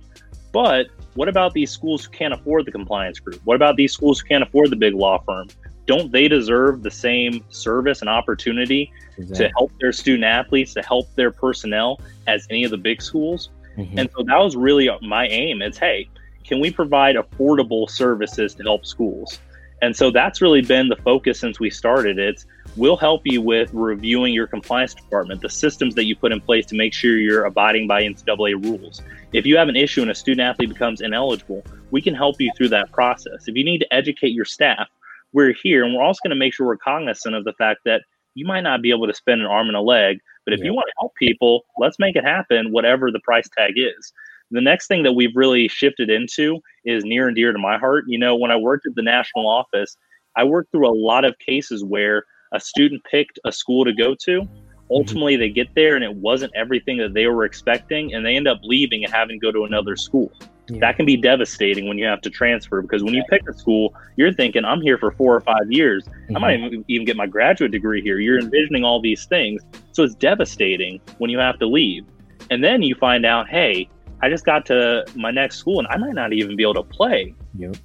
But 0.52 0.88
what 1.14 1.30
about 1.30 1.54
these 1.54 1.70
schools 1.70 2.06
who 2.06 2.12
can't 2.12 2.34
afford 2.34 2.66
the 2.66 2.72
compliance 2.72 3.20
group? 3.20 3.40
What 3.44 3.56
about 3.56 3.76
these 3.76 3.94
schools 3.94 4.20
who 4.20 4.28
can't 4.28 4.42
afford 4.42 4.72
the 4.72 4.76
big 4.76 4.96
law 4.96 5.22
firm? 5.28 5.50
Don't 5.86 6.12
they 6.12 6.28
deserve 6.28 6.82
the 6.82 6.90
same 6.90 7.46
service 7.50 8.02
and 8.02 8.10
opportunity 8.10 8.92
exactly. 9.16 9.46
to 9.46 9.54
help 9.60 9.72
their 9.80 9.94
student 9.94 10.24
athletes, 10.24 10.74
to 10.74 10.82
help 10.82 11.14
their 11.14 11.30
personnel 11.30 12.02
as 12.26 12.48
any 12.50 12.64
of 12.64 12.72
the 12.72 12.80
big 12.80 13.00
schools? 13.00 13.52
Mm-hmm. 13.78 14.00
And 14.00 14.10
so 14.18 14.24
that 14.24 14.38
was 14.40 14.56
really 14.56 14.90
my 15.04 15.28
aim. 15.28 15.62
It's 15.62 15.78
hey, 15.78 16.10
can 16.44 16.60
we 16.60 16.72
provide 16.72 17.16
affordable 17.16 17.90
services 17.90 18.54
to 18.56 18.64
help 18.64 18.86
schools? 18.86 19.40
And 19.82 19.96
so 19.96 20.12
that's 20.12 20.42
really 20.42 20.62
been 20.62 20.90
the 20.90 20.96
focus 20.98 21.40
since 21.40 21.60
we 21.60 21.72
started. 21.72 22.20
It's 22.20 22.46
we'll 22.76 22.98
help 22.98 23.24
you 23.26 23.42
with 23.42 23.74
reviewing 23.74 24.34
your 24.34 24.46
compliance 24.46 24.94
department, 24.94 25.42
the 25.42 25.50
systems 25.50 25.96
that 25.96 26.06
you 26.06 26.16
put 26.16 26.32
in 26.32 26.40
place 26.40 26.68
to 26.68 26.76
make 26.76 26.94
sure 26.94 27.18
you're 27.18 27.46
abiding 27.46 27.88
by 27.88 28.04
NCAA 28.04 28.64
rules. 28.64 29.02
If 29.34 29.46
you 29.46 29.58
have 29.58 29.70
an 29.70 29.76
issue 29.76 30.02
and 30.02 30.12
a 30.12 30.16
student 30.16 30.48
athlete 30.48 30.70
becomes 30.70 31.02
ineligible, 31.02 31.64
we 31.90 32.02
can 32.02 32.14
help 32.14 32.40
you 32.40 32.52
through 32.56 32.70
that 32.70 32.92
process. 32.92 33.48
If 33.48 33.56
you 33.56 33.64
need 33.64 33.80
to 33.80 33.94
educate 33.94 34.34
your 34.34 34.46
staff, 34.46 34.88
we're 35.34 35.54
here 35.64 35.84
and 35.84 35.96
we're 35.96 36.04
also 36.04 36.20
going 36.24 36.36
to 36.36 36.40
make 36.40 36.54
sure 36.54 36.68
we're 36.68 36.78
cognizant 36.78 37.34
of 37.34 37.44
the 37.44 37.54
fact 37.54 37.82
that 37.86 38.04
you 38.36 38.46
might 38.46 38.62
not 38.62 38.82
be 38.82 38.92
able 38.92 39.08
to 39.08 39.14
spend 39.14 39.42
an 39.42 39.48
arm 39.48 39.68
and 39.68 39.76
a 39.76 39.82
leg, 39.82 40.20
but 40.46 40.54
if 40.54 40.60
yeah. 40.60 40.68
you 40.68 40.74
want 40.74 40.86
to 40.88 40.94
help 41.00 41.16
people, 41.16 41.66
let's 41.80 41.98
make 42.00 42.16
it 42.16 42.24
happen, 42.24 42.72
whatever 42.72 43.12
the 43.12 43.20
price 43.22 43.50
tag 43.58 43.74
is. 43.76 44.14
The 44.52 44.62
next 44.62 44.88
thing 44.88 45.04
that 45.04 45.14
we've 45.14 45.36
really 45.36 45.68
shifted 45.68 46.10
into 46.10 46.60
is 46.86 47.04
near 47.06 47.28
and 47.28 47.36
dear 47.36 47.54
to 47.54 47.60
my 47.60 47.78
heart. 47.78 48.06
You 48.08 48.20
know, 48.20 48.36
when 48.36 48.52
I 48.52 48.58
worked 48.58 48.86
at 48.86 48.96
the 48.96 49.02
national 49.02 49.48
office, 49.48 49.98
I 50.36 50.44
worked 50.44 50.72
through 50.72 50.90
a 50.90 50.94
lot 50.94 51.26
of 51.26 51.40
cases 51.40 51.84
where 51.84 52.26
a 52.52 52.60
student 52.60 53.02
picked 53.10 53.40
a 53.46 53.52
school 53.52 53.86
to 53.86 53.94
go 53.94 54.14
to. 54.16 54.42
Mm-hmm. 54.42 54.68
Ultimately, 54.92 55.38
they 55.38 55.50
get 55.50 55.74
there 55.74 55.96
and 55.96 56.04
it 56.04 56.14
wasn't 56.16 56.52
everything 56.54 56.98
that 56.98 57.14
they 57.14 57.28
were 57.28 57.46
expecting, 57.46 58.14
and 58.14 58.26
they 58.26 58.36
end 58.36 58.48
up 58.48 58.60
leaving 58.62 59.06
and 59.06 59.14
having 59.14 59.40
to 59.40 59.46
go 59.46 59.52
to 59.54 59.64
another 59.64 59.96
school. 59.96 60.30
Yeah. 60.68 60.80
That 60.82 60.98
can 60.98 61.06
be 61.06 61.16
devastating 61.16 61.88
when 61.88 61.98
you 61.98 62.06
have 62.06 62.22
to 62.22 62.30
transfer 62.30 62.82
because 62.82 63.04
when 63.04 63.14
you 63.14 63.24
pick 63.30 63.48
a 63.48 63.54
school, 63.54 63.94
you're 64.18 64.34
thinking, 64.34 64.66
I'm 64.66 64.82
here 64.82 64.98
for 64.98 65.12
four 65.12 65.34
or 65.34 65.42
five 65.42 65.70
years. 65.72 66.04
Mm-hmm. 66.04 66.36
I 66.36 66.40
might 66.40 66.60
even, 66.60 66.86
even 66.90 67.06
get 67.06 67.16
my 67.16 67.26
graduate 67.26 67.72
degree 67.72 68.02
here. 68.02 68.20
You're 68.20 68.40
envisioning 68.40 68.84
all 68.84 69.02
these 69.02 69.26
things. 69.26 69.62
So 69.94 70.04
it's 70.04 70.16
devastating 70.16 71.00
when 71.20 71.30
you 71.30 71.40
have 71.40 71.58
to 71.60 71.68
leave. 71.68 72.06
And 72.50 72.62
then 72.62 72.82
you 72.82 72.96
find 72.96 73.26
out, 73.26 73.48
hey, 73.48 73.90
I 74.22 74.30
just 74.30 74.46
got 74.46 74.66
to 74.68 75.06
my 75.16 75.32
next 75.32 75.58
school 75.58 75.80
and 75.80 75.88
I 75.88 75.98
might 75.98 76.14
not 76.14 76.34
even 76.34 76.56
be 76.56 76.64
able 76.64 76.76
to 76.76 76.84
play. 76.84 77.34
Yep. 77.58 77.76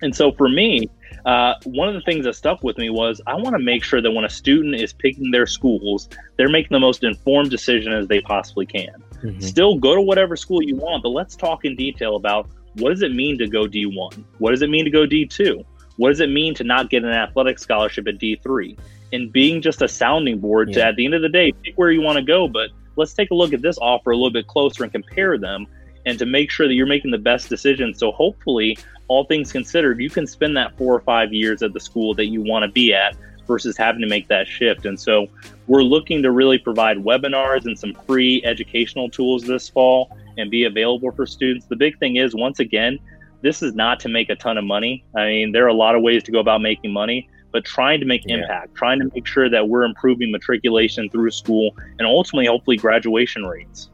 And 0.00 0.14
so 0.14 0.32
for 0.32 0.48
me, 0.48 0.88
uh, 1.24 1.54
one 1.64 1.88
of 1.88 1.94
the 1.94 2.00
things 2.00 2.24
that 2.24 2.34
stuck 2.34 2.62
with 2.64 2.76
me 2.78 2.90
was 2.90 3.20
I 3.26 3.34
want 3.34 3.54
to 3.54 3.62
make 3.62 3.84
sure 3.84 4.00
that 4.00 4.10
when 4.10 4.24
a 4.24 4.30
student 4.30 4.74
is 4.74 4.92
picking 4.92 5.30
their 5.30 5.46
schools, 5.46 6.08
they're 6.36 6.48
making 6.48 6.72
the 6.72 6.80
most 6.80 7.04
informed 7.04 7.50
decision 7.50 7.92
as 7.92 8.08
they 8.08 8.20
possibly 8.20 8.66
can. 8.66 9.02
Mm-hmm. 9.22 9.40
Still 9.40 9.78
go 9.78 9.94
to 9.94 10.00
whatever 10.00 10.34
school 10.34 10.62
you 10.62 10.76
want, 10.76 11.02
but 11.02 11.10
let's 11.10 11.36
talk 11.36 11.64
in 11.64 11.76
detail 11.76 12.16
about 12.16 12.48
what 12.74 12.90
does 12.90 13.02
it 13.02 13.14
mean 13.14 13.38
to 13.38 13.46
go 13.46 13.66
D1? 13.66 14.24
What 14.38 14.50
does 14.50 14.62
it 14.62 14.70
mean 14.70 14.84
to 14.84 14.90
go 14.90 15.06
D2? 15.06 15.64
What 15.96 16.08
does 16.08 16.20
it 16.20 16.30
mean 16.30 16.54
to 16.54 16.64
not 16.64 16.90
get 16.90 17.04
an 17.04 17.10
athletic 17.10 17.58
scholarship 17.58 18.08
at 18.08 18.18
D3? 18.18 18.76
And 19.12 19.30
being 19.30 19.60
just 19.60 19.82
a 19.82 19.88
sounding 19.88 20.40
board 20.40 20.70
yeah. 20.70 20.74
to, 20.74 20.84
at 20.86 20.96
the 20.96 21.04
end 21.04 21.14
of 21.14 21.22
the 21.22 21.28
day, 21.28 21.52
pick 21.52 21.76
where 21.76 21.92
you 21.92 22.00
want 22.00 22.16
to 22.16 22.24
go, 22.24 22.48
but 22.48 22.70
let's 22.96 23.12
take 23.12 23.30
a 23.30 23.34
look 23.34 23.52
at 23.52 23.60
this 23.62 23.78
offer 23.78 24.10
a 24.10 24.16
little 24.16 24.32
bit 24.32 24.46
closer 24.46 24.82
and 24.82 24.92
compare 24.92 25.38
them 25.38 25.66
and 26.06 26.18
to 26.18 26.26
make 26.26 26.50
sure 26.50 26.66
that 26.66 26.74
you're 26.74 26.86
making 26.86 27.10
the 27.10 27.18
best 27.18 27.48
decision. 27.48 27.94
So 27.94 28.12
hopefully, 28.12 28.76
all 29.08 29.24
things 29.24 29.52
considered, 29.52 30.00
you 30.00 30.10
can 30.10 30.26
spend 30.26 30.56
that 30.56 30.76
four 30.76 30.94
or 30.94 31.00
five 31.00 31.32
years 31.32 31.62
at 31.62 31.72
the 31.72 31.80
school 31.80 32.14
that 32.14 32.26
you 32.26 32.42
want 32.42 32.64
to 32.64 32.68
be 32.68 32.94
at 32.94 33.16
versus 33.46 33.76
having 33.76 34.00
to 34.00 34.06
make 34.06 34.28
that 34.28 34.46
shift. 34.46 34.86
And 34.86 34.98
so 34.98 35.26
we're 35.66 35.82
looking 35.82 36.22
to 36.22 36.30
really 36.30 36.58
provide 36.58 36.98
webinars 36.98 37.66
and 37.66 37.78
some 37.78 37.94
free 38.06 38.42
educational 38.44 39.10
tools 39.10 39.42
this 39.42 39.68
fall 39.68 40.16
and 40.38 40.50
be 40.50 40.64
available 40.64 41.10
for 41.12 41.26
students. 41.26 41.66
The 41.66 41.76
big 41.76 41.98
thing 41.98 42.16
is, 42.16 42.34
once 42.34 42.60
again, 42.60 42.98
this 43.42 43.62
is 43.62 43.74
not 43.74 44.00
to 44.00 44.08
make 44.08 44.30
a 44.30 44.36
ton 44.36 44.56
of 44.56 44.64
money. 44.64 45.04
I 45.16 45.26
mean, 45.26 45.52
there 45.52 45.64
are 45.64 45.68
a 45.68 45.74
lot 45.74 45.94
of 45.94 46.02
ways 46.02 46.22
to 46.24 46.32
go 46.32 46.38
about 46.38 46.62
making 46.62 46.92
money, 46.92 47.28
but 47.50 47.64
trying 47.64 48.00
to 48.00 48.06
make 48.06 48.22
yeah. 48.24 48.36
impact, 48.36 48.74
trying 48.74 49.00
to 49.00 49.10
make 49.12 49.26
sure 49.26 49.50
that 49.50 49.68
we're 49.68 49.82
improving 49.82 50.30
matriculation 50.30 51.10
through 51.10 51.32
school 51.32 51.76
and 51.98 52.06
ultimately, 52.06 52.46
hopefully, 52.46 52.76
graduation 52.76 53.44
rates. 53.44 53.90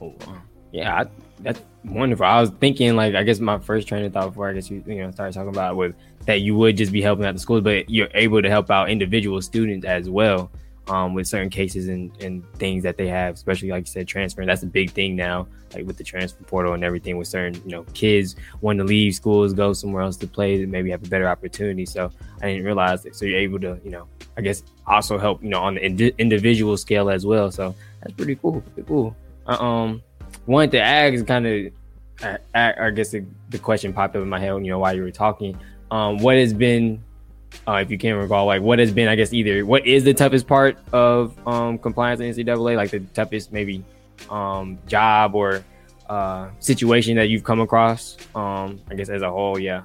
Oh, 0.00 0.14
wow 0.26 0.42
yeah, 0.72 1.02
I, 1.02 1.06
that's 1.40 1.62
wonderful. 1.84 2.26
I 2.26 2.40
was 2.40 2.50
thinking 2.50 2.96
like 2.96 3.14
I 3.14 3.22
guess 3.22 3.38
my 3.40 3.58
first 3.58 3.88
train 3.88 4.04
of 4.04 4.12
thought 4.12 4.28
before 4.28 4.48
I 4.48 4.54
guess 4.54 4.70
you 4.70 4.82
you 4.86 5.02
know 5.02 5.10
started 5.10 5.34
talking 5.34 5.50
about 5.50 5.76
was 5.76 5.92
that 6.26 6.40
you 6.40 6.56
would 6.56 6.76
just 6.76 6.92
be 6.92 7.00
helping 7.00 7.24
out 7.24 7.34
the 7.34 7.40
schools, 7.40 7.62
but 7.62 7.88
you're 7.88 8.08
able 8.14 8.42
to 8.42 8.50
help 8.50 8.70
out 8.70 8.90
individual 8.90 9.40
students 9.40 9.86
as 9.86 10.10
well. 10.10 10.50
Um, 10.88 11.12
with 11.12 11.26
certain 11.26 11.50
cases 11.50 11.88
and, 11.88 12.10
and 12.22 12.50
things 12.54 12.82
that 12.84 12.96
they 12.96 13.08
have, 13.08 13.34
especially 13.34 13.68
like 13.68 13.82
you 13.82 13.92
said, 13.92 14.08
transferring. 14.08 14.48
That's 14.48 14.62
a 14.62 14.66
big 14.66 14.90
thing 14.92 15.16
now, 15.16 15.46
like 15.74 15.86
with 15.86 15.98
the 15.98 16.02
transfer 16.02 16.42
portal 16.44 16.72
and 16.72 16.82
everything. 16.82 17.18
With 17.18 17.28
certain, 17.28 17.60
you 17.66 17.72
know, 17.72 17.82
kids 17.92 18.36
wanting 18.62 18.78
to 18.78 18.84
leave 18.84 19.14
schools, 19.14 19.52
go 19.52 19.74
somewhere 19.74 20.00
else 20.00 20.16
to 20.16 20.26
play, 20.26 20.64
maybe 20.64 20.90
have 20.90 21.04
a 21.04 21.08
better 21.10 21.28
opportunity. 21.28 21.84
So 21.84 22.10
I 22.40 22.46
didn't 22.46 22.64
realize 22.64 23.02
that. 23.02 23.16
So 23.16 23.26
you're 23.26 23.38
able 23.38 23.60
to, 23.60 23.78
you 23.84 23.90
know, 23.90 24.08
I 24.38 24.40
guess 24.40 24.62
also 24.86 25.18
help, 25.18 25.42
you 25.42 25.50
know, 25.50 25.60
on 25.60 25.74
the 25.74 25.84
ind- 25.84 26.14
individual 26.16 26.78
scale 26.78 27.10
as 27.10 27.26
well. 27.26 27.50
So 27.50 27.74
that's 28.00 28.14
pretty 28.14 28.36
cool. 28.36 28.62
Pretty 28.62 28.88
cool. 28.88 29.14
Uh, 29.46 29.62
um, 29.62 30.02
wanted 30.48 30.72
to 30.72 30.80
ask 30.80 31.26
kind 31.26 31.46
of 31.46 31.72
I, 32.54 32.86
I, 32.86 32.90
guess 32.90 33.10
the, 33.10 33.24
the, 33.50 33.58
question 33.58 33.92
popped 33.92 34.16
up 34.16 34.22
in 34.22 34.28
my 34.28 34.40
head, 34.40 34.54
you 34.64 34.70
know, 34.70 34.80
while 34.80 34.94
you 34.94 35.02
were 35.02 35.10
talking. 35.10 35.56
Um, 35.90 36.18
what 36.18 36.36
has 36.36 36.52
been, 36.52 37.02
uh, 37.66 37.74
if 37.74 37.90
you 37.90 37.98
can 37.98 38.16
recall, 38.16 38.46
like 38.46 38.60
what 38.60 38.80
has 38.80 38.90
been, 38.90 39.08
I 39.08 39.14
guess, 39.14 39.32
either 39.32 39.64
what 39.64 39.86
is 39.86 40.02
the 40.04 40.14
toughest 40.14 40.46
part 40.46 40.78
of 40.92 41.38
um, 41.46 41.78
compliance 41.78 42.20
in 42.20 42.32
NCAA, 42.34 42.76
like 42.76 42.90
the 42.90 43.00
toughest 43.14 43.52
maybe 43.52 43.84
um, 44.30 44.78
job 44.88 45.34
or 45.36 45.64
uh, 46.08 46.48
situation 46.58 47.16
that 47.16 47.28
you've 47.28 47.44
come 47.44 47.60
across? 47.60 48.16
Um, 48.34 48.80
I 48.90 48.94
guess 48.94 49.08
as 49.08 49.22
a 49.22 49.30
whole, 49.30 49.58
yeah. 49.58 49.84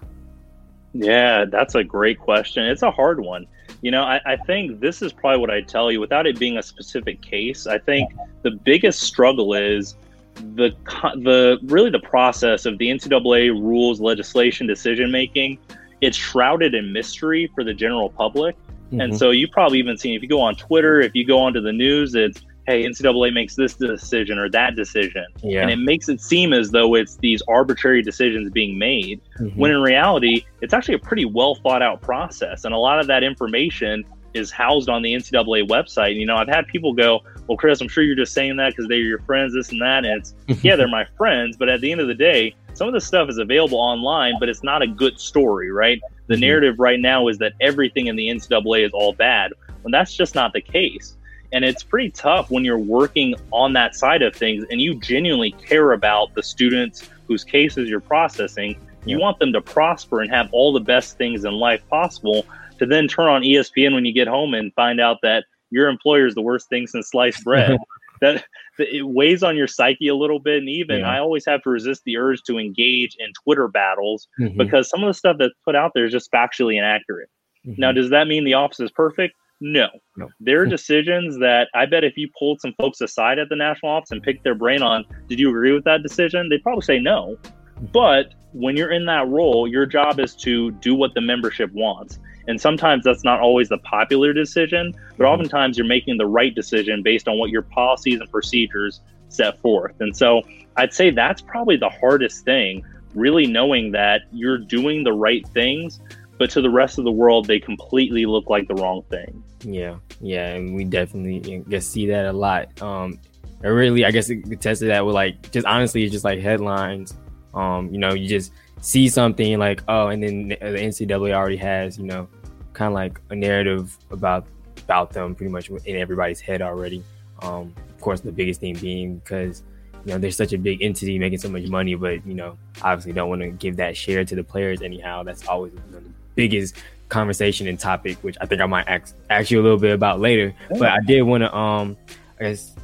Yeah, 0.94 1.46
that's 1.46 1.76
a 1.76 1.84
great 1.84 2.20
question. 2.20 2.66
It's 2.66 2.82
a 2.82 2.92
hard 2.92 3.20
one. 3.20 3.46
You 3.82 3.92
know, 3.92 4.04
I, 4.04 4.22
I 4.26 4.38
think 4.38 4.80
this 4.80 5.02
is 5.02 5.14
probably 5.14 5.40
what 5.40 5.52
I 5.52 5.62
tell 5.62 5.92
you 5.92 6.00
without 6.00 6.26
it 6.26 6.40
being 6.40 6.58
a 6.58 6.64
specific 6.64 7.22
case. 7.22 7.68
I 7.68 7.78
think 7.78 8.12
the 8.42 8.52
biggest 8.52 9.02
struggle 9.02 9.54
is 9.54 9.96
the 10.36 10.72
the 11.16 11.60
really 11.64 11.90
the 11.90 12.00
process 12.00 12.66
of 12.66 12.78
the 12.78 12.90
NCAA 12.90 13.50
rules, 13.50 14.00
legislation, 14.02 14.68
decision 14.68 15.12
making, 15.12 15.58
it's 16.02 16.18
shrouded 16.18 16.74
in 16.74 16.92
mystery 16.92 17.52
for 17.56 17.64
the 17.64 17.74
general 17.74 18.10
public. 18.10 18.56
Mm-hmm. 18.88 19.02
And 19.02 19.18
so 19.18 19.32
you 19.32 19.48
probably 19.48 19.80
even 19.80 19.98
seen 19.98 20.16
if 20.16 20.22
you 20.22 20.28
go 20.28 20.42
on 20.42 20.56
Twitter, 20.56 21.02
if 21.02 21.16
you 21.16 21.26
go 21.26 21.40
onto 21.40 21.62
the 21.62 21.74
news, 21.74 22.16
it's 22.16 22.42
hey, 22.68 22.86
NCAA 22.86 23.34
makes 23.34 23.56
this 23.56 23.74
decision 23.74 24.40
or 24.40 24.50
that 24.52 24.76
decision. 24.76 25.26
Yeah. 25.42 25.62
And 25.62 25.72
it 25.72 25.78
makes 25.78 26.08
it 26.08 26.22
seem 26.22 26.54
as 26.54 26.72
though 26.72 26.96
it's 26.96 27.18
these 27.18 27.42
arbitrary 27.48 28.02
decisions 28.02 28.50
being 28.52 28.78
made, 28.78 29.20
mm-hmm. 29.38 29.60
when 29.60 29.72
in 29.72 29.82
reality, 29.82 30.46
it's 30.62 30.74
actually 30.74 30.96
a 30.96 31.00
pretty 31.00 31.26
well 31.26 31.56
thought 31.56 31.82
out 31.82 32.02
process. 32.02 32.64
And 32.64 32.74
a 32.74 32.78
lot 32.78 33.00
of 33.00 33.08
that 33.08 33.24
information 33.24 34.06
is 34.34 34.50
housed 34.50 34.90
on 34.90 35.02
the 35.02 35.14
NCAA 35.14 35.68
website. 35.68 36.16
You 36.16 36.26
know, 36.26 36.36
I've 36.36 36.48
had 36.48 36.68
people 36.68 36.94
go, 36.94 37.22
well, 37.48 37.58
Chris, 37.58 37.82
I'm 37.82 37.88
sure 37.88 38.04
you're 38.04 38.16
just 38.16 38.34
saying 38.34 38.56
that 38.58 38.72
because 38.72 38.88
they're 38.88 38.98
your 38.98 39.20
friends, 39.20 39.54
this 39.54 39.72
and 39.72 39.82
that. 39.82 40.06
And 40.06 40.22
it's, 40.22 40.64
yeah, 40.64 40.76
they're 40.76 40.88
my 40.88 41.06
friends. 41.18 41.58
But 41.58 41.70
at 41.70 41.82
the 41.82 41.92
end 41.92 42.02
of 42.02 42.08
the 42.08 42.14
day, 42.14 42.56
some 42.74 42.88
of 42.88 42.94
the 42.94 43.02
stuff 43.02 43.30
is 43.30 43.38
available 43.38 43.80
online, 43.80 44.36
but 44.40 44.50
it's 44.50 44.64
not 44.64 44.82
a 44.82 44.88
good 44.88 45.20
story, 45.20 45.72
right? 45.72 46.02
The 46.28 46.36
mm-hmm. 46.36 46.42
narrative 46.42 46.80
right 46.80 47.00
now 47.00 47.28
is 47.28 47.38
that 47.40 47.54
everything 47.60 48.08
in 48.08 48.16
the 48.16 48.30
NCAA 48.30 48.86
is 48.86 48.94
all 48.94 49.14
bad. 49.14 49.52
When 49.82 49.92
that's 49.92 50.16
just 50.16 50.36
not 50.36 50.54
the 50.54 50.62
case. 50.62 51.18
And 51.52 51.64
it's 51.64 51.84
pretty 51.84 52.10
tough 52.10 52.50
when 52.50 52.66
you're 52.66 52.80
working 52.80 53.36
on 53.52 53.74
that 53.74 53.96
side 53.96 54.24
of 54.24 54.36
things 54.36 54.66
and 54.72 54.82
you 54.82 55.00
genuinely 55.00 55.52
care 55.52 55.92
about 55.92 56.34
the 56.34 56.42
students 56.42 57.08
whose 57.28 57.44
cases 57.44 57.90
you're 57.90 58.00
processing. 58.00 58.76
You 59.06 59.20
want 59.20 59.38
them 59.38 59.54
to 59.54 59.62
prosper 59.62 60.22
and 60.22 60.32
have 60.32 60.50
all 60.52 60.74
the 60.74 60.80
best 60.80 61.18
things 61.18 61.46
in 61.46 61.54
life 61.54 61.88
possible 61.90 62.46
to 62.80 62.88
then 62.88 63.08
turn 63.08 63.28
on 63.28 63.44
ESPN 63.44 63.94
when 63.94 64.06
you 64.06 64.14
get 64.14 64.28
home 64.28 64.54
and 64.56 64.74
find 64.74 65.00
out 65.00 65.20
that 65.22 65.46
your 65.74 65.90
employer 65.90 66.28
is 66.28 66.36
the 66.36 66.42
worst 66.42 66.70
thing 66.70 66.86
since 66.88 67.10
sliced 67.10 67.44
bread. 67.44 67.78
that, 68.22 68.46
that, 68.78 68.96
it 68.96 69.04
weighs 69.08 69.42
on 69.44 69.58
your 69.58 69.68
psyche 69.68 70.08
a 70.08 70.16
little 70.16 70.40
bit. 70.40 70.60
And 70.60 70.70
even 70.70 71.00
yeah. 71.00 71.10
I 71.10 71.20
always 71.20 71.46
have 71.46 71.64
to 71.64 71.70
resist 71.70 72.04
the 72.06 72.18
urge 72.18 72.44
to 72.44 72.60
engage 72.60 73.16
in 73.20 73.34
Twitter 73.44 73.68
battles 73.68 74.28
mm-hmm. 74.40 74.58
because 74.58 74.90
some 74.90 75.04
of 75.04 75.08
the 75.08 75.14
stuff 75.14 75.38
that's 75.40 75.54
put 75.66 75.76
out 75.76 75.92
there 75.96 76.06
is 76.06 76.12
just 76.12 76.32
factually 76.32 76.78
inaccurate. 76.78 77.30
Mm-hmm. 77.66 77.82
Now, 77.82 77.92
does 77.92 78.12
that 78.12 78.28
mean 78.28 78.44
the 78.44 78.54
office 78.54 78.80
is 78.80 78.92
perfect? 78.92 79.36
No. 79.60 79.88
no. 80.18 80.30
There 80.40 80.62
are 80.62 80.66
decisions 80.66 81.40
that 81.40 81.70
I 81.74 81.86
bet 81.86 82.04
if 82.04 82.18
you 82.18 82.30
pulled 82.38 82.60
some 82.62 82.74
folks 82.78 83.02
aside 83.02 83.40
at 83.40 83.50
the 83.50 83.56
national 83.56 83.92
office 83.92 84.12
and 84.12 84.22
picked 84.22 84.44
their 84.44 84.56
brain 84.56 84.82
on, 84.82 85.06
did 85.28 85.40
you 85.40 85.50
agree 85.50 85.72
with 85.72 85.86
that 85.86 86.04
decision? 86.04 86.50
They'd 86.50 86.62
probably 86.62 86.84
say 86.84 87.00
no. 87.00 87.38
Mm-hmm. 87.78 87.86
But 87.94 88.34
when 88.52 88.78
you're 88.78 88.92
in 88.92 89.06
that 89.06 89.28
role, 89.28 89.68
your 89.68 89.86
job 89.86 90.20
is 90.20 90.36
to 90.38 90.72
do 90.72 90.96
what 90.96 91.14
the 91.14 91.22
membership 91.22 91.72
wants. 91.74 92.20
And 92.48 92.60
sometimes 92.60 93.04
that's 93.04 93.24
not 93.24 93.40
always 93.40 93.70
the 93.70 93.78
popular 93.80 94.34
decision, 94.34 94.94
but 95.18 95.24
mm-hmm. 95.24 95.24
oftentimes 95.26 95.78
you're 95.78 95.88
making 95.88 96.18
the 96.18 96.26
right 96.26 96.54
decision 96.54 97.02
based 97.02 97.28
on 97.28 97.38
what 97.38 97.50
your 97.50 97.62
policies 97.62 98.20
and 98.20 98.30
procedures 98.30 99.02
set 99.30 99.60
forth. 99.62 100.00
And 100.00 100.16
so 100.16 100.42
I'd 100.76 100.94
say 100.94 101.10
that's 101.10 101.42
probably 101.42 101.78
the 101.78 101.90
hardest 101.90 102.46
thing, 102.46 102.86
really 103.16 103.48
knowing 103.48 103.92
that 103.92 104.22
you're 104.32 104.58
doing 104.58 105.04
the 105.04 105.14
right 105.14 105.48
things, 105.50 106.00
but 106.38 106.50
to 106.52 106.62
the 106.62 106.70
rest 106.70 106.98
of 106.98 107.04
the 107.04 107.12
world, 107.12 107.48
they 107.48 107.60
completely 107.60 108.26
look 108.26 108.50
like 108.50 108.68
the 108.68 108.76
wrong 108.76 109.04
thing. 109.10 109.44
Yeah, 109.62 109.98
yeah, 110.20 110.48
and 110.50 110.76
we 110.76 110.84
definitely 110.84 111.64
get 111.70 111.84
see 111.84 112.08
that 112.08 112.26
a 112.26 112.34
lot. 112.34 112.82
Um, 112.82 113.20
and 113.64 113.74
really, 113.74 114.04
I 114.04 114.12
guess 114.12 114.30
it 114.30 114.60
tested 114.60 114.90
that 114.90 115.06
with 115.06 115.16
like 115.16 115.52
just 115.52 115.66
honestly, 115.66 116.04
it's 116.04 116.12
just 116.12 116.26
like 116.26 116.40
headlines. 116.40 117.18
Um, 117.54 117.90
you 117.94 118.00
know, 118.00 118.14
you 118.14 118.28
just 118.28 118.52
see 118.84 119.08
something 119.08 119.58
like 119.58 119.82
oh, 119.88 120.08
and 120.10 120.22
then 120.22 120.50
the 120.50 120.56
NCAA 120.58 121.34
already 121.34 121.58
has 121.58 121.98
you 121.98 122.04
know 122.04 122.28
kind 122.74 122.90
of 122.90 122.94
like 122.94 123.20
a 123.30 123.36
narrative 123.36 123.98
about 124.12 124.46
about 124.84 125.12
them 125.12 125.34
pretty 125.34 125.52
much 125.52 125.70
in 125.70 125.96
everybody's 125.96 126.40
head 126.40 126.62
already. 126.62 127.04
Um, 127.42 127.74
of 127.90 128.02
course, 128.02 128.20
the 128.20 128.32
biggest 128.32 128.60
thing 128.60 128.76
being 128.76 129.18
because 129.18 129.64
you 130.06 130.12
know 130.12 130.20
they're 130.20 130.32
such 130.32 130.54
a 130.54 130.58
big 130.58 130.82
entity 130.82 131.18
making 131.18 131.40
so 131.40 131.50
much 131.50 131.64
money, 131.68 131.96
but 131.96 132.26
you 132.28 132.34
know 132.34 132.58
obviously 132.82 133.14
don't 133.14 133.30
want 133.30 133.42
to 133.42 133.50
give 133.50 133.78
that 133.78 133.96
share 133.96 134.26
to 134.26 134.36
the 134.36 134.44
players 134.44 134.82
anyhow. 134.82 135.24
That's 135.24 135.48
always 135.48 135.74
you 135.74 135.80
know, 135.92 136.00
the 136.00 136.12
biggest 136.36 136.76
conversation 137.08 137.68
and 137.68 137.80
topic, 137.80 138.18
which 138.22 138.36
I 138.42 138.46
think 138.46 138.60
I 138.60 138.66
might 138.66 138.88
ask, 138.88 139.16
ask 139.30 139.50
you 139.50 139.62
a 139.62 139.64
little 139.64 139.78
bit 139.78 139.94
about 139.94 140.20
later. 140.20 140.54
But 140.70 140.90
I 140.90 141.00
did 141.06 141.22
want 141.22 141.42
to 141.42 141.56
um 141.56 141.96
I 142.40 142.44
guess 142.50 142.76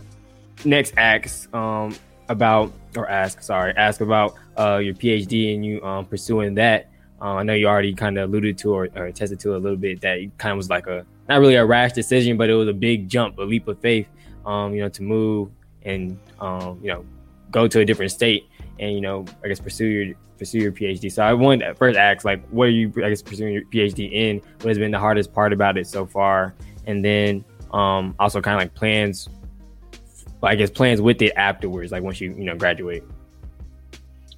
next 0.63 0.93
ask 0.95 1.53
um 1.53 1.93
about 2.29 2.71
or 2.95 3.09
ask 3.09 3.41
sorry 3.41 3.73
ask 3.75 3.99
about 3.99 4.35
uh 4.59 4.77
your 4.77 4.93
PhD 4.93 5.55
and 5.55 5.65
you 5.65 5.83
um 5.83 6.05
pursuing 6.05 6.55
that. 6.55 6.91
Uh, 7.21 7.35
I 7.35 7.43
know 7.43 7.53
you 7.53 7.67
already 7.67 7.93
kind 7.93 8.17
of 8.17 8.29
alluded 8.29 8.57
to 8.59 8.73
or, 8.73 8.87
or 8.95 9.05
attested 9.07 9.39
to 9.41 9.55
a 9.55 9.57
little 9.57 9.77
bit 9.77 9.99
that 10.01 10.19
it 10.19 10.37
kind 10.37 10.51
of 10.51 10.57
was 10.57 10.69
like 10.69 10.87
a 10.87 11.05
not 11.27 11.39
really 11.39 11.55
a 11.55 11.65
rash 11.65 11.93
decision, 11.93 12.37
but 12.37 12.49
it 12.49 12.53
was 12.53 12.67
a 12.67 12.73
big 12.73 13.09
jump, 13.09 13.37
a 13.39 13.41
leap 13.41 13.67
of 13.67 13.79
faith. 13.79 14.07
Um, 14.45 14.73
you 14.73 14.81
know, 14.81 14.89
to 14.89 15.03
move 15.03 15.51
and 15.83 16.17
um, 16.39 16.79
you 16.81 16.87
know, 16.87 17.05
go 17.51 17.67
to 17.67 17.79
a 17.79 17.85
different 17.85 18.11
state 18.11 18.47
and 18.79 18.93
you 18.93 19.01
know, 19.01 19.25
I 19.43 19.47
guess 19.47 19.59
pursue 19.59 19.85
your 19.85 20.15
pursue 20.39 20.59
your 20.59 20.71
PhD. 20.71 21.11
So 21.11 21.21
I 21.21 21.33
wanted 21.33 21.65
to 21.65 21.75
first 21.75 21.97
ask, 21.97 22.25
like, 22.25 22.43
what 22.47 22.69
are 22.69 22.71
you, 22.71 22.91
I 23.03 23.09
guess, 23.09 23.21
pursuing 23.21 23.53
your 23.53 23.63
PhD 23.65 24.11
in? 24.11 24.41
What 24.61 24.69
has 24.69 24.77
been 24.77 24.91
the 24.91 24.99
hardest 24.99 25.33
part 25.33 25.53
about 25.53 25.77
it 25.77 25.85
so 25.85 26.05
far? 26.05 26.55
And 26.87 27.03
then 27.03 27.43
um, 27.71 28.15
also 28.17 28.41
kind 28.41 28.55
of 28.55 28.61
like 28.61 28.73
plans, 28.73 29.29
I 30.41 30.55
guess, 30.55 30.71
plans 30.71 31.01
with 31.01 31.21
it 31.21 31.33
afterwards, 31.35 31.91
like 31.91 32.01
once 32.01 32.19
you 32.19 32.33
you 32.33 32.45
know 32.45 32.55
graduate. 32.55 33.03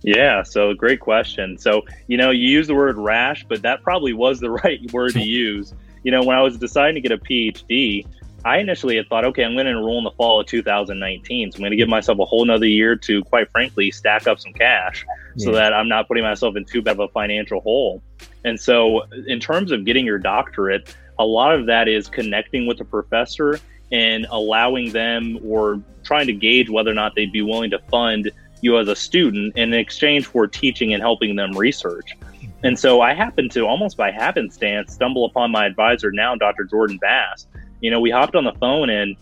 Yeah, 0.03 0.43
so 0.43 0.73
great 0.73 0.99
question. 0.99 1.57
So, 1.57 1.83
you 2.07 2.17
know, 2.17 2.31
you 2.31 2.47
use 2.47 2.67
the 2.67 2.75
word 2.75 2.97
rash, 2.97 3.45
but 3.47 3.61
that 3.61 3.83
probably 3.83 4.13
was 4.13 4.39
the 4.39 4.49
right 4.63 4.79
word 4.91 5.13
to 5.13 5.21
use. 5.21 5.73
You 6.03 6.11
know, 6.11 6.23
when 6.23 6.37
I 6.37 6.41
was 6.41 6.57
deciding 6.57 6.95
to 6.95 7.01
get 7.01 7.11
a 7.11 7.17
PhD, 7.17 8.05
I 8.43 8.57
initially 8.57 8.95
had 8.95 9.07
thought, 9.07 9.23
okay, 9.25 9.43
I'm 9.43 9.53
going 9.53 9.65
to 9.65 9.71
enroll 9.71 9.99
in 9.99 10.03
the 10.03 10.11
fall 10.11 10.41
of 10.41 10.47
2019. 10.47 11.51
So 11.51 11.55
I'm 11.55 11.61
going 11.61 11.71
to 11.71 11.77
give 11.77 11.89
myself 11.89 12.17
a 12.17 12.25
whole 12.25 12.43
nother 12.43 12.65
year 12.65 12.95
to, 12.95 13.23
quite 13.25 13.51
frankly, 13.51 13.91
stack 13.91 14.25
up 14.25 14.39
some 14.39 14.53
cash 14.53 15.05
yeah. 15.35 15.45
so 15.45 15.51
that 15.51 15.73
I'm 15.73 15.87
not 15.87 16.07
putting 16.07 16.23
myself 16.23 16.55
in 16.55 16.65
too 16.65 16.81
bad 16.81 16.93
of 16.93 17.01
a 17.01 17.07
financial 17.09 17.61
hole. 17.61 18.01
And 18.43 18.59
so, 18.59 19.03
in 19.27 19.39
terms 19.39 19.71
of 19.71 19.85
getting 19.85 20.05
your 20.05 20.17
doctorate, 20.17 20.95
a 21.19 21.25
lot 21.25 21.53
of 21.53 21.67
that 21.67 21.87
is 21.87 22.07
connecting 22.07 22.65
with 22.65 22.79
the 22.79 22.85
professor 22.85 23.59
and 23.91 24.25
allowing 24.31 24.91
them 24.91 25.37
or 25.45 25.79
trying 26.03 26.25
to 26.25 26.33
gauge 26.33 26.69
whether 26.69 26.89
or 26.89 26.95
not 26.95 27.13
they'd 27.13 27.31
be 27.31 27.43
willing 27.43 27.69
to 27.69 27.79
fund 27.91 28.31
you 28.61 28.77
as 28.77 28.87
a 28.87 28.95
student 28.95 29.57
in 29.57 29.73
exchange 29.73 30.25
for 30.25 30.47
teaching 30.47 30.93
and 30.93 31.01
helping 31.01 31.35
them 31.35 31.51
research. 31.57 32.17
And 32.63 32.77
so 32.77 33.01
I 33.01 33.13
happened 33.13 33.51
to 33.51 33.61
almost 33.61 33.97
by 33.97 34.11
happenstance 34.11 34.93
stumble 34.93 35.25
upon 35.25 35.51
my 35.51 35.65
advisor 35.65 36.11
now, 36.11 36.35
Dr. 36.35 36.63
Jordan 36.63 36.97
Bass. 37.01 37.47
You 37.81 37.89
know, 37.89 37.99
we 37.99 38.11
hopped 38.11 38.35
on 38.35 38.43
the 38.43 38.53
phone 38.53 38.89
and 38.89 39.15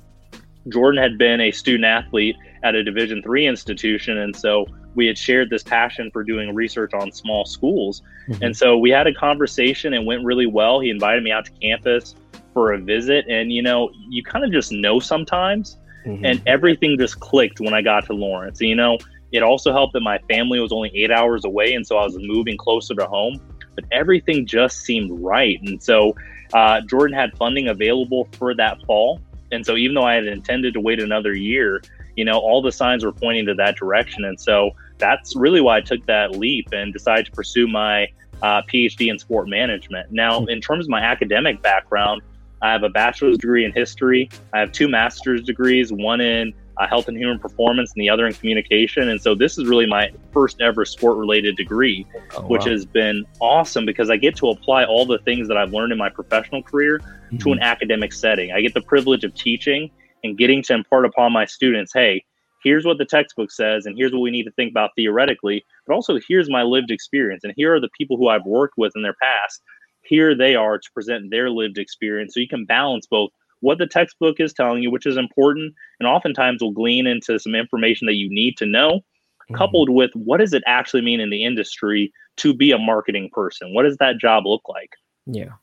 Jordan 0.67 1.01
had 1.01 1.17
been 1.17 1.39
a 1.41 1.51
student 1.51 1.85
athlete 1.85 2.35
at 2.63 2.75
a 2.75 2.83
Division 2.83 3.21
three 3.23 3.47
institution, 3.47 4.17
and 4.17 4.35
so 4.35 4.67
we 4.95 5.05
had 5.05 5.17
shared 5.17 5.49
this 5.49 5.63
passion 5.63 6.09
for 6.11 6.23
doing 6.23 6.53
research 6.53 6.93
on 6.93 7.11
small 7.11 7.45
schools. 7.45 8.01
Mm-hmm. 8.27 8.43
And 8.43 8.57
so 8.57 8.77
we 8.77 8.89
had 8.89 9.07
a 9.07 9.13
conversation 9.13 9.93
and 9.93 10.05
went 10.05 10.23
really 10.25 10.45
well. 10.45 10.79
He 10.79 10.89
invited 10.89 11.23
me 11.23 11.31
out 11.31 11.45
to 11.45 11.51
campus 11.51 12.15
for 12.53 12.73
a 12.73 12.77
visit, 12.77 13.25
and 13.29 13.51
you 13.51 13.61
know, 13.61 13.91
you 14.09 14.23
kind 14.23 14.43
of 14.43 14.51
just 14.51 14.71
know 14.71 14.99
sometimes, 14.99 15.77
mm-hmm. 16.05 16.25
and 16.25 16.41
everything 16.45 16.97
just 16.97 17.19
clicked 17.19 17.59
when 17.59 17.73
I 17.73 17.81
got 17.81 18.05
to 18.07 18.13
Lawrence. 18.13 18.59
You 18.59 18.75
know, 18.75 18.97
it 19.31 19.43
also 19.43 19.71
helped 19.71 19.93
that 19.93 20.01
my 20.01 20.17
family 20.29 20.59
was 20.59 20.71
only 20.71 20.91
eight 20.95 21.11
hours 21.11 21.45
away, 21.45 21.73
and 21.73 21.85
so 21.85 21.97
I 21.97 22.03
was 22.03 22.17
moving 22.19 22.57
closer 22.57 22.95
to 22.95 23.05
home. 23.05 23.39
But 23.75 23.85
everything 23.91 24.45
just 24.45 24.81
seemed 24.81 25.11
right, 25.21 25.59
and 25.61 25.81
so 25.81 26.15
uh, 26.53 26.81
Jordan 26.81 27.15
had 27.17 27.37
funding 27.37 27.67
available 27.67 28.27
for 28.37 28.53
that 28.55 28.81
fall, 28.85 29.21
and 29.51 29.65
so 29.65 29.77
even 29.77 29.95
though 29.95 30.03
I 30.03 30.15
had 30.15 30.25
intended 30.25 30.73
to 30.73 30.79
wait 30.79 30.99
another 30.99 31.33
year, 31.33 31.81
you 32.15 32.25
know, 32.25 32.37
all 32.39 32.61
the 32.61 32.71
signs 32.71 33.05
were 33.05 33.13
pointing 33.13 33.45
to 33.45 33.53
that 33.55 33.77
direction, 33.77 34.25
and 34.25 34.39
so 34.39 34.71
that's 34.97 35.35
really 35.35 35.61
why 35.61 35.77
I 35.77 35.81
took 35.81 36.05
that 36.07 36.31
leap 36.31 36.67
and 36.73 36.91
decided 36.91 37.27
to 37.27 37.31
pursue 37.31 37.67
my 37.67 38.07
uh, 38.41 38.61
PhD 38.63 39.09
in 39.09 39.19
sport 39.19 39.47
management. 39.47 40.11
Now, 40.11 40.45
in 40.45 40.61
terms 40.61 40.85
of 40.85 40.89
my 40.89 41.01
academic 41.01 41.61
background, 41.61 42.21
I 42.61 42.71
have 42.71 42.83
a 42.83 42.89
bachelor's 42.89 43.37
degree 43.37 43.65
in 43.65 43.71
history. 43.71 44.29
I 44.53 44.59
have 44.59 44.71
two 44.71 44.87
master's 44.87 45.43
degrees, 45.43 45.93
one 45.93 46.19
in 46.19 46.53
uh, 46.79 46.87
health 46.87 47.07
and 47.09 47.17
human 47.17 47.37
performance 47.37 47.91
and 47.93 48.01
the 48.01 48.09
other 48.09 48.25
in 48.25 48.33
communication. 48.33 49.09
And 49.09 49.21
so 49.21 49.35
this 49.35 49.57
is 49.57 49.67
really 49.67 49.85
my 49.85 50.11
first 50.31 50.61
ever 50.61 50.85
sport 50.85 51.17
related 51.17 51.57
degree, 51.57 52.07
oh, 52.35 52.41
which 52.43 52.65
wow. 52.65 52.71
has 52.71 52.85
been 52.85 53.25
awesome 53.41 53.85
because 53.85 54.09
I 54.09 54.15
get 54.15 54.35
to 54.37 54.49
apply 54.49 54.85
all 54.85 55.05
the 55.05 55.19
things 55.19 55.47
that 55.49 55.57
I've 55.57 55.73
learned 55.73 55.91
in 55.91 55.97
my 55.97 56.09
professional 56.09 56.63
career 56.63 56.99
mm-hmm. 56.99 57.37
to 57.37 57.51
an 57.51 57.59
academic 57.59 58.13
setting. 58.13 58.53
I 58.53 58.61
get 58.61 58.73
the 58.73 58.81
privilege 58.81 59.25
of 59.25 59.35
teaching 59.35 59.91
and 60.23 60.37
getting 60.37 60.63
to 60.63 60.73
impart 60.73 61.05
upon 61.05 61.33
my 61.33 61.45
students, 61.45 61.91
hey, 61.93 62.23
here's 62.63 62.85
what 62.85 62.97
the 62.97 63.05
textbook 63.05 63.51
says 63.51 63.85
and 63.85 63.97
here's 63.97 64.11
what 64.11 64.21
we 64.21 64.31
need 64.31 64.43
to 64.43 64.51
think 64.51 64.71
about 64.71 64.91
theoretically, 64.95 65.63
but 65.85 65.93
also 65.93 66.17
here's 66.27 66.49
my 66.49 66.63
lived 66.63 66.91
experience 66.91 67.43
and 67.43 67.53
here 67.55 67.73
are 67.73 67.79
the 67.79 67.89
people 67.97 68.17
who 68.17 68.29
I've 68.29 68.45
worked 68.45 68.75
with 68.77 68.93
in 68.95 69.01
their 69.01 69.15
past. 69.21 69.61
Here 70.03 70.35
they 70.35 70.55
are 70.55 70.77
to 70.77 70.91
present 70.93 71.29
their 71.29 71.49
lived 71.49 71.77
experience. 71.77 72.33
So 72.33 72.39
you 72.39 72.47
can 72.47 72.65
balance 72.65 73.05
both 73.05 73.31
what 73.61 73.77
the 73.77 73.87
textbook 73.87 74.39
is 74.39 74.53
telling 74.53 74.83
you, 74.83 74.91
which 74.91 75.05
is 75.05 75.17
important, 75.17 75.73
and 75.99 76.07
oftentimes 76.07 76.61
will 76.61 76.71
glean 76.71 77.07
into 77.07 77.39
some 77.39 77.55
information 77.55 78.07
that 78.07 78.15
you 78.15 78.29
need 78.29 78.57
to 78.57 78.65
know, 78.65 78.99
mm-hmm. 78.99 79.55
coupled 79.55 79.89
with 79.89 80.11
what 80.13 80.39
does 80.39 80.53
it 80.53 80.63
actually 80.67 81.01
mean 81.01 81.19
in 81.19 81.29
the 81.29 81.43
industry 81.43 82.11
to 82.37 82.53
be 82.53 82.71
a 82.71 82.77
marketing 82.77 83.29
person? 83.33 83.73
What 83.73 83.83
does 83.83 83.97
that 83.97 84.17
job 84.17 84.45
look 84.45 84.63
like? 84.67 84.91
Yeah. 85.25 85.53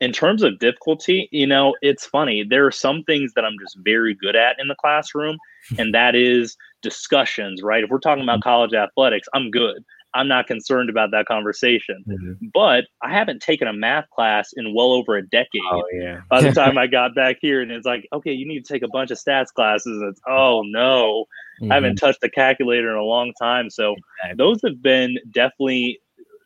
In 0.00 0.12
terms 0.12 0.42
of 0.42 0.58
difficulty, 0.58 1.28
you 1.32 1.46
know, 1.46 1.74
it's 1.80 2.04
funny. 2.04 2.44
There 2.44 2.66
are 2.66 2.72
some 2.72 3.02
things 3.04 3.32
that 3.34 3.44
I'm 3.46 3.56
just 3.58 3.78
very 3.82 4.14
good 4.14 4.36
at 4.36 4.56
in 4.58 4.68
the 4.68 4.74
classroom, 4.74 5.38
and 5.78 5.94
that 5.94 6.14
is 6.14 6.56
discussions, 6.82 7.62
right? 7.62 7.84
If 7.84 7.90
we're 7.90 7.98
talking 7.98 8.22
about 8.22 8.40
mm-hmm. 8.40 8.48
college 8.48 8.74
athletics, 8.74 9.28
I'm 9.34 9.50
good. 9.50 9.84
I'm 10.16 10.28
not 10.28 10.46
concerned 10.46 10.88
about 10.88 11.10
that 11.10 11.26
conversation. 11.26 12.02
Mm-hmm. 12.08 12.46
But 12.54 12.86
I 13.02 13.12
haven't 13.12 13.42
taken 13.42 13.68
a 13.68 13.72
math 13.72 14.08
class 14.10 14.52
in 14.56 14.74
well 14.74 14.92
over 14.92 15.16
a 15.16 15.22
decade. 15.22 15.60
Oh, 15.70 15.84
yeah. 15.92 16.20
By 16.30 16.40
the 16.40 16.52
time 16.54 16.78
I 16.78 16.86
got 16.86 17.14
back 17.14 17.36
here, 17.40 17.60
and 17.60 17.70
it's 17.70 17.86
like, 17.86 18.08
okay, 18.12 18.32
you 18.32 18.46
need 18.46 18.64
to 18.64 18.72
take 18.72 18.82
a 18.82 18.88
bunch 18.88 19.10
of 19.10 19.18
stats 19.18 19.52
classes. 19.52 20.00
And 20.00 20.08
it's, 20.10 20.20
oh 20.26 20.62
no, 20.64 21.26
mm-hmm. 21.60 21.70
I 21.70 21.74
haven't 21.76 21.96
touched 21.96 22.20
the 22.22 22.30
calculator 22.30 22.90
in 22.90 22.96
a 22.96 23.02
long 23.02 23.32
time. 23.40 23.70
So 23.70 23.94
exactly. 24.22 24.36
those 24.36 24.60
have 24.64 24.82
been 24.82 25.18
definitely, 25.30 26.00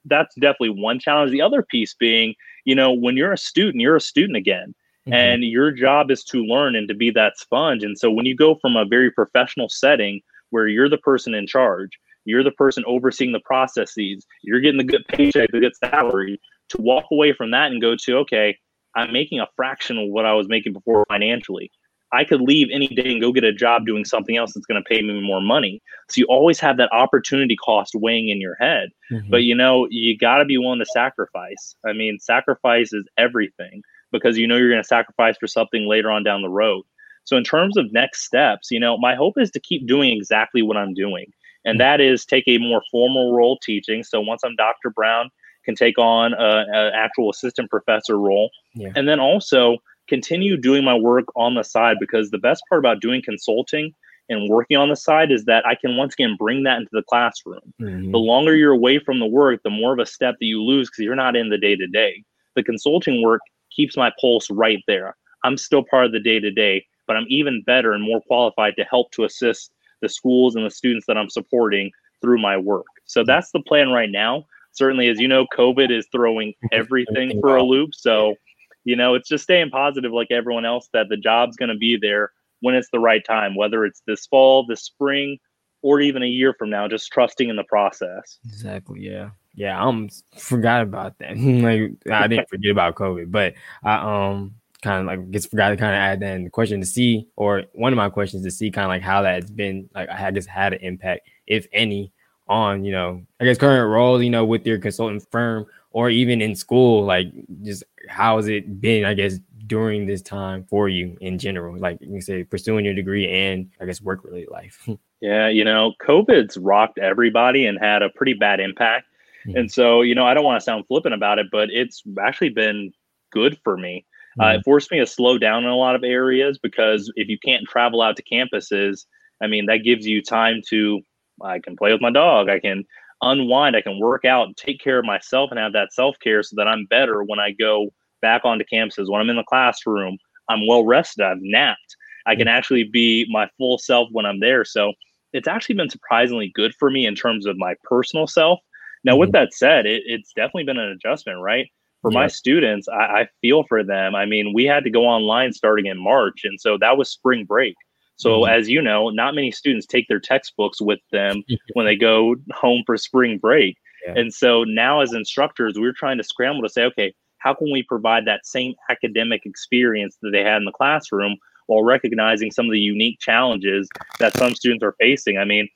that's 0.04 0.34
definitely 0.34 0.80
one 0.82 0.98
challenge. 0.98 1.30
The 1.30 1.42
other 1.42 1.62
piece 1.62 1.94
being, 1.94 2.34
you 2.64 2.74
know, 2.74 2.92
when 2.92 3.16
you're 3.16 3.32
a 3.32 3.38
student, 3.38 3.80
you're 3.80 3.96
a 3.96 4.00
student 4.00 4.36
again. 4.36 4.74
Mm-hmm. 5.06 5.14
And 5.14 5.44
your 5.44 5.70
job 5.70 6.10
is 6.10 6.22
to 6.24 6.42
learn 6.44 6.76
and 6.76 6.86
to 6.88 6.94
be 6.94 7.10
that 7.12 7.38
sponge. 7.38 7.82
And 7.82 7.98
so 7.98 8.10
when 8.10 8.26
you 8.26 8.36
go 8.36 8.56
from 8.60 8.76
a 8.76 8.84
very 8.84 9.10
professional 9.10 9.70
setting 9.70 10.20
where 10.50 10.68
you're 10.68 10.90
the 10.90 10.98
person 10.98 11.32
in 11.32 11.46
charge, 11.46 11.98
you're 12.24 12.44
the 12.44 12.50
person 12.52 12.84
overseeing 12.86 13.32
the 13.32 13.40
processes. 13.40 14.26
You're 14.42 14.60
getting 14.60 14.78
the 14.78 14.84
good 14.84 15.04
paycheck, 15.08 15.50
the 15.52 15.60
good 15.60 15.76
salary. 15.76 16.40
To 16.70 16.80
walk 16.80 17.06
away 17.10 17.32
from 17.32 17.50
that 17.50 17.72
and 17.72 17.82
go 17.82 17.96
to, 17.96 18.18
okay, 18.18 18.56
I'm 18.94 19.12
making 19.12 19.40
a 19.40 19.48
fraction 19.56 19.98
of 19.98 20.08
what 20.08 20.24
I 20.24 20.34
was 20.34 20.48
making 20.48 20.72
before 20.72 21.04
financially. 21.08 21.70
I 22.12 22.24
could 22.24 22.40
leave 22.40 22.68
any 22.72 22.88
day 22.88 23.12
and 23.12 23.20
go 23.20 23.32
get 23.32 23.44
a 23.44 23.52
job 23.52 23.86
doing 23.86 24.04
something 24.04 24.36
else 24.36 24.52
that's 24.54 24.66
going 24.66 24.82
to 24.82 24.88
pay 24.88 25.00
me 25.00 25.20
more 25.20 25.40
money. 25.40 25.80
So 26.08 26.20
you 26.20 26.26
always 26.26 26.58
have 26.60 26.76
that 26.76 26.92
opportunity 26.92 27.56
cost 27.56 27.94
weighing 27.94 28.28
in 28.28 28.40
your 28.40 28.56
head. 28.56 28.90
Mm-hmm. 29.12 29.30
But 29.30 29.44
you 29.44 29.54
know, 29.54 29.86
you 29.90 30.18
got 30.18 30.38
to 30.38 30.44
be 30.44 30.58
willing 30.58 30.80
to 30.80 30.86
sacrifice. 30.86 31.76
I 31.86 31.92
mean, 31.92 32.18
sacrifice 32.18 32.92
is 32.92 33.08
everything 33.16 33.82
because 34.12 34.36
you 34.36 34.46
know 34.46 34.56
you're 34.56 34.70
going 34.70 34.82
to 34.82 34.86
sacrifice 34.86 35.36
for 35.38 35.46
something 35.46 35.88
later 35.88 36.10
on 36.10 36.24
down 36.24 36.42
the 36.42 36.48
road. 36.48 36.82
So 37.24 37.36
in 37.36 37.44
terms 37.44 37.76
of 37.76 37.92
next 37.92 38.24
steps, 38.24 38.70
you 38.70 38.80
know, 38.80 38.98
my 38.98 39.14
hope 39.14 39.34
is 39.38 39.50
to 39.52 39.60
keep 39.60 39.86
doing 39.86 40.10
exactly 40.10 40.62
what 40.62 40.76
I'm 40.76 40.94
doing 40.94 41.26
and 41.64 41.80
that 41.80 42.00
is 42.00 42.24
take 42.24 42.44
a 42.46 42.58
more 42.58 42.82
formal 42.90 43.34
role 43.34 43.58
teaching. 43.62 44.02
So 44.02 44.20
once 44.20 44.42
I'm 44.44 44.56
Dr. 44.56 44.90
Brown, 44.90 45.30
can 45.64 45.74
take 45.74 45.98
on 45.98 46.32
an 46.34 46.92
actual 46.94 47.30
assistant 47.30 47.70
professor 47.70 48.18
role, 48.18 48.50
yeah. 48.74 48.92
and 48.96 49.08
then 49.08 49.20
also 49.20 49.78
continue 50.08 50.56
doing 50.56 50.84
my 50.84 50.94
work 50.94 51.26
on 51.36 51.54
the 51.54 51.62
side 51.62 51.96
because 52.00 52.30
the 52.30 52.38
best 52.38 52.62
part 52.68 52.80
about 52.80 53.00
doing 53.00 53.22
consulting 53.22 53.94
and 54.28 54.48
working 54.48 54.76
on 54.76 54.88
the 54.88 54.96
side 54.96 55.30
is 55.30 55.44
that 55.44 55.66
I 55.66 55.74
can 55.74 55.96
once 55.96 56.14
again 56.14 56.36
bring 56.38 56.62
that 56.62 56.78
into 56.78 56.90
the 56.92 57.02
classroom. 57.02 57.60
Mm-hmm. 57.80 58.12
The 58.12 58.18
longer 58.18 58.56
you're 58.56 58.72
away 58.72 58.98
from 58.98 59.18
the 59.18 59.26
work, 59.26 59.60
the 59.64 59.70
more 59.70 59.92
of 59.92 59.98
a 59.98 60.06
step 60.06 60.36
that 60.40 60.46
you 60.46 60.62
lose 60.62 60.88
because 60.88 61.04
you're 61.04 61.16
not 61.16 61.36
in 61.36 61.50
the 61.50 61.58
day 61.58 61.76
to 61.76 61.86
day. 61.86 62.24
The 62.54 62.62
consulting 62.62 63.22
work 63.22 63.40
keeps 63.74 63.96
my 63.96 64.12
pulse 64.20 64.50
right 64.50 64.82
there. 64.86 65.16
I'm 65.44 65.56
still 65.56 65.84
part 65.84 66.06
of 66.06 66.12
the 66.12 66.20
day 66.20 66.38
to 66.40 66.50
day, 66.50 66.86
but 67.06 67.16
I'm 67.16 67.26
even 67.28 67.62
better 67.62 67.92
and 67.92 68.02
more 68.02 68.20
qualified 68.20 68.74
to 68.76 68.84
help 68.84 69.10
to 69.12 69.24
assist 69.24 69.72
the 70.00 70.08
schools 70.08 70.56
and 70.56 70.64
the 70.64 70.70
students 70.70 71.06
that 71.06 71.16
I'm 71.16 71.30
supporting 71.30 71.90
through 72.20 72.40
my 72.40 72.56
work. 72.56 72.86
So 73.04 73.24
that's 73.24 73.50
the 73.52 73.60
plan 73.60 73.90
right 73.90 74.10
now. 74.10 74.44
Certainly, 74.72 75.08
as 75.08 75.18
you 75.18 75.28
know, 75.28 75.46
COVID 75.56 75.90
is 75.90 76.06
throwing 76.12 76.54
everything 76.72 77.40
for 77.40 77.56
a 77.56 77.62
loop. 77.62 77.94
So, 77.94 78.36
you 78.84 78.96
know, 78.96 79.14
it's 79.14 79.28
just 79.28 79.44
staying 79.44 79.70
positive 79.70 80.12
like 80.12 80.30
everyone 80.30 80.64
else 80.64 80.88
that 80.92 81.08
the 81.08 81.16
job's 81.16 81.56
going 81.56 81.70
to 81.70 81.76
be 81.76 81.98
there 82.00 82.30
when 82.60 82.74
it's 82.74 82.88
the 82.92 82.98
right 82.98 83.24
time, 83.24 83.56
whether 83.56 83.84
it's 83.84 84.02
this 84.06 84.26
fall, 84.26 84.66
this 84.66 84.82
spring, 84.82 85.38
or 85.82 86.00
even 86.00 86.22
a 86.22 86.26
year 86.26 86.54
from 86.58 86.70
now, 86.70 86.86
just 86.86 87.10
trusting 87.10 87.48
in 87.48 87.56
the 87.56 87.64
process. 87.64 88.38
Exactly. 88.44 89.00
Yeah. 89.00 89.30
Yeah. 89.54 89.82
I 89.82 89.88
am 89.88 90.08
forgot 90.36 90.82
about 90.82 91.18
that. 91.18 91.36
like 91.38 91.92
I 92.10 92.28
didn't 92.28 92.48
forget 92.48 92.70
about 92.70 92.94
COVID, 92.94 93.30
but 93.30 93.54
I 93.82 94.28
um 94.28 94.54
kind 94.82 95.00
of 95.00 95.06
like 95.06 95.30
gets 95.30 95.46
forgot 95.46 95.70
to 95.70 95.76
kind 95.76 95.94
of 95.94 95.98
add 95.98 96.20
that 96.20 96.36
in 96.36 96.44
the 96.44 96.50
question 96.50 96.80
to 96.80 96.86
see, 96.86 97.28
or 97.36 97.64
one 97.72 97.92
of 97.92 97.96
my 97.96 98.08
questions 98.08 98.44
to 98.44 98.50
see 98.50 98.70
kind 98.70 98.84
of 98.84 98.88
like 98.88 99.02
how 99.02 99.22
that's 99.22 99.50
been 99.50 99.88
like 99.94 100.08
I 100.08 100.30
just 100.30 100.48
had 100.48 100.72
an 100.72 100.80
impact, 100.80 101.28
if 101.46 101.66
any, 101.72 102.12
on 102.48 102.84
you 102.84 102.92
know 102.92 103.24
I 103.40 103.44
guess 103.44 103.58
current 103.58 103.90
role, 103.90 104.22
you 104.22 104.30
know, 104.30 104.44
with 104.44 104.66
your 104.66 104.78
consultant 104.78 105.26
firm 105.30 105.66
or 105.92 106.10
even 106.10 106.40
in 106.40 106.54
school, 106.54 107.04
like 107.04 107.32
just 107.62 107.84
how 108.08 108.36
has 108.36 108.48
it 108.48 108.80
been? 108.80 109.04
I 109.04 109.14
guess 109.14 109.38
during 109.70 110.04
this 110.04 110.20
time 110.20 110.64
for 110.64 110.88
you 110.88 111.16
in 111.20 111.38
general, 111.38 111.78
like 111.78 111.96
you 112.00 112.20
say, 112.20 112.42
pursuing 112.42 112.84
your 112.84 112.94
degree 112.94 113.28
and 113.28 113.70
I 113.80 113.86
guess 113.86 114.02
work 114.02 114.24
related 114.24 114.50
life. 114.50 114.88
yeah, 115.20 115.48
you 115.48 115.64
know, 115.64 115.92
COVID's 116.02 116.56
rocked 116.56 116.98
everybody 116.98 117.66
and 117.66 117.78
had 117.78 118.02
a 118.02 118.10
pretty 118.10 118.34
bad 118.34 118.58
impact. 118.58 119.06
Mm-hmm. 119.46 119.56
And 119.56 119.72
so, 119.72 120.02
you 120.02 120.14
know, 120.14 120.26
I 120.26 120.34
don't 120.34 120.44
want 120.44 120.60
to 120.60 120.64
sound 120.64 120.86
flippant 120.88 121.14
about 121.14 121.38
it, 121.38 121.46
but 121.52 121.70
it's 121.70 122.02
actually 122.20 122.50
been 122.50 122.92
good 123.30 123.58
for 123.62 123.76
me. 123.76 124.04
Uh, 124.38 124.42
mm-hmm. 124.42 124.56
Uh, 124.56 124.58
it 124.58 124.62
forced 124.64 124.90
me 124.90 124.98
to 124.98 125.06
slow 125.06 125.38
down 125.38 125.64
in 125.64 125.70
a 125.70 125.76
lot 125.76 125.96
of 125.96 126.04
areas 126.04 126.58
because 126.62 127.10
if 127.16 127.28
you 127.28 127.38
can't 127.44 127.66
travel 127.68 128.02
out 128.02 128.16
to 128.16 128.22
campuses, 128.22 129.06
I 129.42 129.46
mean, 129.46 129.66
that 129.66 129.78
gives 129.78 130.06
you 130.06 130.22
time 130.22 130.60
to, 130.68 131.00
I 131.42 131.58
can 131.58 131.76
play 131.76 131.92
with 131.92 132.02
my 132.02 132.10
dog, 132.10 132.48
I 132.48 132.60
can 132.60 132.84
unwind, 133.22 133.76
I 133.76 133.82
can 133.82 133.98
work 133.98 134.24
out, 134.24 134.46
and 134.46 134.56
take 134.56 134.80
care 134.80 134.98
of 134.98 135.04
myself, 135.04 135.50
and 135.50 135.58
have 135.58 135.72
that 135.72 135.92
self 135.92 136.16
care 136.22 136.42
so 136.42 136.54
that 136.56 136.68
I'm 136.68 136.86
better 136.86 137.22
when 137.22 137.40
I 137.40 137.52
go 137.52 137.92
back 138.22 138.44
onto 138.44 138.64
campuses. 138.72 139.10
When 139.10 139.20
I'm 139.20 139.30
in 139.30 139.36
the 139.36 139.44
classroom, 139.44 140.18
I'm 140.48 140.66
well 140.66 140.84
rested, 140.84 141.24
I've 141.24 141.38
napped, 141.40 141.96
I 142.26 142.34
can 142.34 142.46
mm-hmm. 142.46 142.56
actually 142.56 142.84
be 142.84 143.26
my 143.30 143.48
full 143.58 143.78
self 143.78 144.08
when 144.12 144.26
I'm 144.26 144.40
there. 144.40 144.64
So 144.64 144.92
it's 145.32 145.48
actually 145.48 145.76
been 145.76 145.90
surprisingly 145.90 146.50
good 146.54 146.72
for 146.78 146.90
me 146.90 147.06
in 147.06 147.14
terms 147.14 147.46
of 147.46 147.56
my 147.56 147.74
personal 147.84 148.26
self. 148.26 148.60
Now, 149.04 149.16
with 149.16 149.30
mm-hmm. 149.30 149.44
that 149.44 149.54
said, 149.54 149.86
it, 149.86 150.02
it's 150.06 150.32
definitely 150.34 150.64
been 150.64 150.78
an 150.78 150.90
adjustment, 150.90 151.40
right? 151.40 151.66
For 152.02 152.10
yeah. 152.10 152.20
my 152.20 152.26
students, 152.26 152.88
I, 152.88 153.20
I, 153.20 153.28
feel 153.40 153.64
for 153.64 153.84
them. 153.84 154.14
I 154.14 154.24
mean, 154.24 154.52
we 154.54 154.64
had 154.64 154.84
to 154.84 154.90
go 154.90 155.04
online 155.04 155.52
starting 155.52 155.86
in 155.86 155.98
March, 155.98 156.40
and 156.44 156.58
so 156.60 156.78
that 156.78 156.96
was 156.96 157.10
spring 157.10 157.44
break. 157.44 157.74
So, 158.16 158.40
mm-hmm. 158.40 158.52
as 158.52 158.68
you 158.68 158.82
know, 158.82 159.10
not 159.10 159.34
many 159.34 159.50
students 159.50 159.86
take 159.86 160.08
their 160.08 160.20
textbooks 160.20 160.80
with 160.80 161.00
them 161.12 161.42
when 161.74 161.86
they 161.86 161.96
go 161.96 162.36
home 162.52 162.82
for 162.86 162.96
spring 162.96 163.38
break. 163.38 163.76
Yeah. 164.06 164.14
And 164.16 164.32
so 164.32 164.64
now, 164.64 165.00
as 165.00 165.12
instructors, 165.12 165.74
we're 165.76 165.92
trying 165.92 166.18
to 166.18 166.24
scramble 166.24 166.62
to 166.62 166.68
say, 166.68 166.84
okay, 166.84 167.14
how 167.38 167.54
can 167.54 167.72
we 167.72 167.82
provide 167.82 168.26
that 168.26 168.46
same 168.46 168.74
academic 168.90 169.42
experience 169.44 170.16
that 170.22 170.30
they 170.30 170.42
had 170.42 170.58
in 170.58 170.64
the 170.64 170.72
classroom 170.72 171.36
while 171.66 171.82
recognizing 171.82 172.50
some 172.50 172.66
of 172.66 172.72
the 172.72 172.80
unique 172.80 173.18
challenges 173.20 173.88
that 174.18 174.36
some 174.36 174.54
students 174.54 174.84
are 174.84 174.94
facing? 175.00 175.38
I 175.38 175.44
mean, 175.44 175.68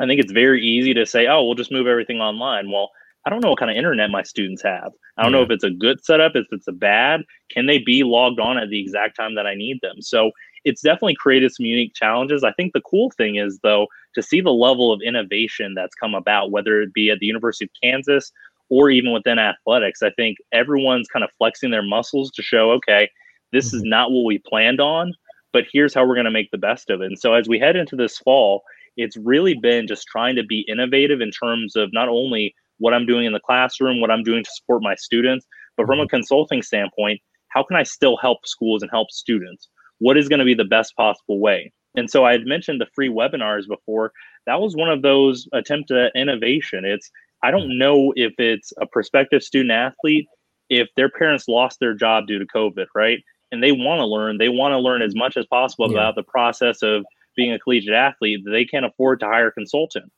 I 0.00 0.06
think 0.06 0.20
it's 0.20 0.32
very 0.32 0.64
easy 0.64 0.94
to 0.94 1.06
say, 1.06 1.26
oh, 1.26 1.44
we'll 1.44 1.54
just 1.54 1.72
move 1.72 1.86
everything 1.86 2.20
online. 2.20 2.70
Well, 2.70 2.90
I 3.26 3.30
don't 3.30 3.42
know 3.42 3.50
what 3.50 3.58
kind 3.58 3.70
of 3.70 3.76
internet 3.76 4.10
my 4.10 4.22
students 4.22 4.62
have. 4.62 4.92
I 5.16 5.22
don't 5.22 5.32
yeah. 5.32 5.38
know 5.38 5.44
if 5.44 5.50
it's 5.50 5.64
a 5.64 5.70
good 5.70 6.04
setup, 6.04 6.32
if 6.34 6.46
it's 6.50 6.68
a 6.68 6.72
bad. 6.72 7.22
Can 7.50 7.66
they 7.66 7.78
be 7.78 8.02
logged 8.02 8.40
on 8.40 8.56
at 8.58 8.70
the 8.70 8.80
exact 8.80 9.16
time 9.16 9.34
that 9.34 9.46
I 9.46 9.54
need 9.54 9.78
them? 9.82 10.00
So 10.00 10.30
it's 10.64 10.82
definitely 10.82 11.16
created 11.16 11.52
some 11.52 11.66
unique 11.66 11.94
challenges. 11.94 12.44
I 12.44 12.52
think 12.52 12.72
the 12.72 12.80
cool 12.82 13.10
thing 13.10 13.36
is, 13.36 13.58
though, 13.62 13.86
to 14.14 14.22
see 14.22 14.40
the 14.40 14.52
level 14.52 14.92
of 14.92 15.00
innovation 15.02 15.74
that's 15.74 15.94
come 15.94 16.14
about, 16.14 16.50
whether 16.50 16.80
it 16.80 16.92
be 16.94 17.10
at 17.10 17.18
the 17.18 17.26
University 17.26 17.66
of 17.66 17.70
Kansas 17.82 18.32
or 18.68 18.88
even 18.90 19.12
within 19.12 19.38
athletics. 19.38 20.02
I 20.02 20.10
think 20.10 20.38
everyone's 20.52 21.08
kind 21.08 21.24
of 21.24 21.30
flexing 21.36 21.70
their 21.70 21.82
muscles 21.82 22.30
to 22.32 22.42
show, 22.42 22.70
okay, 22.72 23.10
this 23.52 23.68
mm-hmm. 23.68 23.78
is 23.78 23.82
not 23.84 24.10
what 24.12 24.24
we 24.24 24.38
planned 24.38 24.80
on, 24.80 25.12
but 25.52 25.64
here's 25.72 25.92
how 25.92 26.06
we're 26.06 26.14
going 26.14 26.24
to 26.24 26.30
make 26.30 26.50
the 26.50 26.58
best 26.58 26.88
of 26.90 27.02
it. 27.02 27.06
And 27.06 27.18
so 27.18 27.34
as 27.34 27.48
we 27.48 27.58
head 27.58 27.76
into 27.76 27.96
this 27.96 28.18
fall, 28.18 28.62
it's 28.96 29.16
really 29.16 29.54
been 29.54 29.86
just 29.86 30.06
trying 30.06 30.36
to 30.36 30.44
be 30.44 30.64
innovative 30.68 31.20
in 31.20 31.30
terms 31.30 31.76
of 31.76 31.90
not 31.92 32.08
only 32.08 32.54
what 32.80 32.92
I'm 32.92 33.06
doing 33.06 33.26
in 33.26 33.32
the 33.32 33.40
classroom, 33.40 34.00
what 34.00 34.10
I'm 34.10 34.24
doing 34.24 34.42
to 34.42 34.50
support 34.52 34.82
my 34.82 34.96
students. 34.96 35.46
But 35.76 35.86
from 35.86 36.00
a 36.00 36.02
mm-hmm. 36.02 36.08
consulting 36.08 36.62
standpoint, 36.62 37.20
how 37.48 37.62
can 37.62 37.76
I 37.76 37.84
still 37.84 38.16
help 38.16 38.46
schools 38.46 38.82
and 38.82 38.90
help 38.90 39.10
students? 39.10 39.68
What 39.98 40.16
is 40.16 40.28
going 40.28 40.40
to 40.40 40.44
be 40.44 40.54
the 40.54 40.64
best 40.64 40.96
possible 40.96 41.40
way? 41.40 41.72
And 41.96 42.10
so 42.10 42.24
I 42.24 42.32
had 42.32 42.46
mentioned 42.46 42.80
the 42.80 42.86
free 42.94 43.08
webinars 43.08 43.66
before. 43.68 44.12
That 44.46 44.60
was 44.60 44.76
one 44.76 44.90
of 44.90 45.02
those 45.02 45.46
attempts 45.52 45.90
at 45.90 46.12
innovation. 46.14 46.84
It's 46.84 47.10
I 47.42 47.50
don't 47.50 47.78
know 47.78 48.12
if 48.16 48.32
it's 48.38 48.72
a 48.80 48.86
prospective 48.86 49.42
student 49.42 49.72
athlete, 49.72 50.26
if 50.68 50.88
their 50.96 51.08
parents 51.08 51.48
lost 51.48 51.80
their 51.80 51.94
job 51.94 52.26
due 52.26 52.38
to 52.38 52.46
COVID, 52.46 52.86
right? 52.94 53.18
And 53.50 53.62
they 53.62 53.72
want 53.72 53.98
to 53.98 54.06
learn, 54.06 54.38
they 54.38 54.48
want 54.48 54.72
to 54.72 54.78
learn 54.78 55.02
as 55.02 55.14
much 55.14 55.36
as 55.36 55.46
possible 55.46 55.86
yeah. 55.90 55.94
about 55.94 56.14
the 56.14 56.22
process 56.22 56.82
of 56.82 57.04
being 57.36 57.52
a 57.52 57.58
collegiate 57.58 57.94
athlete. 57.94 58.40
They 58.44 58.64
can't 58.64 58.84
afford 58.84 59.20
to 59.20 59.26
hire 59.26 59.48
a 59.48 59.52
consultant. 59.52 60.12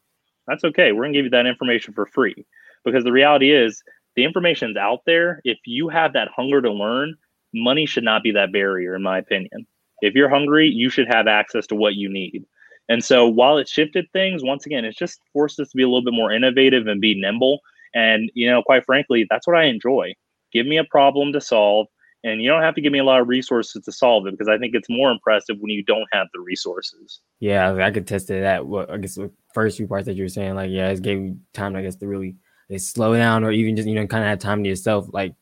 That's 0.47 0.65
okay. 0.65 0.93
We're 0.93 1.05
going 1.05 1.13
to 1.13 1.19
give 1.19 1.25
you 1.27 1.31
that 1.31 1.47
information 1.47 1.95
for 1.95 2.07
free 2.07 2.47
because 2.85 3.05
the 3.05 3.13
reality 3.13 3.53
is 3.53 3.83
the 4.17 4.25
information's 4.25 4.77
out 4.77 5.01
there. 5.07 5.41
If 5.45 5.59
you 5.67 5.89
have 5.89 6.13
that 6.15 6.29
hunger 6.35 6.61
to 6.61 6.71
learn, 6.73 7.15
money 7.55 7.87
should 7.87 8.05
not 8.05 8.23
be 8.23 8.33
that 8.33 8.53
barrier, 8.53 8.95
in 8.95 9.03
my 9.03 9.19
opinion. 9.19 9.67
If 10.01 10.15
you're 10.15 10.29
hungry, 10.29 10.69
you 10.69 10.91
should 10.91 11.07
have 11.09 11.29
access 11.29 11.67
to 11.69 11.75
what 11.75 11.95
you 11.95 12.09
need. 12.09 12.45
And 12.89 13.05
so 13.05 13.29
while 13.29 13.59
it 13.59 13.69
shifted 13.69 14.07
things, 14.13 14.43
once 14.43 14.67
again, 14.67 14.85
it's 14.85 14.99
just 14.99 15.21
forced 15.33 15.61
us 15.61 15.71
to 15.71 15.77
be 15.77 15.85
a 15.85 15.87
little 15.87 16.05
bit 16.05 16.13
more 16.15 16.33
innovative 16.33 16.89
and 16.89 17.01
be 17.01 17.19
nimble. 17.19 17.61
And, 17.95 18.31
you 18.35 18.51
know, 18.51 18.63
quite 18.63 18.85
frankly, 18.85 19.27
that's 19.31 19.47
what 19.47 19.57
I 19.57 19.65
enjoy. 19.65 20.15
Give 20.53 20.67
me 20.67 20.77
a 20.79 20.85
problem 20.85 21.33
to 21.33 21.41
solve 21.41 21.87
and 22.25 22.43
you 22.43 22.49
don't 22.49 22.63
have 22.63 22.75
to 22.75 22.81
give 22.81 22.93
me 22.93 23.01
a 23.01 23.05
lot 23.05 23.21
of 23.21 23.29
resources 23.29 23.85
to 23.85 23.93
solve 23.93 24.27
it 24.27 24.33
because 24.33 24.49
I 24.49 24.59
think 24.59 24.75
it's 24.75 24.89
more 24.89 25.11
impressive 25.11 25.57
when 25.59 25.71
you 25.71 25.83
don't 25.83 26.07
have 26.13 26.29
the 26.33 26.41
resources. 26.41 27.21
Yeah, 27.41 27.75
I 27.75 27.91
could 27.91 28.07
test 28.07 28.31
it 28.31 28.41
that. 28.41 28.67
Well, 28.67 28.87
I 28.89 28.99
guess 28.99 29.17
the 29.17 29.31
first 29.55 29.77
few 29.77 29.87
parts 29.87 30.07
that 30.07 30.15
you 30.15 30.25
were 30.25 30.29
saying, 30.29 30.55
like, 30.55 30.71
yeah, 30.71 30.89
it 30.89 31.03
gave 31.03 31.19
you 31.19 31.39
time, 31.53 31.75
I 31.75 31.83
guess, 31.83 31.97
to 31.97 32.07
really 32.07 32.37
slow 32.77 33.17
down 33.17 33.45
or 33.45 33.51
even 33.51 33.77
just, 33.77 33.89
you 33.89 33.95
know, 33.95 34.07
kind 34.07 34.25
of 34.25 34.31
have 34.31 34.39
time 34.39 34.63
to 34.63 34.69
yourself. 34.69 35.07
Like, 35.13 35.35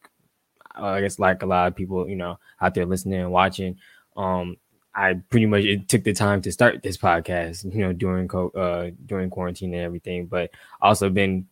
uh, 0.78 0.86
I 0.86 1.00
guess, 1.00 1.18
like 1.18 1.42
a 1.42 1.46
lot 1.46 1.68
of 1.68 1.76
people, 1.76 2.08
you 2.08 2.16
know, 2.16 2.38
out 2.60 2.74
there 2.74 2.86
listening 2.86 3.20
and 3.20 3.32
watching. 3.32 3.76
Um, 4.16 4.56
I 4.94 5.14
pretty 5.28 5.46
much 5.46 5.64
it 5.64 5.88
took 5.88 6.02
the 6.02 6.12
time 6.12 6.42
to 6.42 6.52
start 6.52 6.82
this 6.82 6.96
podcast, 6.96 7.72
you 7.72 7.80
know, 7.80 7.92
during 7.92 8.26
co- 8.26 8.50
uh 8.50 8.90
during 9.06 9.30
quarantine 9.30 9.72
and 9.74 9.82
everything, 9.82 10.26
but 10.26 10.50
also 10.80 11.08
been 11.10 11.46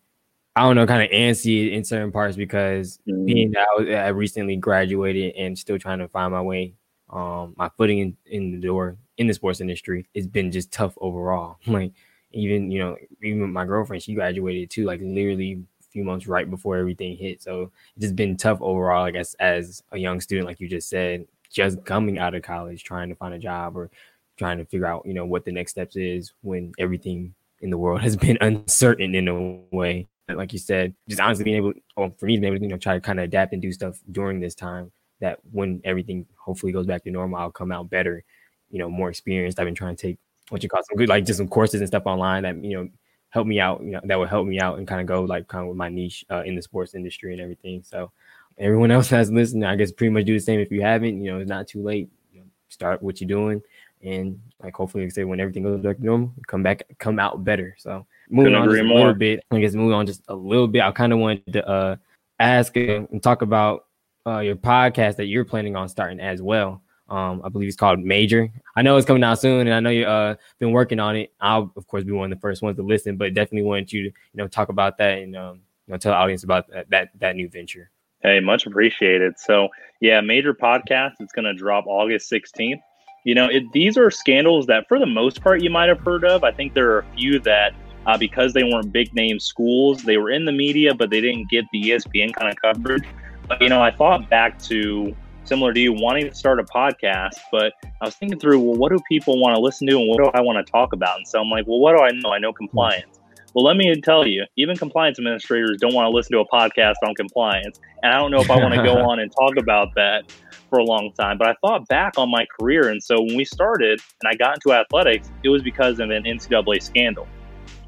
I 0.58 0.62
don't 0.62 0.74
know, 0.74 0.86
kind 0.86 1.04
of 1.04 1.10
antsy 1.10 1.70
in 1.72 1.84
certain 1.84 2.10
parts 2.10 2.36
because 2.36 2.98
mm-hmm. 3.08 3.24
being 3.24 3.50
that 3.52 3.60
I, 3.70 3.80
was, 3.80 3.88
I, 3.88 4.08
recently 4.08 4.56
graduated 4.56 5.36
and 5.36 5.56
still 5.56 5.78
trying 5.78 6.00
to 6.00 6.08
find 6.08 6.32
my 6.32 6.42
way, 6.42 6.74
um, 7.10 7.54
my 7.56 7.70
footing 7.76 7.98
in, 7.98 8.16
in 8.26 8.50
the 8.50 8.66
door 8.66 8.96
in 9.18 9.28
the 9.28 9.34
sports 9.34 9.60
industry, 9.60 10.08
it's 10.14 10.26
been 10.26 10.50
just 10.50 10.72
tough 10.72 10.94
overall. 11.00 11.58
Like 11.68 11.92
even 12.32 12.72
you 12.72 12.80
know, 12.80 12.96
even 13.22 13.52
my 13.52 13.64
girlfriend, 13.64 14.02
she 14.02 14.14
graduated 14.14 14.68
too, 14.68 14.84
like 14.84 15.00
literally 15.00 15.62
a 15.80 15.84
few 15.92 16.02
months 16.02 16.26
right 16.26 16.50
before 16.50 16.76
everything 16.76 17.16
hit. 17.16 17.40
So 17.40 17.70
it's 17.94 18.02
just 18.02 18.16
been 18.16 18.36
tough 18.36 18.58
overall, 18.60 19.04
I 19.04 19.12
guess, 19.12 19.34
as 19.34 19.84
a 19.92 19.98
young 19.98 20.20
student, 20.20 20.48
like 20.48 20.58
you 20.58 20.68
just 20.68 20.88
said, 20.88 21.24
just 21.52 21.84
coming 21.84 22.18
out 22.18 22.34
of 22.34 22.42
college, 22.42 22.82
trying 22.82 23.10
to 23.10 23.14
find 23.14 23.32
a 23.32 23.38
job 23.38 23.76
or 23.76 23.90
trying 24.36 24.58
to 24.58 24.64
figure 24.64 24.86
out, 24.86 25.06
you 25.06 25.14
know, 25.14 25.24
what 25.24 25.44
the 25.44 25.52
next 25.52 25.70
steps 25.70 25.94
is 25.94 26.32
when 26.42 26.72
everything 26.80 27.32
in 27.60 27.70
the 27.70 27.78
world 27.78 28.00
has 28.02 28.16
been 28.16 28.38
uncertain 28.40 29.14
in 29.14 29.28
a 29.28 29.60
way 29.70 30.08
like 30.36 30.52
you 30.52 30.58
said, 30.58 30.94
just 31.08 31.20
honestly 31.20 31.44
being 31.44 31.56
able, 31.56 31.72
or 31.96 32.12
for 32.18 32.26
me 32.26 32.36
to 32.36 32.40
be 32.40 32.46
able 32.46 32.56
to, 32.56 32.62
you 32.62 32.68
know, 32.68 32.76
try 32.76 32.94
to 32.94 33.00
kind 33.00 33.18
of 33.18 33.24
adapt 33.24 33.52
and 33.52 33.62
do 33.62 33.72
stuff 33.72 33.98
during 34.12 34.40
this 34.40 34.54
time 34.54 34.92
that 35.20 35.38
when 35.52 35.80
everything 35.84 36.26
hopefully 36.36 36.72
goes 36.72 36.86
back 36.86 37.02
to 37.04 37.10
normal, 37.10 37.38
I'll 37.38 37.50
come 37.50 37.72
out 37.72 37.90
better, 37.90 38.22
you 38.70 38.78
know, 38.78 38.88
more 38.88 39.08
experienced. 39.08 39.58
I've 39.58 39.66
been 39.66 39.74
trying 39.74 39.96
to 39.96 40.02
take 40.02 40.18
what 40.50 40.62
you 40.62 40.68
call 40.68 40.82
some 40.88 40.96
good, 40.96 41.08
like 41.08 41.24
just 41.24 41.38
some 41.38 41.48
courses 41.48 41.80
and 41.80 41.88
stuff 41.88 42.04
online 42.06 42.42
that, 42.42 42.62
you 42.62 42.76
know, 42.76 42.88
help 43.30 43.46
me 43.46 43.60
out, 43.60 43.82
you 43.82 43.90
know, 43.90 44.00
that 44.04 44.18
would 44.18 44.28
help 44.28 44.46
me 44.46 44.60
out 44.60 44.78
and 44.78 44.86
kind 44.86 45.00
of 45.00 45.06
go 45.06 45.22
like 45.22 45.48
kind 45.48 45.62
of 45.62 45.68
with 45.68 45.76
my 45.76 45.88
niche 45.88 46.24
uh, 46.30 46.42
in 46.44 46.54
the 46.54 46.62
sports 46.62 46.94
industry 46.94 47.32
and 47.32 47.40
everything. 47.42 47.82
So 47.82 48.10
everyone 48.58 48.90
else 48.90 49.08
has 49.10 49.30
listened, 49.30 49.66
I 49.66 49.76
guess 49.76 49.92
pretty 49.92 50.12
much 50.12 50.24
do 50.24 50.34
the 50.34 50.40
same. 50.40 50.60
If 50.60 50.70
you 50.70 50.82
haven't, 50.82 51.22
you 51.22 51.32
know, 51.32 51.38
it's 51.40 51.48
not 51.48 51.66
too 51.68 51.82
late. 51.82 52.10
You 52.32 52.40
know, 52.40 52.46
start 52.68 53.02
what 53.02 53.20
you're 53.20 53.28
doing 53.28 53.62
and 54.02 54.40
like 54.62 54.74
hopefully 54.74 55.04
like 55.04 55.12
I 55.12 55.14
say 55.14 55.24
when 55.24 55.40
everything 55.40 55.62
goes 55.62 55.80
back 55.80 55.98
to 55.98 56.04
normal, 56.04 56.32
come 56.46 56.62
back, 56.62 56.82
come 56.98 57.18
out 57.18 57.44
better. 57.44 57.74
So 57.78 58.06
moving 58.30 58.54
on 58.54 58.68
just 58.68 58.80
a 58.80 58.84
little 58.84 59.14
bit, 59.14 59.44
I 59.50 59.60
guess 59.60 59.74
moving 59.74 59.94
on 59.94 60.06
just 60.06 60.22
a 60.28 60.34
little 60.34 60.68
bit. 60.68 60.82
I 60.82 60.90
kind 60.92 61.12
of 61.12 61.18
wanted 61.18 61.52
to 61.52 61.68
uh, 61.68 61.96
ask 62.38 62.76
and 62.76 63.22
talk 63.22 63.42
about 63.42 63.86
uh, 64.26 64.40
your 64.40 64.56
podcast 64.56 65.16
that 65.16 65.26
you're 65.26 65.44
planning 65.44 65.76
on 65.76 65.88
starting 65.88 66.20
as 66.20 66.42
well. 66.42 66.82
Um, 67.08 67.40
I 67.42 67.48
believe 67.48 67.68
it's 67.68 67.76
called 67.76 68.00
Major. 68.00 68.50
I 68.76 68.82
know 68.82 68.96
it's 68.96 69.06
coming 69.06 69.24
out 69.24 69.38
soon, 69.38 69.66
and 69.66 69.74
I 69.74 69.80
know 69.80 69.90
you've 69.90 70.08
uh, 70.08 70.36
been 70.58 70.72
working 70.72 71.00
on 71.00 71.16
it. 71.16 71.32
I'll 71.40 71.72
of 71.74 71.86
course 71.86 72.04
be 72.04 72.12
one 72.12 72.30
of 72.30 72.38
the 72.38 72.40
first 72.40 72.60
ones 72.60 72.76
to 72.76 72.82
listen, 72.82 73.16
but 73.16 73.32
definitely 73.32 73.62
want 73.62 73.92
you 73.92 74.02
to 74.02 74.08
you 74.08 74.14
know 74.34 74.46
talk 74.46 74.68
about 74.68 74.98
that 74.98 75.18
and 75.18 75.34
um, 75.34 75.60
you 75.86 75.92
know, 75.92 75.98
tell 75.98 76.12
the 76.12 76.16
audience 76.16 76.44
about 76.44 76.68
that, 76.70 76.90
that 76.90 77.08
that 77.18 77.36
new 77.36 77.48
venture. 77.48 77.90
Hey, 78.20 78.40
much 78.40 78.66
appreciated. 78.66 79.38
So 79.38 79.68
yeah, 80.00 80.20
Major 80.20 80.52
podcast. 80.52 81.14
It's 81.20 81.32
going 81.32 81.46
to 81.46 81.54
drop 81.54 81.86
August 81.86 82.30
16th. 82.30 82.80
You 83.24 83.34
know, 83.34 83.46
it, 83.46 83.64
these 83.72 83.98
are 83.98 84.10
scandals 84.10 84.66
that 84.66 84.86
for 84.88 84.98
the 84.98 85.06
most 85.06 85.42
part 85.42 85.62
you 85.62 85.70
might 85.70 85.88
have 85.88 86.00
heard 86.00 86.24
of. 86.24 86.44
I 86.44 86.52
think 86.52 86.74
there 86.74 86.90
are 86.92 87.00
a 87.00 87.16
few 87.16 87.38
that 87.40 87.74
uh, 88.06 88.16
because 88.16 88.54
they 88.54 88.62
weren't 88.62 88.90
big 88.92 89.12
name 89.14 89.38
schools. 89.38 90.02
They 90.02 90.16
were 90.16 90.30
in 90.30 90.46
the 90.46 90.52
media, 90.52 90.94
but 90.94 91.10
they 91.10 91.20
didn't 91.20 91.50
get 91.50 91.66
the 91.72 91.90
ESPN 91.90 92.32
kind 92.34 92.50
of 92.50 92.56
coverage. 92.56 93.04
But, 93.46 93.60
you 93.60 93.68
know, 93.68 93.82
I 93.82 93.90
thought 93.90 94.28
back 94.30 94.58
to 94.64 95.14
similar 95.44 95.72
to 95.72 95.80
you 95.80 95.92
wanting 95.92 96.28
to 96.28 96.34
start 96.34 96.60
a 96.60 96.64
podcast, 96.64 97.38
but 97.50 97.72
I 98.00 98.04
was 98.04 98.14
thinking 98.14 98.38
through, 98.38 98.60
well, 98.60 98.78
what 98.78 98.92
do 98.92 98.98
people 99.08 99.40
want 99.40 99.54
to 99.56 99.60
listen 99.60 99.86
to 99.88 99.98
and 99.98 100.08
what 100.08 100.18
do 100.18 100.30
I 100.34 100.40
want 100.40 100.64
to 100.64 100.70
talk 100.70 100.92
about? 100.92 101.16
And 101.16 101.26
so 101.26 101.40
I'm 101.40 101.50
like, 101.50 101.66
well, 101.66 101.80
what 101.80 101.96
do 101.96 102.02
I 102.02 102.10
know? 102.10 102.30
I 102.30 102.38
know 102.38 102.52
compliance. 102.52 103.18
Well, 103.54 103.64
let 103.64 103.76
me 103.76 103.98
tell 104.02 104.26
you, 104.26 104.44
even 104.56 104.76
compliance 104.76 105.18
administrators 105.18 105.78
don't 105.80 105.94
want 105.94 106.06
to 106.06 106.10
listen 106.10 106.32
to 106.32 106.40
a 106.40 106.48
podcast 106.48 106.94
on 107.06 107.14
compliance. 107.14 107.80
And 108.02 108.12
I 108.12 108.18
don't 108.18 108.30
know 108.30 108.40
if 108.40 108.50
I 108.50 108.56
want 108.56 108.74
to 108.74 108.82
go 108.82 108.98
on 109.10 109.20
and 109.20 109.32
talk 109.32 109.56
about 109.56 109.88
that. 109.96 110.24
For 110.68 110.78
a 110.78 110.84
long 110.84 111.12
time, 111.18 111.38
but 111.38 111.48
I 111.48 111.54
thought 111.60 111.88
back 111.88 112.14
on 112.16 112.30
my 112.30 112.46
career. 112.58 112.88
And 112.90 113.02
so 113.02 113.20
when 113.20 113.36
we 113.36 113.44
started 113.44 114.00
and 114.22 114.30
I 114.30 114.36
got 114.36 114.56
into 114.56 114.72
athletics, 114.72 115.30
it 115.42 115.48
was 115.48 115.62
because 115.62 116.00
of 116.00 116.10
an 116.10 116.24
NCAA 116.24 116.82
scandal. 116.82 117.26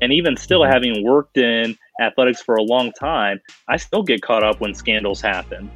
And 0.01 0.13
even 0.13 0.37
still, 0.37 0.61
Mm-hmm. 0.61 0.73
having 0.73 1.05
worked 1.05 1.37
in 1.37 1.77
athletics 2.01 2.43
for 2.43 2.55
a 2.55 2.63
long 2.63 2.93
time, 2.93 3.41
I 3.69 3.77
still 3.77 4.03
get 4.03 4.23
caught 4.23 4.43
up 4.43 4.61
when 4.61 4.75
scandals 4.75 5.21
happen. 5.21 5.71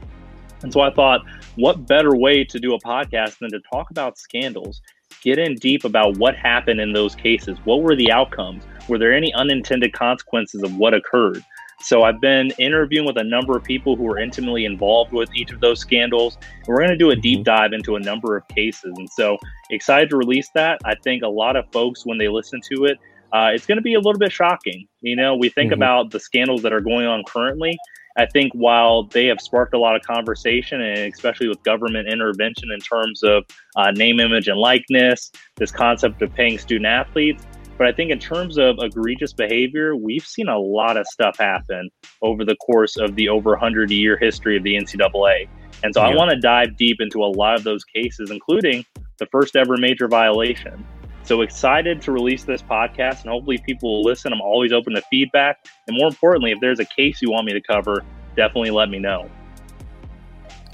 And 0.62 0.72
so 0.72 0.80
I 0.80 0.90
thought, 0.90 1.20
what 1.56 1.86
better 1.86 2.16
way 2.16 2.44
to 2.44 2.58
do 2.58 2.74
a 2.74 2.80
podcast 2.80 3.38
than 3.38 3.50
to 3.50 3.60
talk 3.70 3.90
about 3.90 4.18
scandals, 4.18 4.80
get 5.22 5.38
in 5.38 5.56
deep 5.56 5.84
about 5.84 6.16
what 6.16 6.34
happened 6.36 6.80
in 6.80 6.92
those 6.92 7.14
cases? 7.14 7.58
What 7.64 7.82
were 7.82 7.94
the 7.94 8.10
outcomes? 8.10 8.64
Were 8.88 8.98
there 8.98 9.12
any 9.12 9.32
unintended 9.34 9.92
consequences 9.92 10.62
of 10.62 10.76
what 10.76 10.94
occurred? 10.94 11.44
So 11.84 12.02
I've 12.02 12.18
been 12.18 12.50
interviewing 12.58 13.06
with 13.06 13.18
a 13.18 13.24
number 13.24 13.54
of 13.54 13.62
people 13.62 13.94
who 13.94 14.10
are 14.10 14.18
intimately 14.18 14.64
involved 14.64 15.12
with 15.12 15.28
each 15.36 15.52
of 15.52 15.60
those 15.60 15.80
scandals. 15.80 16.38
And 16.40 16.68
we're 16.68 16.78
going 16.78 16.88
to 16.88 16.96
do 16.96 17.10
a 17.10 17.16
deep 17.16 17.44
dive 17.44 17.74
into 17.74 17.96
a 17.96 18.00
number 18.00 18.38
of 18.38 18.48
cases. 18.48 18.94
And 18.96 19.08
so 19.10 19.36
excited 19.68 20.08
to 20.08 20.16
release 20.16 20.48
that. 20.54 20.78
I 20.86 20.94
think 21.04 21.22
a 21.22 21.28
lot 21.28 21.56
of 21.56 21.70
folks, 21.72 22.06
when 22.06 22.16
they 22.16 22.28
listen 22.28 22.60
to 22.72 22.86
it, 22.86 22.98
uh, 23.34 23.50
it's 23.52 23.66
going 23.66 23.76
to 23.76 23.82
be 23.82 23.94
a 23.94 24.00
little 24.00 24.18
bit 24.18 24.32
shocking. 24.32 24.86
You 25.02 25.14
know, 25.14 25.36
we 25.36 25.50
think 25.50 25.72
Mhm. 25.72 25.74
about 25.74 26.10
the 26.10 26.20
scandals 26.20 26.62
that 26.62 26.72
are 26.72 26.80
going 26.80 27.06
on 27.06 27.22
currently. 27.28 27.76
I 28.16 28.26
think 28.26 28.52
while 28.54 29.02
they 29.02 29.26
have 29.26 29.40
sparked 29.40 29.74
a 29.74 29.78
lot 29.78 29.94
of 29.94 30.02
conversation, 30.02 30.80
and 30.80 31.12
especially 31.12 31.48
with 31.48 31.62
government 31.64 32.08
intervention 32.08 32.70
in 32.72 32.80
terms 32.80 33.22
of 33.22 33.44
uh, 33.76 33.90
name, 33.90 34.20
image, 34.20 34.48
and 34.48 34.56
likeness, 34.58 35.32
this 35.56 35.72
concept 35.72 36.22
of 36.22 36.32
paying 36.32 36.56
student 36.58 36.86
athletes, 36.86 37.44
but 37.76 37.86
I 37.86 37.92
think 37.92 38.10
in 38.10 38.18
terms 38.18 38.56
of 38.56 38.76
egregious 38.80 39.32
behavior, 39.32 39.96
we've 39.96 40.24
seen 40.24 40.48
a 40.48 40.58
lot 40.58 40.96
of 40.96 41.06
stuff 41.06 41.38
happen 41.38 41.90
over 42.22 42.44
the 42.44 42.56
course 42.56 42.96
of 42.96 43.16
the 43.16 43.28
over 43.28 43.50
100 43.50 43.90
year 43.90 44.16
history 44.16 44.56
of 44.56 44.62
the 44.62 44.76
NCAA. 44.76 45.48
And 45.82 45.92
so 45.92 46.00
I 46.00 46.14
want 46.14 46.30
to 46.30 46.40
dive 46.40 46.76
deep 46.76 46.98
into 47.00 47.22
a 47.22 47.26
lot 47.26 47.56
of 47.56 47.64
those 47.64 47.84
cases, 47.84 48.30
including 48.30 48.84
the 49.18 49.26
first 49.26 49.56
ever 49.56 49.76
major 49.76 50.08
violation. 50.08 50.86
So 51.24 51.40
excited 51.40 52.00
to 52.02 52.12
release 52.12 52.44
this 52.44 52.62
podcast 52.62 53.22
and 53.22 53.30
hopefully 53.30 53.58
people 53.58 53.94
will 53.94 54.02
listen. 54.02 54.32
I'm 54.32 54.40
always 54.40 54.72
open 54.72 54.94
to 54.94 55.02
feedback. 55.10 55.66
And 55.88 55.96
more 55.96 56.08
importantly, 56.08 56.52
if 56.52 56.60
there's 56.60 56.80
a 56.80 56.84
case 56.84 57.20
you 57.20 57.30
want 57.30 57.46
me 57.46 57.52
to 57.54 57.60
cover, 57.60 58.04
definitely 58.36 58.70
let 58.70 58.88
me 58.88 58.98
know. 58.98 59.28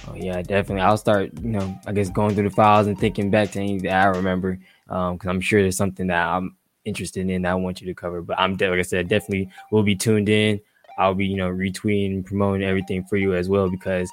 Oh 0.08 0.14
yeah, 0.16 0.42
definitely. 0.42 0.82
I'll 0.82 0.96
start, 0.96 1.30
you 1.40 1.50
know, 1.50 1.78
I 1.86 1.92
guess 1.92 2.10
going 2.10 2.34
through 2.34 2.48
the 2.48 2.54
files 2.54 2.86
and 2.86 2.98
thinking 2.98 3.30
back 3.30 3.52
to 3.52 3.60
anything 3.60 3.82
that 3.84 4.02
I 4.02 4.06
remember, 4.06 4.58
um, 4.88 5.14
because 5.14 5.28
I'm 5.28 5.40
sure 5.40 5.62
there's 5.62 5.76
something 5.76 6.08
that 6.08 6.26
I'm 6.26 6.56
interested 6.84 7.28
in 7.28 7.42
that 7.42 7.52
I 7.52 7.54
want 7.54 7.80
you 7.80 7.86
to 7.86 7.94
cover. 7.94 8.22
But 8.22 8.38
I'm 8.38 8.52
like 8.52 8.62
I 8.62 8.82
said, 8.82 9.08
definitely 9.08 9.50
will 9.70 9.82
be 9.82 9.96
tuned 9.96 10.28
in. 10.28 10.60
I'll 10.98 11.14
be, 11.14 11.26
you 11.26 11.36
know, 11.36 11.50
retweeting, 11.50 12.24
promoting 12.24 12.62
everything 12.62 13.04
for 13.04 13.16
you 13.16 13.34
as 13.34 13.48
well 13.48 13.70
because 13.70 14.10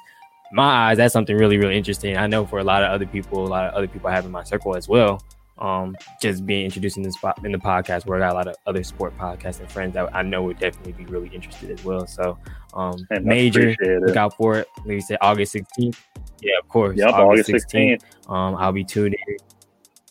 my 0.52 0.64
eyes, 0.64 0.96
that's 0.96 1.12
something 1.12 1.36
really, 1.36 1.58
really 1.58 1.76
interesting. 1.76 2.16
I 2.16 2.26
know 2.26 2.46
for 2.46 2.58
a 2.58 2.64
lot 2.64 2.82
of 2.82 2.90
other 2.90 3.06
people, 3.06 3.46
a 3.46 3.48
lot 3.48 3.66
of 3.66 3.74
other 3.74 3.88
people 3.88 4.08
I 4.08 4.14
have 4.14 4.24
in 4.24 4.30
my 4.30 4.44
circle 4.44 4.74
as 4.76 4.88
well. 4.88 5.22
Um, 5.58 5.96
just 6.22 6.46
being 6.46 6.64
introduced 6.64 6.96
in 6.96 7.02
this 7.02 7.14
spot 7.14 7.44
in 7.44 7.50
the 7.50 7.58
podcast 7.58 8.06
where 8.06 8.22
I 8.22 8.28
got 8.28 8.32
a 8.32 8.38
lot 8.38 8.46
of 8.46 8.54
other 8.66 8.84
sport 8.84 9.18
podcasts 9.18 9.58
and 9.58 9.70
friends 9.70 9.94
that 9.94 10.14
I 10.14 10.22
know 10.22 10.44
would 10.44 10.60
definitely 10.60 10.92
be 10.92 11.04
really 11.06 11.28
interested 11.28 11.70
as 11.70 11.84
well. 11.84 12.06
So 12.06 12.38
um 12.74 12.94
And 13.10 13.24
major 13.24 13.74
look 13.80 14.16
out 14.16 14.36
for 14.36 14.56
it. 14.58 14.68
Like 14.78 14.94
you 14.94 15.00
said, 15.00 15.18
August 15.20 15.54
16th. 15.54 15.96
Yeah, 16.40 16.58
of 16.62 16.68
course. 16.68 16.96
Yep, 16.96 17.12
August 17.12 17.48
16th. 17.48 18.02
Um, 18.28 18.54
I'll 18.56 18.72
be 18.72 18.84
tuned 18.84 19.16
in. 19.26 19.36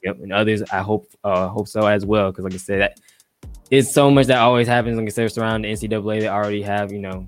Yep, 0.04 0.20
and 0.22 0.34
others 0.34 0.62
I 0.72 0.80
hope 0.80 1.12
uh 1.24 1.48
hope 1.48 1.68
so 1.68 1.86
as 1.88 2.06
well. 2.06 2.32
Cause 2.32 2.44
like 2.44 2.54
I 2.54 2.58
said, 2.58 2.82
that 2.82 3.00
it's 3.70 3.92
so 3.92 4.10
much 4.10 4.28
that 4.28 4.40
always 4.40 4.68
happens, 4.68 4.98
like 4.98 5.08
I 5.08 5.10
said, 5.10 5.32
surrounding 5.32 5.72
the 5.76 5.88
NCAA. 5.88 6.22
They 6.22 6.28
already 6.28 6.62
have, 6.62 6.92
you 6.92 7.00
know, 7.00 7.28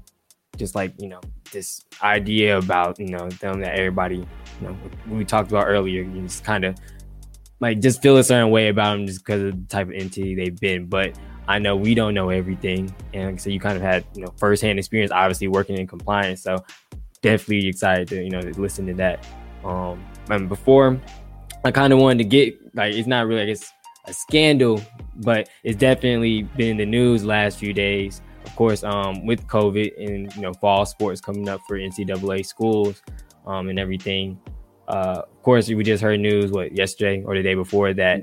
just 0.57 0.75
like, 0.75 0.93
you 0.97 1.09
know, 1.09 1.19
this 1.51 1.83
idea 2.01 2.57
about, 2.57 2.99
you 2.99 3.07
know, 3.07 3.29
them 3.29 3.59
that 3.61 3.75
everybody, 3.75 4.17
you 4.17 4.67
know, 4.67 4.77
we 5.09 5.25
talked 5.25 5.51
about 5.51 5.67
earlier, 5.67 6.01
you 6.01 6.21
just 6.21 6.43
kind 6.43 6.63
of 6.63 6.77
like 7.59 7.79
just 7.79 8.01
feel 8.01 8.17
a 8.17 8.23
certain 8.23 8.51
way 8.51 8.69
about 8.69 8.93
them 8.93 9.05
just 9.05 9.25
because 9.25 9.41
of 9.41 9.51
the 9.51 9.67
type 9.67 9.87
of 9.87 9.93
entity 9.93 10.35
they've 10.35 10.59
been. 10.59 10.85
But 10.85 11.17
I 11.47 11.59
know 11.59 11.75
we 11.75 11.95
don't 11.95 12.13
know 12.13 12.29
everything. 12.29 12.93
And 13.13 13.25
like 13.25 13.35
I 13.35 13.37
said, 13.37 13.53
you 13.53 13.59
kind 13.59 13.75
of 13.75 13.81
had, 13.81 14.05
you 14.15 14.23
know, 14.23 14.33
firsthand 14.37 14.79
experience, 14.79 15.11
obviously 15.11 15.47
working 15.47 15.77
in 15.77 15.87
compliance. 15.87 16.43
So 16.43 16.63
definitely 17.21 17.67
excited 17.67 18.07
to, 18.09 18.23
you 18.23 18.29
know, 18.29 18.39
listen 18.39 18.85
to 18.87 18.93
that. 18.95 19.25
Um, 19.63 20.05
and 20.29 20.47
before 20.47 21.01
I 21.65 21.71
kind 21.71 21.91
of 21.91 21.99
wanted 21.99 22.19
to 22.19 22.23
get 22.23 22.75
like, 22.75 22.93
it's 22.93 23.07
not 23.07 23.27
really, 23.27 23.41
I 23.41 23.45
guess, 23.45 23.71
a 24.05 24.13
scandal, 24.13 24.81
but 25.17 25.49
it's 25.63 25.77
definitely 25.77 26.43
been 26.43 26.71
in 26.71 26.77
the 26.77 26.85
news 26.85 27.23
last 27.23 27.57
few 27.57 27.73
days. 27.73 28.21
Of 28.45 28.55
course, 28.55 28.83
um, 28.83 29.25
with 29.25 29.45
COVID 29.47 29.91
and 30.03 30.33
you 30.35 30.41
know 30.41 30.53
fall 30.53 30.85
sports 30.85 31.21
coming 31.21 31.47
up 31.49 31.59
for 31.67 31.77
NCAA 31.77 32.45
schools, 32.45 33.01
um, 33.45 33.69
and 33.69 33.77
everything. 33.77 34.39
Uh, 34.87 35.21
of 35.23 35.43
course, 35.43 35.67
we 35.67 35.83
just 35.83 36.01
heard 36.01 36.19
news 36.19 36.51
what 36.51 36.75
yesterday 36.75 37.21
or 37.23 37.35
the 37.35 37.43
day 37.43 37.53
before 37.53 37.93
that 37.93 38.21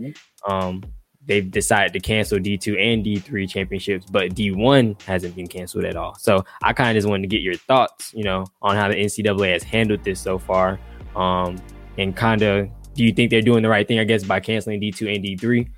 um, 0.48 0.82
they've 1.26 1.50
decided 1.50 1.92
to 1.92 2.00
cancel 2.00 2.38
D2 2.38 2.80
and 2.80 3.04
D3 3.04 3.48
championships, 3.48 4.06
but 4.06 4.34
D1 4.34 5.00
hasn't 5.02 5.36
been 5.36 5.46
canceled 5.46 5.84
at 5.84 5.96
all. 5.96 6.14
So 6.16 6.44
I 6.62 6.72
kind 6.72 6.90
of 6.90 7.00
just 7.00 7.08
wanted 7.08 7.22
to 7.22 7.28
get 7.28 7.42
your 7.42 7.54
thoughts, 7.54 8.12
you 8.14 8.24
know, 8.24 8.46
on 8.62 8.74
how 8.74 8.88
the 8.88 8.94
NCAA 8.94 9.52
has 9.52 9.62
handled 9.62 10.02
this 10.02 10.20
so 10.20 10.38
far, 10.38 10.80
um, 11.14 11.56
and 11.98 12.16
kind 12.16 12.42
of 12.42 12.68
do 12.96 13.04
you 13.04 13.12
think 13.12 13.30
they're 13.30 13.42
doing 13.42 13.62
the 13.62 13.68
right 13.68 13.86
thing, 13.86 13.98
I 13.98 14.04
guess, 14.04 14.24
by 14.24 14.40
canceling 14.40 14.80
D2 14.80 15.14
and 15.14 15.24
D3 15.24 15.68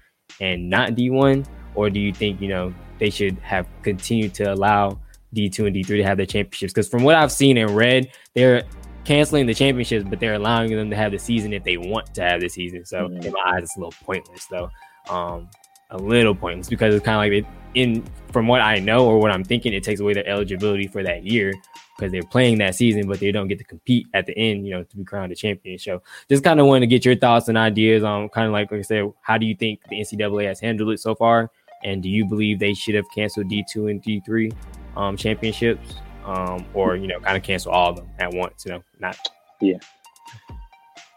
and 0.41 0.71
not 0.71 0.91
D1, 0.91 1.47
or 1.75 1.91
do 1.91 2.01
you 2.01 2.13
think 2.13 2.41
you 2.41 2.49
know 2.49 2.73
they 2.99 3.11
should 3.11 3.39
have 3.39 3.67
continued 3.83 4.35
to 4.35 4.53
allow 4.53 4.99
D2 5.35 5.67
and 5.67 5.77
D3 5.77 5.87
to 5.87 6.03
have 6.05 6.17
their 6.17 6.27
championships? 6.27 6.73
Because 6.73 6.89
from 6.89 7.03
what 7.03 7.15
I've 7.15 7.33
seen 7.33 7.59
and 7.59 7.71
read, 7.71 8.11
they're 8.35 8.63
canceling 9.05 9.47
the 9.47 9.55
championships, 9.55 10.07
but 10.09 10.21
they're 10.21 10.35
allowing 10.35 10.75
them 10.75 10.91
to 10.91 10.97
have 10.97 11.13
the 11.13 11.19
season 11.19 11.53
if 11.53 11.65
they 11.65 11.77
want 11.77 12.15
to 12.15 12.23
have 12.23 12.41
the 12.41 12.49
season. 12.49 12.85
So 12.85 13.07
in 13.07 13.33
my 13.33 13.53
eyes, 13.55 13.65
it's 13.65 13.77
a 13.77 13.81
little 13.81 13.95
pointless, 14.05 14.47
though. 14.47 14.71
Um, 15.09 15.49
a 15.91 15.97
little 15.97 16.35
pointless 16.35 16.69
because 16.69 16.95
it's 16.95 17.05
kind 17.05 17.17
of 17.17 17.21
like 17.21 17.33
it, 17.33 17.51
in 17.75 18.05
from 18.33 18.47
what 18.47 18.61
I 18.61 18.79
know 18.79 19.07
or 19.07 19.19
what 19.19 19.31
I'm 19.31 19.45
thinking, 19.45 19.73
it 19.73 19.83
takes 19.83 20.01
away 20.01 20.13
their 20.13 20.29
eligibility 20.29 20.87
for 20.87 21.03
that 21.03 21.25
year 21.25 21.55
because 21.99 22.13
they're 22.13 22.23
playing 22.23 22.59
that 22.59 22.77
season, 22.77 23.09
but 23.09 23.19
they 23.19 23.33
don't 23.33 23.49
get 23.49 23.59
to 23.59 23.65
compete 23.65 24.07
at 24.15 24.27
the 24.27 24.37
end, 24.39 24.67
you 24.67 24.73
know, 24.73 24.85
to 24.85 24.97
be 24.97 25.05
crowned 25.05 25.33
a 25.33 25.35
champion. 25.35 25.79
So 25.79 26.01
just 26.29 26.45
kind 26.45 26.61
of 26.61 26.67
wanted 26.67 26.81
to 26.81 26.87
get 26.87 27.05
your 27.05 27.17
thoughts 27.17 27.49
and 27.49 27.59
ideas 27.59 28.05
on 28.05 28.29
kind 28.29 28.47
of 28.47 28.53
like, 28.53 28.71
like 28.71 28.79
I 28.79 28.83
said, 28.83 29.13
how 29.23 29.37
do 29.37 29.47
you 29.47 29.57
think 29.57 29.81
the 29.89 29.97
NCAA 29.97 30.47
has 30.47 30.61
handled 30.61 30.91
it 30.91 31.01
so 31.01 31.15
far? 31.15 31.51
And 31.85 32.03
do 32.03 32.09
you 32.09 32.25
believe 32.25 32.59
they 32.59 32.75
should 32.75 32.95
have 32.95 33.07
canceled 33.15 33.51
D2 33.51 33.91
and 33.91 34.03
D3 34.03 34.53
um, 34.97 35.17
championships 35.17 35.95
um, 36.25 36.65
or, 36.75 36.97
you 36.97 37.09
know, 37.09 37.19
kind 37.21 37.37
of 37.37 37.43
cancel 37.43 37.73
all 37.73 37.91
of 37.91 37.97
them 37.97 38.09
at 38.19 38.33
once, 38.33 38.65
you 38.65 38.73
know, 38.73 38.83
not. 39.01 39.17
Yeah. 39.61 39.79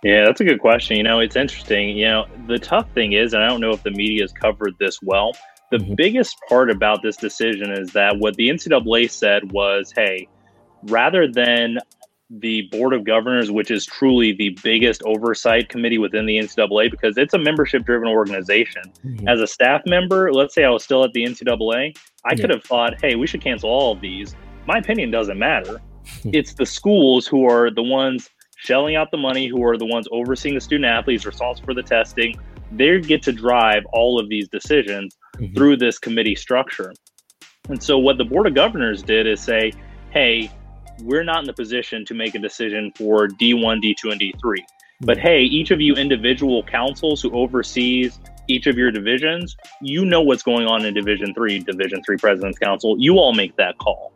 Yeah, 0.03 0.25
that's 0.25 0.41
a 0.41 0.43
good 0.43 0.59
question. 0.59 0.97
You 0.97 1.03
know, 1.03 1.19
it's 1.19 1.36
interesting. 1.36 1.95
You 1.95 2.05
know, 2.05 2.27
the 2.47 2.57
tough 2.57 2.89
thing 2.93 3.13
is, 3.13 3.34
and 3.34 3.43
I 3.43 3.47
don't 3.47 3.61
know 3.61 3.71
if 3.71 3.84
the 3.84 3.91
media 3.91 4.23
has 4.23 4.32
covered 4.32 4.73
this 4.79 4.99
well, 5.03 5.32
the 5.69 5.77
biggest 5.95 6.38
part 6.49 6.71
about 6.71 7.03
this 7.03 7.15
decision 7.15 7.71
is 7.71 7.93
that 7.93 8.17
what 8.17 8.36
the 8.36 8.49
NCAA 8.49 9.11
said 9.11 9.51
was 9.51 9.93
hey, 9.95 10.27
rather 10.84 11.27
than 11.27 11.77
the 12.39 12.61
board 12.71 12.93
of 12.93 13.03
governors, 13.03 13.51
which 13.51 13.69
is 13.69 13.86
truly 13.86 14.32
the 14.32 14.57
biggest 14.63 15.03
oversight 15.03 15.67
committee 15.67 15.97
within 15.97 16.25
the 16.25 16.38
NCAA 16.38 16.89
because 16.89 17.17
it's 17.17 17.34
a 17.34 17.38
membership 17.38 17.84
driven 17.84 18.07
organization. 18.07 18.84
Mm-hmm. 19.05 19.27
As 19.27 19.41
a 19.41 19.47
staff 19.47 19.82
member, 19.86 20.32
let's 20.32 20.55
say 20.55 20.63
I 20.63 20.69
was 20.69 20.84
still 20.84 21.03
at 21.03 21.11
the 21.11 21.23
NCAA, 21.23 21.97
I 22.23 22.36
could 22.36 22.49
have 22.49 22.63
thought, 22.63 23.01
hey, 23.01 23.15
we 23.15 23.27
should 23.27 23.41
cancel 23.41 23.69
all 23.69 23.91
of 23.91 24.01
these. 24.01 24.36
My 24.65 24.77
opinion 24.77 25.11
doesn't 25.11 25.38
matter. 25.38 25.82
it's 26.25 26.53
the 26.53 26.65
schools 26.65 27.27
who 27.27 27.49
are 27.49 27.69
the 27.69 27.84
ones 27.84 28.29
shelling 28.57 28.95
out 28.95 29.11
the 29.11 29.17
money, 29.17 29.47
who 29.47 29.63
are 29.65 29.77
the 29.77 29.86
ones 29.86 30.07
overseeing 30.11 30.55
the 30.55 30.61
student 30.61 30.86
athletes, 30.86 31.25
responsible 31.25 31.65
for 31.65 31.73
the 31.73 31.84
testing. 31.84 32.39
They 32.71 33.01
get 33.01 33.21
to 33.23 33.34
drive 33.34 33.84
all 33.91 34.19
of 34.19 34.29
these 34.29 34.47
decisions 34.47 35.17
mm-hmm. 35.36 35.53
through 35.53 35.77
this 35.77 35.99
committee 35.99 36.36
structure. 36.36 36.93
And 37.67 37.82
so, 37.82 37.97
what 37.97 38.17
the 38.17 38.23
Board 38.23 38.47
of 38.47 38.55
Governors 38.55 39.03
did 39.03 39.27
is 39.27 39.41
say, 39.41 39.73
hey, 40.11 40.49
we're 41.02 41.24
not 41.24 41.39
in 41.39 41.45
the 41.45 41.54
position 41.54 42.06
to 42.06 42.14
make 42.14 42.36
a 42.36 42.39
decision 42.39 42.91
for 42.95 43.28
D1, 43.28 43.82
D2, 43.82 44.12
and 44.12 44.22
D3. 44.22 44.58
But 45.02 45.18
hey, 45.18 45.41
each 45.41 45.72
of 45.72 45.82
you 45.82 45.95
individual 45.95 46.64
councils 46.64 47.22
who 47.22 47.32
oversees 47.32 48.20
each 48.47 48.68
of 48.68 48.78
your 48.78 48.91
divisions, 48.91 49.58
you 49.82 50.06
know 50.06 50.22
what's 50.22 50.43
going 50.43 50.68
on 50.68 50.86
in 50.86 50.93
Division 50.93 51.34
3, 51.34 51.60
Division 51.60 52.04
3 52.04 52.18
President's 52.18 52.60
Council. 52.60 52.95
You 52.99 53.18
all 53.18 53.34
make 53.34 53.56
that 53.56 53.78
call. 53.78 54.14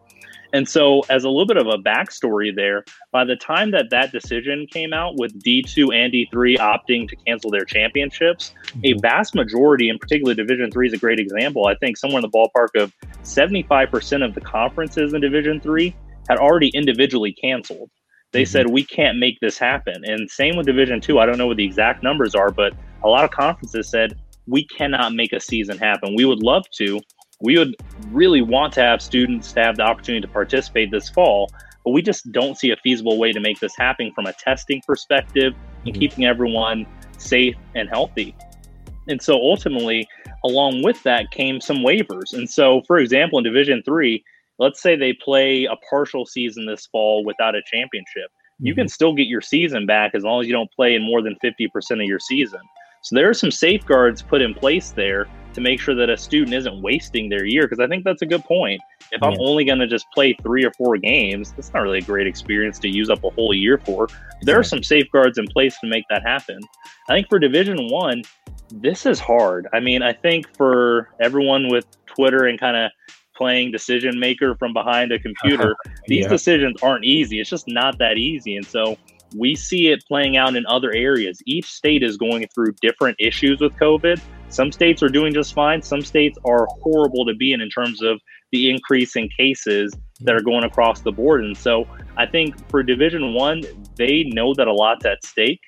And 0.54 0.70
so, 0.70 1.02
as 1.10 1.26
a 1.26 1.28
little 1.28 1.48
bit 1.48 1.58
of 1.58 1.68
a 1.68 1.78
backstory 1.78 2.56
there, 2.56 2.86
by 3.12 3.26
the 3.26 3.36
time 3.36 3.72
that 3.72 3.90
that 3.90 4.12
decision 4.12 4.68
came 4.68 4.94
out 4.94 5.18
with 5.18 5.38
D2 5.44 5.94
and 5.94 6.14
D3 6.14 6.58
opting 6.60 7.10
to 7.10 7.16
cancel 7.18 7.52
their 7.52 7.66
championships, 7.66 8.54
a 8.76 8.78
mm-hmm. 8.78 9.00
vast 9.02 9.36
majority, 9.36 9.90
in 9.90 9.98
particular 9.98 10.34
Division 10.34 10.72
3 10.72 10.88
is 10.88 10.94
a 10.94 10.98
great 10.98 11.20
example. 11.20 11.68
I 11.68 11.76
think 11.76 11.98
somewhere 11.98 12.24
in 12.24 12.30
the 12.30 12.30
ballpark 12.30 12.82
of 12.82 12.94
75% 13.24 14.24
of 14.24 14.34
the 14.34 14.40
conferences 14.40 15.14
in 15.14 15.20
Division 15.20 15.60
3 15.60 15.94
had 16.28 16.38
already 16.38 16.70
individually 16.70 17.34
canceled. 17.34 17.90
They 18.32 18.44
said, 18.44 18.70
we 18.70 18.84
can't 18.84 19.18
make 19.18 19.40
this 19.40 19.58
happen. 19.58 20.04
And 20.04 20.30
same 20.30 20.58
with 20.58 20.66
Division 20.66 21.00
2. 21.00 21.20
I 21.20 21.26
don't 21.26 21.38
know 21.38 21.48
what 21.48 21.58
the 21.58 21.64
exact 21.64 22.04
numbers 22.04 22.36
are, 22.36 22.52
but 22.52 22.74
a 23.04 23.08
lot 23.08 23.24
of 23.24 23.32
conferences 23.32 23.90
said, 23.90 24.20
we 24.48 24.66
cannot 24.66 25.14
make 25.14 25.32
a 25.32 25.40
season 25.40 25.78
happen. 25.78 26.16
We 26.16 26.26
would 26.26 26.44
love 26.44 26.66
to, 26.78 27.00
we 27.42 27.58
would 27.58 27.76
really 28.10 28.42
want 28.42 28.74
to 28.74 28.82
have 28.82 29.02
students 29.02 29.54
to 29.54 29.62
have 29.62 29.78
the 29.78 29.84
opportunity 29.84 30.26
to 30.26 30.32
participate 30.32 30.92
this 30.92 31.10
fall, 31.10 31.50
but 31.84 31.92
we 31.92 32.02
just 32.02 32.30
don't 32.32 32.58
see 32.58 32.72
a 32.72 32.78
feasible 32.78 33.18
way 33.18 33.32
to 33.32 33.40
make 33.40 33.60
this 33.60 33.76
happen 33.78 34.12
from 34.14 34.26
a 34.26 34.34
testing 34.34 34.82
perspective 34.86 35.54
and 35.86 35.96
Mhm. 35.96 36.00
keeping 36.00 36.26
everyone 36.26 36.86
safe 37.18 37.56
and 37.76 37.88
healthy. 37.88 38.36
And 39.08 39.22
so 39.22 39.36
ultimately, 39.36 40.08
along 40.44 40.84
with 40.84 41.02
that 41.04 41.32
came 41.32 41.62
some 41.62 41.78
waivers. 41.78 42.34
And 42.34 42.50
so, 42.50 42.82
for 42.88 42.98
example, 42.98 43.38
in 43.38 43.44
Division 43.44 43.82
Three, 43.84 44.24
let's 44.60 44.82
say 44.82 44.96
they 44.96 45.14
play 45.14 45.66
a 45.66 45.76
partial 45.90 46.26
season 46.26 46.66
this 46.66 46.88
fall 46.88 47.24
without 47.26 47.56
a 47.56 47.62
championship. 47.72 48.30
You 48.60 48.72
Mm-hmm. 48.74 48.82
can 48.82 48.88
still 48.90 49.14
get 49.14 49.28
your 49.28 49.42
season 49.42 49.86
back 49.86 50.12
as 50.16 50.24
long 50.24 50.40
as 50.42 50.48
you 50.48 50.54
don't 50.54 50.72
play 50.72 50.96
in 50.96 51.04
more 51.04 51.22
than 51.22 51.36
50% 51.44 51.68
of 51.92 52.02
your 52.08 52.20
season. 52.20 52.62
So 53.02 53.16
there 53.16 53.30
are 53.30 53.34
some 53.34 53.52
safeguards 53.52 54.22
put 54.24 54.42
in 54.42 54.54
place 54.54 54.92
there 54.96 55.28
to 55.54 55.62
make 55.62 55.80
sure 55.80 55.94
that 55.96 56.10
a 56.10 56.18
student 56.18 56.54
isn't 56.56 56.82
wasting 56.82 57.30
their 57.30 57.46
year. 57.46 57.64
Because 57.64 57.80
I 57.80 57.88
think 57.88 58.04
that's 58.06 58.22
a 58.22 58.26
good 58.26 58.44
point. 58.46 58.82
If 59.12 59.22
I'm 59.22 59.34
Yeah. 59.34 59.38
only 59.42 59.66
going 59.66 59.80
to 59.80 59.88
just 59.88 60.06
play 60.14 60.34
three 60.42 60.64
or 60.66 60.72
four 60.72 60.98
games, 60.98 61.52
that's 61.56 61.74
not 61.74 61.82
really 61.82 62.00
a 62.00 62.02
great 62.02 62.28
experience 62.28 62.80
to 62.80 62.88
use 62.90 63.10
up 63.10 63.24
a 63.24 63.30
whole 63.32 63.54
year 63.54 63.78
for. 63.86 64.08
There 64.42 64.58
are 64.58 64.64
some 64.64 64.82
safeguards 64.84 65.38
in 65.38 65.48
place 65.48 65.78
to 65.82 65.88
make 65.88 66.06
that 66.10 66.24
happen. 66.24 66.60
I 67.10 67.14
think 67.14 67.28
for 67.30 67.40
Division 67.40 67.90
One, 67.92 68.24
this 68.72 69.06
is 69.06 69.20
hard. 69.20 69.68
I 69.74 69.80
mean, 69.82 70.02
I 70.02 70.14
think 70.14 70.48
for 70.58 71.10
everyone 71.22 71.68
with 71.70 71.86
Twitter 72.08 72.46
and 72.46 72.60
kind 72.60 72.76
of 72.78 72.92
playing 73.36 73.72
decision 73.72 74.20
maker 74.20 74.56
from 74.56 74.74
behind 74.74 75.12
a 75.12 75.20
computer, 75.20 75.76
these 76.08 76.24
Yeah. 76.24 76.30
decisions 76.30 76.76
aren't 76.82 77.06
easy. 77.06 77.40
It's 77.40 77.50
just 77.50 77.68
not 77.68 77.98
that 78.00 78.18
easy. 78.18 78.56
And 78.56 78.66
so 78.66 78.98
we 79.36 79.56
see 79.56 79.88
it 79.88 80.04
playing 80.08 80.38
out 80.38 80.56
in 80.56 80.66
other 80.68 80.92
areas. 80.94 81.42
Each 81.46 81.66
state 81.66 82.04
is 82.04 82.18
going 82.18 82.48
through 82.54 82.74
different 82.82 83.18
issues 83.20 83.60
with 83.60 83.74
COVID. 83.76 84.20
Some 84.50 84.72
states 84.72 85.02
are 85.04 85.10
doing 85.10 85.34
just 85.34 85.54
fine. 85.54 85.82
Some 85.82 86.02
states 86.02 86.38
are 86.46 86.68
horrible 86.82 87.26
to 87.26 87.34
be 87.34 87.52
in 87.52 87.62
in 87.62 87.70
terms 87.70 88.02
of 88.02 88.20
the 88.52 88.70
increase 88.70 89.16
in 89.16 89.28
cases 89.38 89.94
that 90.22 90.36
are 90.36 90.42
going 90.42 90.64
across 90.64 91.02
the 91.02 91.12
board. 91.12 91.44
And 91.44 91.58
so 91.58 91.86
I 92.16 92.26
think 92.26 92.56
for 92.70 92.84
Division 92.84 93.34
One, 93.34 93.64
they 93.98 94.24
know 94.24 94.54
that 94.54 94.68
a 94.68 94.74
lot's 94.74 95.06
at 95.06 95.26
stake, 95.26 95.60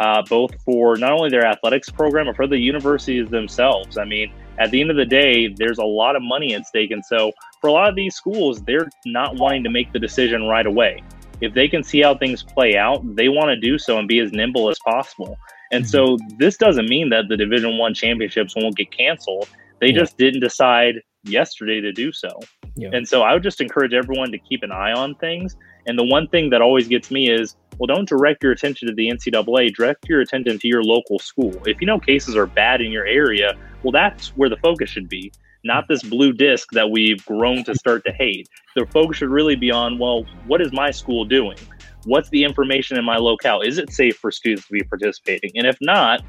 uh, 0.00 0.22
both 0.28 0.50
for 0.64 0.96
not 0.96 1.12
only 1.12 1.30
their 1.30 1.46
athletics 1.46 1.90
program 1.90 2.26
but 2.26 2.34
for 2.34 2.46
the 2.46 2.58
universities 2.58 3.28
themselves. 3.28 3.98
I 3.98 4.04
mean, 4.04 4.32
at 4.58 4.70
the 4.70 4.80
end 4.80 4.90
of 4.90 4.96
the 4.96 5.04
day, 5.04 5.48
there's 5.48 5.78
a 5.78 5.84
lot 5.84 6.16
of 6.16 6.22
money 6.22 6.54
at 6.54 6.66
stake, 6.66 6.90
and 6.90 7.04
so 7.04 7.32
for 7.60 7.68
a 7.68 7.72
lot 7.72 7.88
of 7.88 7.96
these 7.96 8.14
schools, 8.14 8.62
they're 8.62 8.88
not 9.06 9.36
wanting 9.36 9.64
to 9.64 9.70
make 9.70 9.92
the 9.92 9.98
decision 9.98 10.44
right 10.44 10.66
away. 10.66 11.02
If 11.40 11.54
they 11.54 11.68
can 11.68 11.82
see 11.82 12.00
how 12.02 12.16
things 12.16 12.42
play 12.42 12.76
out, 12.76 13.00
they 13.16 13.28
want 13.28 13.48
to 13.48 13.56
do 13.56 13.78
so 13.78 13.98
and 13.98 14.06
be 14.06 14.20
as 14.20 14.32
nimble 14.32 14.68
as 14.68 14.78
possible. 14.84 15.36
And 15.72 15.88
so 15.88 16.16
mm-hmm. 16.16 16.36
this 16.38 16.56
doesn't 16.56 16.88
mean 16.88 17.08
that 17.10 17.28
the 17.28 17.36
Division 17.36 17.78
One 17.78 17.94
championships 17.94 18.54
won't 18.54 18.76
get 18.76 18.90
canceled. 18.96 19.48
They 19.80 19.88
Yeah. 19.88 20.00
just 20.00 20.18
didn't 20.18 20.40
decide 20.40 21.02
yesterday 21.24 21.80
to 21.80 21.92
do 21.92 22.12
so. 22.12 22.28
Yeah. 22.76 22.90
And 22.92 23.08
so 23.08 23.22
I 23.22 23.32
would 23.32 23.42
just 23.42 23.60
encourage 23.60 23.94
everyone 23.94 24.30
to 24.32 24.38
keep 24.38 24.62
an 24.62 24.70
eye 24.70 24.92
on 24.92 25.14
things. 25.16 25.56
And 25.86 25.98
the 25.98 26.04
one 26.04 26.28
thing 26.28 26.50
that 26.50 26.62
always 26.62 26.86
gets 26.88 27.10
me 27.10 27.28
is, 27.28 27.56
well, 27.78 27.86
don't 27.86 28.08
direct 28.08 28.42
your 28.42 28.52
attention 28.52 28.88
to 28.88 28.94
the 28.94 29.08
NCAA. 29.08 29.74
Direct 29.74 30.08
your 30.08 30.20
attention 30.20 30.58
to 30.58 30.68
your 30.68 30.82
local 30.82 31.18
school. 31.18 31.54
If 31.66 31.80
you 31.80 31.86
know 31.86 31.98
cases 31.98 32.36
are 32.36 32.46
bad 32.46 32.80
in 32.80 32.92
your 32.92 33.06
area, 33.06 33.54
well, 33.82 33.92
that's 33.92 34.28
where 34.30 34.48
the 34.48 34.56
focus 34.56 34.90
should 34.90 35.08
be, 35.08 35.32
not 35.64 35.88
this 35.88 36.02
blue 36.02 36.32
disc 36.32 36.68
that 36.72 36.90
we've 36.90 37.24
grown 37.24 37.64
to 37.64 37.74
start 37.74 38.04
to 38.04 38.12
hate. 38.12 38.48
The 38.76 38.86
focus 38.86 39.18
should 39.18 39.30
really 39.30 39.56
be 39.56 39.70
on, 39.70 39.98
well, 39.98 40.24
what 40.46 40.60
is 40.60 40.72
my 40.72 40.90
school 40.90 41.24
doing? 41.24 41.58
What's 42.04 42.28
the 42.30 42.44
information 42.44 42.98
in 42.98 43.04
my 43.04 43.16
locale? 43.16 43.60
Is 43.60 43.78
it 43.78 43.92
safe 43.92 44.16
for 44.16 44.30
students 44.30 44.66
to 44.66 44.72
be 44.72 44.82
participating? 44.82 45.52
And 45.54 45.66
if 45.66 45.76
not, 45.80 46.22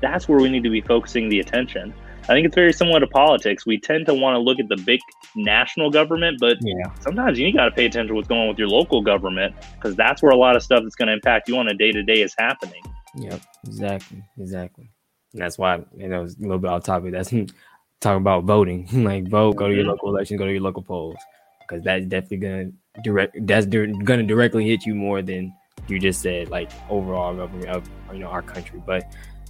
that's 0.00 0.28
where 0.28 0.40
we 0.40 0.48
need 0.48 0.64
to 0.64 0.70
be 0.70 0.80
focusing 0.80 1.28
the 1.28 1.40
attention. 1.40 1.94
I 2.30 2.34
think 2.34 2.46
it's 2.46 2.54
very 2.54 2.72
similar 2.72 3.00
to 3.00 3.08
politics. 3.08 3.66
We 3.66 3.76
tend 3.80 4.06
to 4.06 4.14
want 4.14 4.36
to 4.36 4.38
look 4.38 4.60
at 4.60 4.68
the 4.68 4.76
big 4.76 5.00
national 5.34 5.90
government, 5.90 6.38
but 6.40 6.58
Yeah. 6.60 6.86
sometimes 7.00 7.40
you 7.40 7.52
got 7.52 7.64
to 7.64 7.70
pay 7.72 7.86
attention 7.86 8.06
to 8.08 8.14
what's 8.14 8.28
going 8.28 8.42
on 8.42 8.48
with 8.48 8.56
your 8.58 8.68
local 8.68 9.02
government 9.02 9.52
because 9.74 9.96
that's 9.96 10.22
where 10.22 10.30
a 10.30 10.36
lot 10.36 10.54
of 10.54 10.62
stuff 10.62 10.84
that's 10.84 10.94
going 10.94 11.08
to 11.08 11.12
impact 11.12 11.48
you 11.48 11.58
on 11.58 11.66
a 11.66 11.74
day 11.74 11.90
to 11.90 12.04
day 12.04 12.22
is 12.22 12.32
happening. 12.38 12.82
Yep, 13.16 13.40
exactly, 13.66 14.22
exactly. 14.38 14.88
And 15.32 15.42
that's 15.42 15.58
why 15.58 15.82
you 15.96 16.06
know 16.06 16.22
it's 16.22 16.36
a 16.36 16.40
little 16.40 16.58
bit 16.58 16.70
off 16.70 16.84
topic. 16.84 17.10
That's 17.10 17.30
talking 17.30 18.20
about 18.20 18.44
voting. 18.44 18.86
like 19.04 19.26
vote, 19.28 19.56
go 19.56 19.66
to 19.66 19.74
your 19.74 19.84
Mhm. 19.84 19.88
local 19.88 20.10
election, 20.10 20.36
go 20.36 20.46
to 20.46 20.52
your 20.52 20.62
local 20.62 20.82
polls, 20.82 21.16
because 21.62 21.82
that's 21.82 22.06
definitely 22.06 22.36
gonna 22.36 22.70
direct. 23.02 23.44
That's 23.44 23.66
dir- 23.66 23.88
gonna 23.88 24.22
directly 24.22 24.68
hit 24.68 24.86
you 24.86 24.94
more 24.94 25.20
than 25.20 25.52
you 25.88 25.98
just 25.98 26.22
said. 26.22 26.48
Like 26.48 26.70
overall 26.88 27.34
government 27.34 27.70
of 27.70 27.90
you 28.12 28.20
know 28.20 28.28
our 28.28 28.42
country, 28.42 28.80
but 28.86 29.02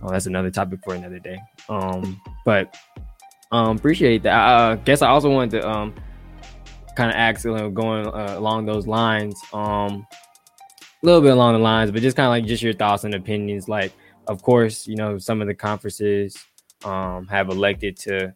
oh, 0.03 0.11
that's 0.11 0.27
another 0.27 0.51
topic 0.51 0.81
for 0.85 0.95
another 0.95 1.19
day. 1.19 1.39
Um, 1.69 2.21
but 2.45 2.77
um, 3.53 3.77
appreciate 3.77 4.23
that. 4.23 4.33
I 4.33 4.55
uh, 4.55 4.75
guess 4.77 5.03
I 5.03 5.09
also 5.09 5.31
wanted 5.31 5.61
to 5.61 5.69
um 5.69 5.95
kind 6.97 7.11
of 7.11 7.17
ask, 7.17 7.45
you 7.45 7.55
know, 7.55 7.71
going 7.71 8.07
uh, 8.07 8.35
along 8.37 8.67
those 8.67 8.87
lines. 8.87 9.41
Um, 9.53 10.07
a 11.03 11.07
little 11.07 11.23
bit 11.23 11.33
along 11.33 11.55
the 11.55 11.59
lines, 11.59 11.91
but 11.91 12.03
just 12.03 12.17
kind 12.17 12.27
of 12.27 12.31
like 12.31 12.45
just 12.45 12.63
your 12.63 12.75
thoughts 12.75 13.05
and 13.05 13.15
opinions. 13.15 13.69
Like, 13.69 13.93
of 14.27 14.43
course, 14.43 14.87
you 14.87 14.97
know, 14.97 15.17
some 15.17 15.41
of 15.41 15.49
the 15.49 15.55
conferences 15.55 16.37
um, 16.85 17.27
have 17.29 17.49
elected 17.49 17.97
to 18.01 18.35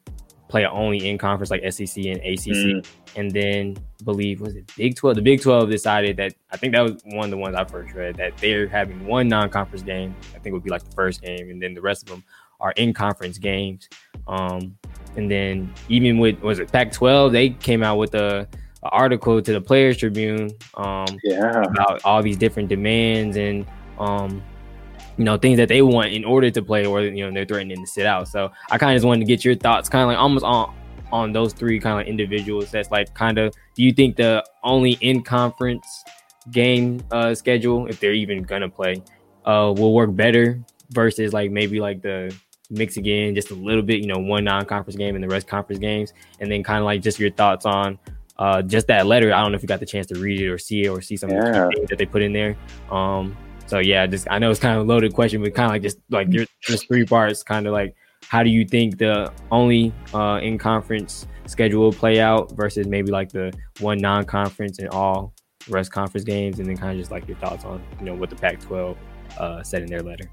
play 0.49 0.67
only 0.67 1.09
in 1.09 1.19
conference 1.19 1.51
like 1.51 1.63
SEC 1.73 2.05
and 2.07 2.21
ACC, 2.21 2.53
Mm. 2.55 2.87
and 3.17 3.31
then 3.31 3.77
believe 4.05 4.41
was 4.41 4.55
it 4.57 4.71
Big 4.77 4.95
Twelve? 4.97 5.17
The 5.17 5.23
Big 5.23 5.41
Twelve 5.43 5.71
decided 5.71 6.17
that 6.19 6.35
I 6.53 6.57
think 6.57 6.73
that 6.75 6.83
was 6.83 7.03
one 7.07 7.25
of 7.25 7.31
the 7.31 7.37
ones 7.39 7.57
I 7.57 7.65
first 7.65 7.95
read 7.95 8.17
that 8.17 8.37
they're 8.39 8.67
having 8.69 9.07
one 9.07 9.29
non-conference 9.29 9.83
game. 9.83 10.15
I 10.35 10.39
think 10.39 10.47
it 10.47 10.53
would 10.53 10.65
be 10.65 10.71
like 10.71 10.85
the 10.85 10.95
first 10.95 11.23
game, 11.23 11.51
and 11.51 11.61
then 11.63 11.75
the 11.75 11.81
rest 11.81 12.03
of 12.03 12.09
them 12.11 12.25
are 12.61 12.73
in 12.73 12.93
conference 12.93 13.39
games. 13.39 13.89
Um, 14.29 14.77
and 15.17 15.31
then 15.31 15.73
even 15.89 16.19
with 16.19 16.41
was 16.41 16.59
it 16.59 16.71
Pac-12, 16.73 17.33
they 17.33 17.51
came 17.51 17.83
out 17.83 17.97
with 17.99 18.15
a, 18.15 18.47
a 18.83 18.89
article 18.91 19.41
to 19.43 19.53
the 19.53 19.61
Players 19.61 19.97
Tribune. 19.97 20.51
Um, 20.75 21.07
Yeah. 21.25 21.63
about 21.63 22.01
all 22.05 22.23
these 22.23 22.37
different 22.37 22.69
demands 22.69 23.37
and 23.37 23.67
um 23.99 24.43
you 25.17 25.25
know 25.25 25.37
things 25.37 25.57
that 25.59 25.69
they 25.69 25.83
want 25.83 26.13
in 26.13 26.25
order 26.25 26.51
to 26.51 26.63
play 26.63 26.85
or 26.87 27.03
you 27.03 27.25
know 27.25 27.33
they're 27.33 27.45
threatening 27.45 27.81
to 27.81 27.87
sit 27.87 28.07
out 28.07 28.27
so 28.29 28.51
i 28.71 28.79
kind 28.79 28.93
of 28.93 28.97
just 28.97 29.07
wanted 29.07 29.21
to 29.21 29.27
get 29.27 29.45
your 29.45 29.55
thoughts 29.55 29.89
kind 29.89 30.03
of 30.03 30.09
like 30.09 30.19
almost 30.19 30.45
on 30.45 30.75
on 31.13 31.33
those 31.33 31.53
three 31.53 31.79
kind 31.79 32.01
of 32.01 32.07
individuals 32.07 32.71
that's 32.71 32.91
like 32.91 33.13
kind 33.15 33.39
of 33.39 33.55
do 33.75 33.83
you 33.83 33.93
think 33.93 34.17
the 34.17 34.45
only 34.65 34.93
in 35.01 35.23
conference 35.23 36.05
game 36.51 37.01
uh 37.11 37.35
schedule 37.35 37.87
if 37.87 38.01
they're 38.01 38.13
even 38.13 38.43
gonna 38.43 38.69
play 38.69 39.03
uh 39.45 39.73
will 39.77 39.95
work 39.95 40.15
better 40.15 40.61
versus 40.91 41.33
like 41.33 41.51
maybe 41.51 41.81
like 41.81 42.03
the 42.03 42.35
mix 42.71 42.97
again 42.97 43.35
just 43.35 43.51
a 43.51 43.55
little 43.55 43.83
bit 43.83 44.01
you 44.01 44.07
know 44.07 44.19
one 44.19 44.43
non-conference 44.45 44.97
game 44.97 45.15
and 45.15 45.23
the 45.23 45.29
rest 45.29 45.47
conference 45.47 45.79
games 45.79 46.13
and 46.41 46.51
then 46.51 46.63
kind 46.63 46.79
of 46.79 46.85
like 46.85 47.03
just 47.03 47.19
your 47.19 47.31
thoughts 47.31 47.65
on 47.67 47.99
uh, 48.37 48.61
just 48.63 48.89
that 48.89 49.07
letter. 49.07 49.33
I 49.33 49.41
don't 49.43 49.53
know 49.53 49.57
if 49.57 49.63
you 49.63 49.69
got 49.69 49.79
the 49.79 49.87
chance 49.87 50.07
to 50.09 50.19
read 50.19 50.41
it 50.41 50.49
or 50.49 50.59
see 50.59 50.85
it 50.85 50.89
or 50.89 51.01
see 51.01 51.17
some 51.17 51.31
of 51.31 51.37
the 51.37 51.53
Yeah. 51.53 51.69
things 51.73 51.89
that 51.89 51.99
they 51.99 52.07
put 52.07 52.21
in 52.21 52.33
there. 52.33 52.57
Um, 52.91 53.37
so 53.67 53.79
yeah, 53.79 54.07
just 54.07 54.27
I 54.31 54.39
know 54.39 54.51
it's 54.51 54.61
kind 54.61 54.79
of 54.79 54.87
a 54.87 54.89
loaded 54.89 55.15
question, 55.15 55.43
but 55.43 55.55
kind 55.55 55.67
of 55.67 55.73
like 55.73 55.83
just 55.83 55.99
like 56.11 56.33
your 56.33 56.47
just 56.61 56.87
three 56.87 57.05
parts. 57.05 57.43
Kind 57.43 57.67
of 57.67 57.73
like 57.73 57.95
how 58.29 58.43
do 58.43 58.51
you 58.51 58.65
think 58.65 58.99
the 58.99 59.33
only 59.51 59.93
uh, 60.13 60.41
in 60.43 60.59
conference 60.59 61.27
schedule 61.47 61.83
will 61.83 61.93
play 61.93 62.21
out 62.21 62.53
versus 62.53 62.87
maybe 62.87 63.11
like 63.11 63.31
the 63.31 63.53
one 63.81 63.99
non 63.99 64.25
conference 64.25 64.79
and 64.79 64.89
all 64.91 65.35
rest 65.69 65.93
conference 65.93 66.25
games, 66.25 66.59
and 66.59 66.69
then 66.69 66.77
kind 66.77 66.93
of 66.93 66.99
just 66.99 67.11
like 67.11 67.27
your 67.27 67.37
thoughts 67.39 67.65
on 67.65 67.83
you 67.99 68.07
know 68.07 68.15
what 68.15 68.31
the 68.31 68.37
Pac-12 68.37 68.97
uh, 69.39 69.63
said 69.63 69.83
in 69.83 69.89
their 69.89 70.03
letter. 70.03 70.31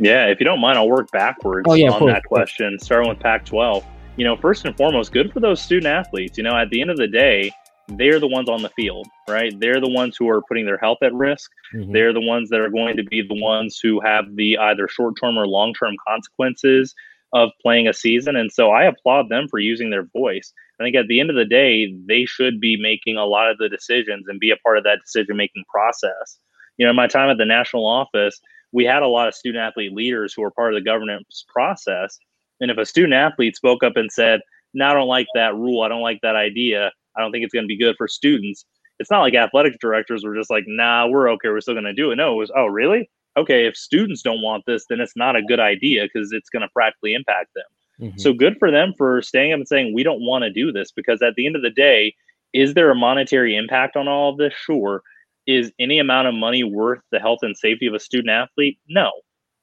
Yeah, 0.00 0.26
if 0.26 0.40
you 0.40 0.44
don't 0.44 0.60
mind, 0.60 0.76
I'll 0.76 0.88
work 0.88 1.10
backwards 1.12 1.66
Oh, 1.68 1.74
yeah, 1.74 1.90
on 1.90 2.00
course, 2.00 2.12
that 2.12 2.24
question, 2.24 2.78
starting 2.80 3.08
with 3.08 3.20
Pac 3.20 3.44
12. 3.44 3.84
You 4.16 4.24
know, 4.24 4.36
first 4.36 4.64
and 4.64 4.76
foremost, 4.76 5.12
good 5.12 5.32
for 5.32 5.40
those 5.40 5.60
student 5.60 5.86
athletes. 5.86 6.36
You 6.36 6.44
know, 6.44 6.56
at 6.56 6.70
the 6.70 6.80
end 6.80 6.90
of 6.90 6.96
the 6.96 7.06
day, 7.06 7.52
they're 7.88 8.20
the 8.20 8.28
ones 8.28 8.48
on 8.48 8.62
the 8.62 8.70
field, 8.70 9.06
right? 9.28 9.52
They're 9.58 9.80
the 9.80 9.88
ones 9.90 10.16
who 10.18 10.28
are 10.28 10.42
putting 10.42 10.66
their 10.66 10.78
health 10.78 10.98
at 11.02 11.12
risk. 11.14 11.50
Mhm. 11.74 11.92
They're 11.92 12.12
the 12.12 12.20
ones 12.20 12.50
that 12.50 12.60
are 12.60 12.70
going 12.70 12.96
to 12.96 13.02
be 13.04 13.22
the 13.22 13.40
ones 13.40 13.78
who 13.82 14.00
have 14.00 14.36
the 14.36 14.56
either 14.58 14.88
short 14.88 15.14
term 15.20 15.38
or 15.38 15.46
long 15.46 15.74
term 15.74 15.94
consequences 16.06 16.94
of 17.32 17.50
playing 17.60 17.88
a 17.88 17.92
season. 17.92 18.36
And 18.36 18.50
so 18.50 18.70
I 18.70 18.84
applaud 18.84 19.28
them 19.28 19.48
for 19.48 19.58
using 19.58 19.90
their 19.90 20.04
voice. 20.04 20.52
I 20.80 20.84
think 20.84 20.96
at 20.96 21.08
the 21.08 21.20
end 21.20 21.30
of 21.30 21.36
the 21.36 21.44
day, 21.44 21.92
they 22.06 22.24
should 22.24 22.60
be 22.60 22.76
making 22.76 23.16
a 23.16 23.26
lot 23.26 23.50
of 23.50 23.58
the 23.58 23.68
decisions 23.68 24.26
and 24.28 24.40
be 24.40 24.50
a 24.50 24.56
part 24.58 24.78
of 24.78 24.84
that 24.84 25.00
decision 25.00 25.36
making 25.36 25.64
process. 25.68 26.38
You 26.78 26.86
know, 26.86 26.90
in 26.90 26.96
my 26.96 27.06
time 27.06 27.30
at 27.30 27.38
the 27.38 27.44
national 27.44 27.86
office, 27.86 28.40
we 28.72 28.84
had 28.84 29.02
a 29.02 29.08
lot 29.08 29.28
of 29.28 29.34
student 29.34 29.62
athlete 29.62 29.92
leaders 29.92 30.32
who 30.34 30.42
were 30.42 30.50
part 30.50 30.74
of 30.74 30.80
the 30.80 30.84
governance 30.84 31.44
process. 31.52 32.18
And 32.60 32.70
if 32.70 32.78
a 32.78 32.84
student 32.86 33.14
athlete 33.14 33.56
spoke 33.56 33.82
up 33.84 33.96
and 33.96 34.10
said, 34.10 34.40
No, 34.72 34.86
I 34.86 34.94
don't 34.94 35.08
like 35.08 35.26
that 35.34 35.54
rule, 35.54 35.82
I 35.82 35.88
don't 35.88 36.02
like 36.02 36.20
that 36.22 36.36
idea, 36.36 36.92
I 37.16 37.20
don't 37.20 37.32
think 37.32 37.44
it's 37.44 37.52
going 37.54 37.64
to 37.64 37.68
be 37.68 37.78
good 37.78 37.96
for 37.96 38.08
students, 38.08 38.64
it's 38.98 39.10
not 39.10 39.20
like 39.20 39.34
athletic 39.34 39.78
directors 39.80 40.24
were 40.24 40.34
just 40.36 40.50
like, 40.50 40.64
Nah, 40.66 41.06
we're 41.08 41.28
okay, 41.30 41.48
we're 41.48 41.60
still 41.60 41.74
going 41.74 41.84
to 41.84 41.92
do 41.92 42.10
it. 42.10 42.16
No, 42.16 42.34
it 42.34 42.36
was, 42.36 42.52
Oh, 42.56 42.66
really? 42.66 43.10
Okay, 43.36 43.66
if 43.66 43.76
students 43.76 44.22
don't 44.22 44.42
want 44.42 44.64
this, 44.66 44.84
then 44.88 45.00
it's 45.00 45.16
not 45.16 45.34
a 45.34 45.42
good 45.42 45.58
idea 45.58 46.04
because 46.04 46.32
it's 46.32 46.48
going 46.48 46.62
to 46.62 46.68
practically 46.72 47.14
impact 47.14 47.50
them. 47.54 48.10
Mhm. 48.10 48.20
So 48.20 48.32
good 48.32 48.56
for 48.58 48.70
them 48.70 48.92
for 48.96 49.22
staying 49.22 49.52
up 49.52 49.58
and 49.58 49.68
saying, 49.68 49.92
we 49.92 50.02
don't 50.04 50.20
want 50.20 50.44
to 50.44 50.50
do 50.50 50.70
this 50.72 50.92
because 50.92 51.20
at 51.22 51.34
the 51.34 51.46
end 51.46 51.56
of 51.56 51.62
the 51.62 51.70
day, 51.70 52.14
is 52.52 52.74
there 52.74 52.90
a 52.90 52.94
monetary 52.94 53.56
impact 53.56 53.96
on 53.96 54.06
all 54.06 54.30
of 54.30 54.38
this? 54.38 54.54
Sure. 54.54 55.02
Is 55.46 55.72
any 55.80 55.98
amount 55.98 56.28
of 56.28 56.34
money 56.34 56.62
worth 56.64 57.00
the 57.10 57.18
health 57.18 57.40
and 57.42 57.56
safety 57.56 57.86
of 57.86 57.94
a 57.94 57.98
student 58.00 58.30
athlete? 58.30 58.78
No. 58.88 59.10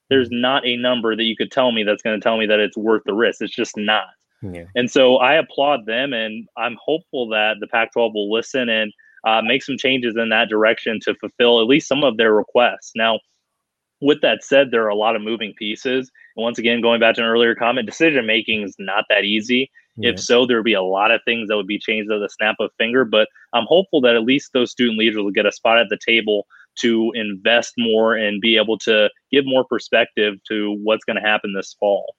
There's 0.10 0.30
not 0.30 0.66
a 0.68 0.76
number 0.76 1.16
that 1.16 1.24
you 1.24 1.38
could 1.38 1.52
tell 1.52 1.72
me 1.72 1.84
that's 1.84 2.04
going 2.04 2.20
to 2.20 2.24
tell 2.24 2.38
me 2.38 2.46
that 2.46 2.60
it's 2.60 2.76
worth 2.78 3.04
the 3.06 3.14
risk. 3.14 3.42
It's 3.42 3.56
just 3.56 3.78
not. 3.78 4.08
Yeah. 4.42 4.66
And 4.76 4.90
so 4.90 5.18
I 5.18 5.36
applaud 5.36 5.86
them 5.86 6.14
and 6.14 6.48
I'm 6.58 6.78
hopeful 6.84 7.30
that 7.30 7.56
the 7.60 7.68
Pac 7.68 7.94
12 7.94 8.14
will 8.14 8.32
listen. 8.32 8.70
And 8.70 8.94
uh, 9.24 9.42
make 9.44 9.64
some 9.64 9.78
changes 9.78 10.16
in 10.18 10.30
that 10.30 10.50
direction 10.50 11.00
to 11.02 11.16
fulfill 11.16 11.62
at 11.62 11.68
least 11.68 11.88
some 11.88 12.04
of 12.04 12.18
their 12.18 12.34
requests. 12.34 12.92
Now, 12.96 13.20
with 14.02 14.22
that 14.22 14.44
said, 14.44 14.72
there 14.72 14.84
are 14.84 14.90
a 14.90 14.96
lot 14.96 15.16
of 15.16 15.22
moving 15.22 15.54
pieces. 15.58 16.10
And 16.36 16.44
once 16.44 16.58
again, 16.58 16.82
going 16.82 17.00
back 17.00 17.16
to 17.16 17.22
an 17.22 17.28
earlier 17.28 17.54
comment, 17.54 17.86
decision 17.86 18.26
making 18.26 18.64
is 18.64 18.76
not 18.80 19.06
that 19.10 19.24
easy. 19.24 19.70
If 19.98 20.20
so, 20.20 20.48
there 20.48 20.58
would 20.58 20.66
be 20.66 20.74
a 20.74 20.82
lot 20.82 21.12
of 21.12 21.22
things 21.26 21.48
that 21.48 21.58
would 21.58 21.68
be 21.68 21.78
changed 21.78 22.12
at 22.12 22.20
the 22.20 22.30
snap 22.30 22.56
of 22.60 22.72
finger. 22.80 23.06
But 23.06 23.28
I'm 23.54 23.66
hopeful 23.68 24.02
that 24.02 24.16
at 24.16 24.24
least 24.24 24.52
those 24.54 24.72
student 24.72 24.98
leaders 24.98 25.18
will 25.18 25.32
get 25.32 25.46
a 25.46 25.52
spot 25.52 25.78
at 25.78 25.90
the 25.90 26.00
table 26.04 26.48
to 26.80 27.12
invest 27.14 27.74
more 27.78 28.16
and 28.16 28.42
be 28.42 28.58
able 28.58 28.80
to 28.80 29.10
give 29.32 29.46
more 29.46 29.66
perspective 29.66 30.36
to 30.48 30.80
what's 30.82 31.04
going 31.04 31.18
to 31.18 31.22
happen 31.22 31.54
this 31.54 31.76
fall. 31.80 32.16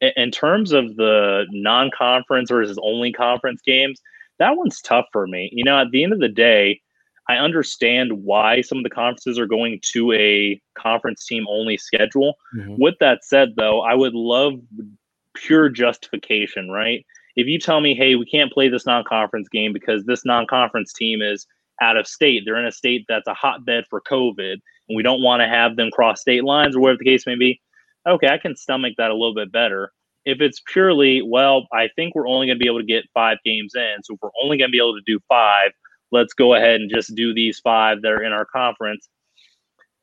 In 0.00 0.30
terms 0.30 0.72
of 0.72 0.96
the 0.96 1.46
non 1.50 1.90
conference 1.96 2.50
versus 2.50 2.78
only 2.82 3.12
conference 3.12 3.60
games, 3.64 4.00
that 4.38 4.56
one's 4.56 4.80
tough 4.80 5.06
for 5.12 5.26
me. 5.26 5.50
You 5.52 5.64
know, 5.64 5.78
at 5.78 5.90
the 5.90 6.02
end 6.02 6.12
of 6.12 6.20
the 6.20 6.28
day, 6.28 6.80
I 7.28 7.36
understand 7.36 8.24
why 8.24 8.62
some 8.62 8.78
of 8.78 8.84
the 8.84 8.90
conferences 8.90 9.38
are 9.38 9.46
going 9.46 9.78
to 9.92 10.12
a 10.12 10.60
conference 10.74 11.24
team 11.26 11.46
only 11.48 11.76
schedule. 11.76 12.34
Mm-hmm. 12.56 12.76
With 12.78 12.94
that 13.00 13.24
said, 13.24 13.54
though, 13.56 13.82
I 13.82 13.94
would 13.94 14.14
love 14.14 14.54
pure 15.34 15.68
justification, 15.68 16.70
right? 16.70 17.04
If 17.36 17.46
you 17.46 17.58
tell 17.58 17.80
me, 17.80 17.94
hey, 17.94 18.16
we 18.16 18.26
can't 18.26 18.52
play 18.52 18.68
this 18.68 18.86
non 18.86 19.04
conference 19.04 19.48
game 19.48 19.72
because 19.72 20.04
this 20.04 20.24
non 20.24 20.46
conference 20.46 20.92
team 20.92 21.22
is 21.22 21.46
out 21.80 21.96
of 21.96 22.06
state, 22.06 22.42
they're 22.44 22.56
in 22.56 22.66
a 22.66 22.72
state 22.72 23.04
that's 23.08 23.28
a 23.28 23.34
hotbed 23.34 23.84
for 23.88 24.00
COVID, 24.00 24.54
and 24.54 24.96
we 24.96 25.02
don't 25.02 25.22
want 25.22 25.40
to 25.40 25.46
have 25.46 25.76
them 25.76 25.90
cross 25.90 26.20
state 26.20 26.44
lines 26.44 26.74
or 26.74 26.80
whatever 26.80 26.98
the 26.98 27.10
case 27.10 27.26
may 27.26 27.36
be, 27.36 27.60
okay, 28.08 28.28
I 28.28 28.38
can 28.38 28.56
stomach 28.56 28.94
that 28.98 29.10
a 29.10 29.14
little 29.14 29.34
bit 29.34 29.52
better. 29.52 29.92
If 30.24 30.40
it's 30.40 30.60
purely, 30.72 31.22
well, 31.22 31.66
I 31.72 31.88
think 31.96 32.14
we're 32.14 32.28
only 32.28 32.46
going 32.46 32.58
to 32.58 32.62
be 32.62 32.68
able 32.68 32.80
to 32.80 32.86
get 32.86 33.04
five 33.14 33.38
games 33.44 33.74
in, 33.74 33.96
so 34.02 34.14
if 34.14 34.20
we're 34.22 34.30
only 34.42 34.58
going 34.58 34.68
to 34.68 34.72
be 34.72 34.78
able 34.78 34.96
to 34.96 35.02
do 35.06 35.18
five, 35.28 35.70
let's 36.12 36.34
go 36.34 36.54
ahead 36.54 36.80
and 36.80 36.90
just 36.90 37.14
do 37.14 37.32
these 37.32 37.58
five 37.60 38.02
that 38.02 38.12
are 38.12 38.22
in 38.22 38.32
our 38.32 38.44
conference. 38.44 39.08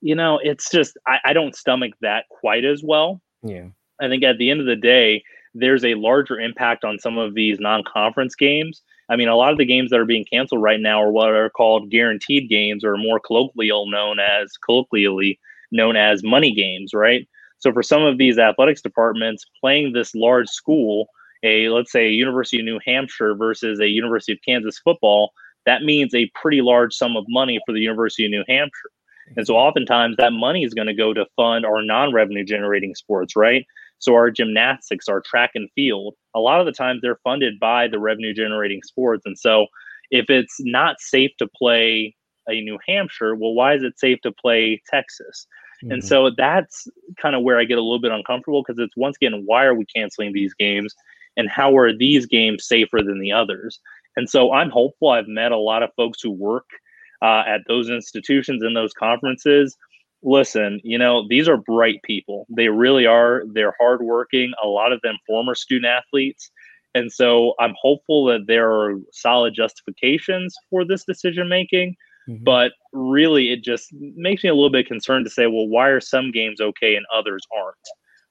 You 0.01 0.15
know, 0.15 0.39
it's 0.41 0.71
just 0.71 0.97
I, 1.05 1.19
I 1.25 1.33
don't 1.33 1.55
stomach 1.55 1.93
that 2.01 2.25
quite 2.29 2.65
as 2.65 2.81
well. 2.83 3.21
Yeah. 3.43 3.67
I 4.01 4.07
think 4.07 4.23
at 4.23 4.37
the 4.37 4.49
end 4.49 4.59
of 4.59 4.65
the 4.65 4.75
day, 4.75 5.23
there's 5.53 5.83
a 5.83 5.95
larger 5.95 6.39
impact 6.39 6.83
on 6.83 6.99
some 6.99 7.17
of 7.17 7.33
these 7.33 7.59
non-conference 7.59 8.35
games. 8.35 8.81
I 9.09 9.15
mean, 9.15 9.27
a 9.27 9.35
lot 9.35 9.51
of 9.51 9.57
the 9.57 9.65
games 9.65 9.89
that 9.89 9.99
are 9.99 10.05
being 10.05 10.25
canceled 10.31 10.61
right 10.61 10.79
now 10.79 11.01
are 11.01 11.11
what 11.11 11.29
are 11.29 11.49
called 11.49 11.89
guaranteed 11.89 12.49
games, 12.49 12.83
or 12.83 12.97
more 12.97 13.19
colloquially 13.19 13.69
known 13.69 14.19
as 14.19 14.51
colloquially 14.57 15.39
known 15.71 15.95
as 15.95 16.23
money 16.23 16.53
games, 16.53 16.93
right? 16.93 17.27
So 17.59 17.71
for 17.73 17.83
some 17.83 18.03
of 18.03 18.17
these 18.17 18.37
athletics 18.37 18.81
departments, 18.81 19.45
playing 19.59 19.93
this 19.93 20.13
large 20.13 20.47
school, 20.47 21.07
a 21.43 21.69
let's 21.69 21.91
say 21.91 22.07
a 22.07 22.11
University 22.11 22.59
of 22.59 22.65
New 22.65 22.79
Hampshire 22.85 23.35
versus 23.35 23.79
a 23.79 23.87
University 23.87 24.33
of 24.33 24.39
Kansas 24.47 24.79
football, 24.79 25.31
that 25.65 25.83
means 25.83 26.13
a 26.13 26.31
pretty 26.35 26.61
large 26.61 26.93
sum 26.93 27.17
of 27.17 27.25
money 27.27 27.59
for 27.65 27.73
the 27.73 27.81
University 27.81 28.25
of 28.25 28.31
New 28.31 28.43
Hampshire. 28.47 28.91
And 29.35 29.45
so 29.45 29.55
oftentimes 29.55 30.15
that 30.17 30.31
money 30.31 30.63
is 30.63 30.73
going 30.73 30.87
to 30.87 30.93
go 30.93 31.13
to 31.13 31.25
fund 31.35 31.65
our 31.65 31.81
non-revenue 31.83 32.45
generating 32.45 32.95
sports, 32.95 33.35
right? 33.35 33.65
So 33.99 34.13
our 34.13 34.31
gymnastics, 34.31 35.07
our 35.09 35.21
track 35.21 35.51
and 35.55 35.69
field, 35.75 36.15
a 36.35 36.39
lot 36.39 36.59
of 36.59 36.65
the 36.65 36.71
times 36.71 37.01
they're 37.01 37.19
funded 37.23 37.59
by 37.59 37.87
the 37.87 37.99
revenue 37.99 38.33
generating 38.33 38.81
sports. 38.83 39.23
And 39.25 39.37
so 39.37 39.67
if 40.11 40.29
it's 40.29 40.55
not 40.59 41.01
safe 41.01 41.31
to 41.39 41.47
play 41.47 42.15
a 42.47 42.61
New 42.61 42.77
Hampshire, 42.87 43.35
well, 43.35 43.53
why 43.53 43.73
is 43.73 43.83
it 43.83 43.99
safe 43.99 44.19
to 44.21 44.31
play 44.31 44.81
Texas? 44.89 45.47
Mm-hmm. 45.83 45.91
And 45.93 46.03
so 46.03 46.31
that's 46.35 46.87
kind 47.21 47.35
of 47.35 47.43
where 47.43 47.59
I 47.59 47.65
get 47.65 47.77
a 47.77 47.81
little 47.81 48.01
bit 48.01 48.11
uncomfortable 48.11 48.63
because 48.63 48.79
it's 48.79 48.97
once 48.97 49.17
again, 49.17 49.43
why 49.45 49.65
are 49.65 49.75
we 49.75 49.85
canceling 49.85 50.33
these 50.33 50.53
games? 50.53 50.93
And 51.35 51.49
how 51.49 51.77
are 51.77 51.95
these 51.95 52.25
games 52.25 52.67
safer 52.67 52.99
than 53.03 53.19
the 53.19 53.31
others? 53.31 53.79
And 54.15 54.29
so 54.29 54.51
I'm 54.51 54.71
hopeful. 54.71 55.09
I've 55.09 55.27
met 55.27 55.51
a 55.51 55.57
lot 55.57 55.83
of 55.83 55.91
folks 55.95 56.21
who 56.21 56.31
work 56.31 56.65
uh, 57.21 57.43
at 57.47 57.61
those 57.67 57.89
institutions 57.89 58.63
and 58.63 58.75
those 58.75 58.93
conferences. 58.93 59.77
Listen, 60.23 60.81
you 60.83 60.97
know, 60.97 61.27
these 61.29 61.47
are 61.47 61.57
bright 61.57 62.01
people. 62.03 62.47
They 62.49 62.69
really 62.69 63.05
are. 63.05 63.43
They're 63.53 63.75
hardworking, 63.79 64.53
a 64.63 64.67
lot 64.67 64.91
of 64.91 65.01
them 65.01 65.17
former 65.27 65.53
student 65.53 65.85
athletes. 65.85 66.49
And 66.95 67.11
so 67.11 67.53
I'm 67.59 67.75
hopeful 67.79 68.25
that 68.25 68.47
there 68.47 68.71
are 68.71 68.95
solid 69.11 69.53
justifications 69.53 70.55
for 70.71 70.83
this 70.83 71.05
decision 71.05 71.47
making. 71.47 71.95
Mm-hmm. 72.27 72.43
But 72.43 72.73
really, 72.93 73.51
it 73.51 73.63
just 73.63 73.93
makes 73.93 74.43
me 74.43 74.49
a 74.49 74.55
little 74.55 74.71
bit 74.71 74.87
concerned 74.87 75.25
to 75.25 75.31
say, 75.31 75.47
well, 75.47 75.67
why 75.67 75.87
are 75.87 76.01
some 76.01 76.31
games 76.31 76.59
okay 76.59 76.95
and 76.95 77.05
others 77.13 77.43
aren't 77.57 77.75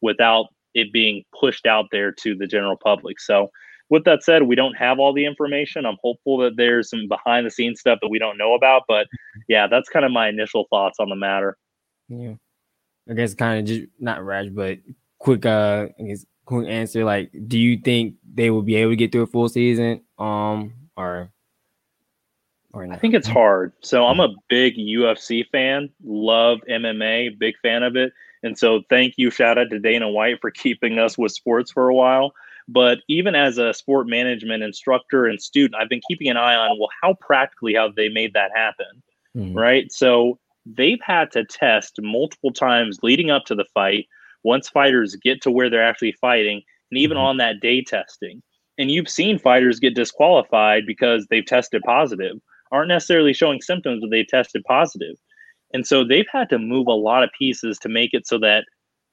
without 0.03 0.47
it 0.75 0.93
being 0.93 1.25
pushed 1.39 1.67
out 1.67 1.87
there 1.91 2.13
to 2.13 2.35
the 2.35 2.47
general 2.47 2.77
public? 2.83 3.21
So 3.21 3.51
with 3.89 4.05
that 4.05 4.23
said, 4.23 4.43
we 4.43 4.57
don't 4.57 4.77
have 4.77 4.99
all 4.99 5.13
the 5.13 5.25
information. 5.25 5.87
I'm 5.87 5.99
hopeful 6.03 6.39
that 6.39 6.57
there's 6.57 6.91
some 6.91 7.09
behind 7.09 7.47
the 7.47 7.51
scenes 7.51 7.81
stuff 7.81 7.99
that 8.03 8.09
we 8.09 8.19
don't 8.19 8.39
know 8.39 8.55
about. 8.55 8.83
But 8.89 9.07
yeah, 9.49 9.67
that's 9.67 9.89
kind 9.89 10.05
of 10.05 10.13
my 10.13 10.29
initial 10.29 10.67
thoughts 10.71 10.99
on 10.99 11.09
the 11.09 11.17
matter. 11.17 11.57
Yeah. 12.09 12.35
I 13.09 13.15
guess 13.15 13.35
kind 13.35 13.61
of 13.61 13.67
just 13.67 13.89
not 14.01 14.25
rash, 14.25 14.49
but 14.49 14.79
quick 15.19 15.47
uh 15.47 15.87
I 15.99 16.03
guess 16.03 16.27
quick 16.45 16.69
answer. 16.69 17.05
Like, 17.05 17.31
do 17.47 17.59
you 17.59 17.79
think 17.79 18.17
they 18.35 18.51
will 18.51 18.63
be 18.63 18.77
able 18.77 18.93
to 18.93 18.97
get 18.97 19.13
through 19.13 19.23
a 19.23 19.27
full 19.29 19.49
season? 19.49 20.03
Um 20.19 20.75
or 20.97 21.31
or 22.77 22.93
I 22.93 22.97
think 22.97 23.15
it's 23.15 23.27
hard. 23.27 23.73
So 23.81 24.07
I'm 24.07 24.21
a 24.21 24.35
big 24.49 24.77
UFC 24.77 25.49
fan, 25.49 25.89
love 26.05 26.59
MMA, 26.69 27.39
big 27.39 27.55
fan 27.63 27.83
of 27.83 27.97
it. 27.97 28.13
And 28.43 28.59
so 28.59 28.83
thank 28.91 29.15
you, 29.17 29.31
shout 29.31 29.57
out 29.57 29.71
to 29.71 29.79
Dana 29.79 30.11
White 30.11 30.41
for 30.41 30.51
keeping 30.63 30.99
us 30.99 31.17
with 31.17 31.33
sports 31.33 31.73
for 31.73 31.89
a 31.89 31.95
while. 31.95 32.33
But 32.69 32.99
even 33.09 33.35
as 33.35 33.57
a 33.59 33.73
sport 33.73 34.09
management 34.09 34.63
instructor 34.63 35.25
and 35.25 35.41
student, 35.41 35.81
I've 35.81 35.89
been 35.89 36.03
keeping 36.07 36.29
an 36.29 36.37
eye 36.37 36.55
on 36.55 36.79
well, 36.79 36.91
how 37.03 37.15
practically 37.15 37.75
have 37.75 37.95
they 37.95 38.09
made 38.09 38.35
that 38.35 38.51
happen? 38.55 39.03
Mm-hmm. 39.37 39.57
Right. 39.57 39.91
So 39.93 40.39
they've 40.67 41.01
had 41.03 41.31
to 41.33 41.45
test 41.45 41.99
multiple 42.03 42.53
times 42.53 42.99
leading 43.03 43.31
up 43.31 43.45
to 43.47 43.55
the 43.55 43.67
fight, 43.73 44.07
once 44.43 44.69
fighters 44.69 45.17
get 45.17 45.41
to 45.43 45.51
where 45.51 45.71
they're 45.71 45.87
actually 45.87 46.13
fighting, 46.13 46.61
and 46.91 46.99
even 46.99 47.17
mm-hmm. 47.17 47.27
on 47.27 47.37
that 47.39 47.61
day 47.61 47.83
testing. 47.83 48.43
And 48.79 48.91
you've 48.91 49.09
seen 49.09 49.39
fighters 49.39 49.81
get 49.81 49.95
disqualified 49.95 50.85
because 50.87 51.27
they've 51.31 51.47
tested 51.47 51.83
positive, 51.83 52.37
aren't 52.73 52.89
necessarily 52.89 53.33
showing 53.33 53.61
symptoms, 53.61 54.01
but 54.01 54.11
they've 54.11 54.27
tested 54.27 54.65
positive. 54.65 55.17
And 55.73 55.87
so 55.87 56.05
they've 56.05 56.27
had 56.33 56.49
to 56.51 56.59
move 56.59 56.87
a 56.87 56.93
lot 56.93 57.23
of 57.23 57.31
pieces 57.39 57.79
to 57.79 57.89
make 57.89 58.11
it 58.13 58.27
so 58.27 58.39
that 58.39 58.65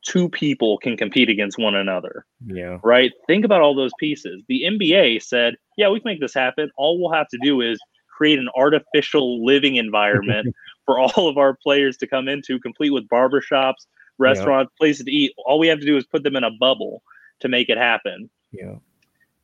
two 0.06 0.30
people 0.30 0.78
can 0.78 0.98
compete 0.98 1.30
against 1.30 1.58
one 1.58 1.76
another. 1.76 2.26
Yeah. 2.46 2.80
Right? 2.84 3.12
Think 3.28 3.46
about 3.46 3.62
all 3.62 3.76
those 3.76 3.92
pieces. 4.00 4.44
The 4.48 4.64
NBA 4.64 5.24
said, 5.24 5.56
yeah, 5.78 5.90
we 5.90 6.00
can 6.00 6.12
make 6.12 6.20
this 6.20 6.34
happen. 6.34 6.70
All 6.78 7.00
we'll 7.00 7.14
have 7.14 7.30
to 7.30 7.40
do 7.42 7.62
is 7.62 7.80
create 8.16 8.38
an 8.38 8.50
artificial 8.56 9.44
living 9.44 9.78
environment 9.78 10.54
for 10.86 11.00
all 11.00 11.28
of 11.28 11.38
our 11.38 11.58
players 11.64 11.98
to 11.98 12.08
come 12.08 12.28
into, 12.28 12.60
complete 12.60 12.92
with 12.92 13.08
barbershops, 13.08 13.86
restaurants, 14.20 14.72
yeah. 14.74 14.86
places 14.86 15.06
to 15.06 15.12
eat. 15.12 15.34
All 15.46 15.58
we 15.58 15.68
have 15.68 15.80
to 15.80 15.86
do 15.86 15.98
is 15.98 16.06
put 16.06 16.24
them 16.24 16.36
in 16.36 16.44
a 16.44 16.52
bubble 16.52 17.02
to 17.40 17.48
make 17.48 17.70
it 17.70 17.78
happen. 17.78 18.30
Yeah. 18.52 18.76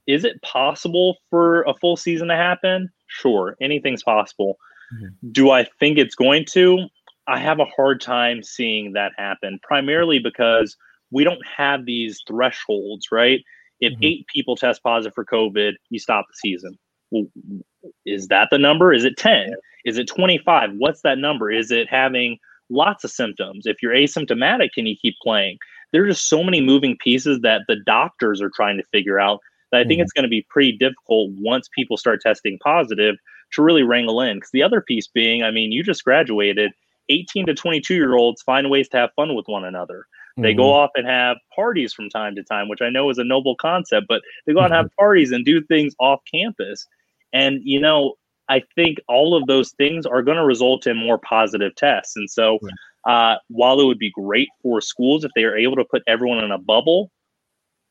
Is 0.10 0.26
it 0.26 0.42
possible 0.42 1.18
for 1.30 1.62
a 1.64 1.74
full 1.76 1.96
season 1.96 2.30
to 2.30 2.36
happen? 2.36 2.90
Sure, 3.06 3.56
anything's 3.62 4.02
possible. 4.02 4.58
Mm-hmm. 4.96 5.32
Do 5.32 5.52
I 5.52 5.66
think 5.80 6.00
it's 6.00 6.16
going 6.16 6.46
to? 6.54 6.88
I 7.28 7.38
have 7.38 7.60
a 7.60 7.66
hard 7.66 8.02
time 8.02 8.42
seeing 8.42 8.94
that 8.94 9.12
happen, 9.18 9.60
primarily 9.62 10.18
because 10.18 10.76
we 11.12 11.24
don't 11.24 11.46
have 11.46 11.86
these 11.86 12.24
thresholds, 12.28 13.12
right? 13.12 13.42
If 13.82 13.94
mm-hmm. 13.94 14.04
eight 14.04 14.28
people 14.28 14.56
test 14.56 14.82
positive 14.82 15.14
for 15.14 15.26
COVID, 15.26 15.74
you 15.92 16.00
stop 16.00 16.26
the 16.28 16.34
season. 16.36 16.80
Well, 17.12 17.28
is 18.08 18.30
that 18.30 18.48
the 18.50 18.58
number? 18.58 18.92
Is 18.92 19.06
it 19.06 19.16
10? 19.16 19.54
Is 19.86 20.00
it 20.00 20.08
25? 20.08 20.72
What's 20.78 21.04
that 21.04 21.20
number? 21.20 21.52
Is 21.52 21.70
it 21.70 21.88
having 21.88 22.40
lots 22.72 23.04
of 23.04 23.12
symptoms? 23.12 23.68
If 23.68 23.78
you're 23.84 23.94
asymptomatic, 23.94 24.72
can 24.74 24.88
you 24.88 24.96
keep 25.00 25.16
playing? 25.22 25.60
There 25.92 26.04
are 26.04 26.08
just 26.08 26.30
so 26.30 26.44
many 26.44 26.62
moving 26.62 26.98
pieces 26.98 27.42
that 27.42 27.62
the 27.68 27.78
doctors 27.86 28.42
are 28.42 28.52
trying 28.56 28.78
to 28.78 28.84
figure 28.92 29.20
out 29.20 29.40
I 29.78 29.84
think 29.84 29.94
mm-hmm. 29.94 30.02
it's 30.02 30.14
going 30.14 30.24
to 30.24 30.30
be 30.30 30.46
pretty 30.50 30.74
difficult 30.74 31.32
once 31.38 31.70
people 31.76 31.98
start 31.98 32.22
testing 32.22 32.58
positive 32.64 33.16
to 33.54 33.62
really 33.62 33.84
wrangle 33.84 34.22
in. 34.22 34.38
Because 34.38 34.52
the 34.52 34.64
other 34.64 34.82
piece 34.82 35.08
being, 35.08 35.44
I 35.44 35.52
mean, 35.52 35.72
you 35.72 35.84
just 35.84 36.04
graduated 36.04 36.72
18 37.10 37.48
to 37.48 37.54
22 37.54 37.96
year 37.96 38.16
olds 38.16 38.42
find 38.42 38.70
ways 38.70 38.90
to 38.90 38.98
have 38.98 39.12
fun 39.16 39.36
with 39.36 39.48
one 39.48 39.66
another. 39.66 40.06
They 40.38 40.52
mm-hmm. 40.52 40.58
go 40.58 40.74
off 40.74 40.92
and 40.96 41.08
have 41.08 41.38
parties 41.56 41.94
from 41.94 42.10
time 42.10 42.36
to 42.36 42.44
time, 42.44 42.70
which 42.70 42.82
I 42.82 42.90
know 42.90 43.10
is 43.10 43.18
a 43.18 43.24
noble 43.24 43.56
concept, 43.56 44.08
but 44.08 44.22
they 44.46 44.54
go 44.54 44.60
out 44.60 44.66
and 44.66 44.74
have 44.74 44.86
mm-hmm. 44.86 45.00
parties 45.00 45.32
and 45.32 45.44
do 45.44 45.62
things 45.62 45.94
off 46.00 46.22
campus. 46.32 46.88
And, 47.34 47.60
you 47.64 47.80
know, 47.80 48.16
I 48.48 48.64
think 48.76 49.00
all 49.08 49.36
of 49.36 49.48
those 49.48 49.72
things 49.72 50.06
are 50.06 50.24
going 50.24 50.38
to 50.38 50.46
result 50.46 50.88
in 50.88 50.98
more 50.98 51.20
positive 51.20 51.76
tests. 51.76 52.16
And 52.16 52.30
so, 52.30 52.60
uh, 53.08 53.36
while 53.48 53.80
it 53.80 53.86
would 53.86 54.00
be 54.00 54.12
great 54.12 54.50
for 54.62 54.82
schools 54.82 55.24
if 55.24 55.32
they 55.36 55.44
are 55.44 55.56
able 55.56 55.76
to 55.76 55.86
put 55.86 56.04
everyone 56.08 56.44
in 56.44 56.52
a 56.52 56.58
bubble, 56.58 57.12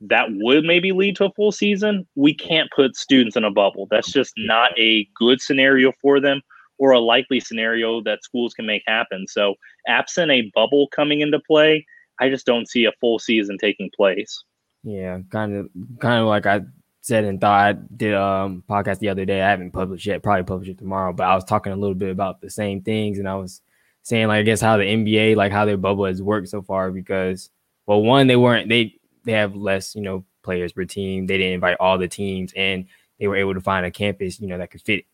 that 0.01 0.27
would 0.31 0.65
maybe 0.65 0.93
lead 0.93 1.17
to 1.17 1.27
a 1.27 1.33
full 1.33 1.53
season. 1.53 2.07
We 2.15 2.35
can't 2.35 2.71
put 2.75 2.97
students 2.97 3.37
in 3.37 3.45
a 3.45 3.51
bubble. 3.51 3.89
That's 3.91 4.13
just 4.13 4.33
not 4.37 4.79
a 4.79 5.09
good 5.17 5.41
scenario 5.41 5.93
for 6.01 6.21
them 6.21 6.41
or 6.79 6.93
a 6.93 7.01
likely 7.01 7.41
scenario 7.41 8.01
that 8.03 8.23
schools 8.23 8.55
can 8.55 8.67
make 8.67 8.83
happen. 8.87 9.27
So, 9.29 9.55
absent 9.89 10.31
a 10.31 10.51
bubble 10.55 10.89
coming 10.95 11.21
into 11.21 11.41
play, 11.41 11.85
I 12.21 12.29
just 12.29 12.47
don't 12.47 12.69
see 12.69 12.85
a 12.85 12.93
full 13.01 13.19
season 13.19 13.59
taking 13.59 13.91
place. 13.97 14.45
Yeah, 14.85 15.19
kind 15.31 15.57
of, 15.57 15.69
kind 16.01 16.21
of 16.21 16.29
like 16.29 16.47
I 16.47 16.63
said 17.01 17.25
and 17.25 17.41
thought. 17.41 17.61
I 17.61 17.73
did 17.73 18.15
a 18.15 18.23
um, 18.23 18.63
podcast 18.69 19.01
the 19.01 19.09
other 19.09 19.25
day. 19.25 19.43
I 19.43 19.51
haven't 19.51 19.73
published 19.73 20.07
yet. 20.07 20.23
Probably 20.23 20.45
publish 20.45 20.69
it 20.69 20.79
tomorrow. 20.79 21.13
But 21.13 21.25
I 21.25 21.35
was 21.35 21.45
talking 21.45 21.73
a 21.73 21.77
little 21.77 21.97
bit 21.97 22.11
about 22.11 22.41
the 22.41 22.51
same 22.51 22.83
things, 22.83 23.19
and 23.19 23.29
I 23.29 23.35
was 23.35 23.61
saying 24.03 24.29
like 24.29 24.39
I 24.39 24.43
guess 24.43 24.61
how 24.61 24.77
the 24.77 24.85
NBA 24.85 25.37
like 25.37 25.53
how 25.53 25.65
their 25.65 25.77
bubble 25.77 26.07
has 26.07 26.23
worked 26.23 26.49
so 26.49 26.63
far 26.63 26.91
because 26.91 27.51
well 27.87 28.01
one 28.01 28.27
they 28.27 28.37
weren't 28.37 28.69
they 28.69 28.98
they 29.29 29.35
have 29.35 29.55
less 29.55 29.95
you 29.95 30.01
know 30.01 30.25
players 30.43 30.73
per 30.73 30.85
team. 30.85 31.27
They 31.27 31.37
didn't 31.37 31.53
invite 31.53 31.77
all 31.79 31.99
the 31.99 32.09
teams, 32.09 32.53
and 32.57 32.87
they 33.21 33.29
were 33.29 33.37
able 33.37 33.55
to 33.55 33.61
find 33.61 33.85
a 33.85 33.91
campus 33.91 34.41
you 34.41 34.49
know 34.49 34.59
that 34.59 34.71
could 34.71 34.81
fit 34.81 35.05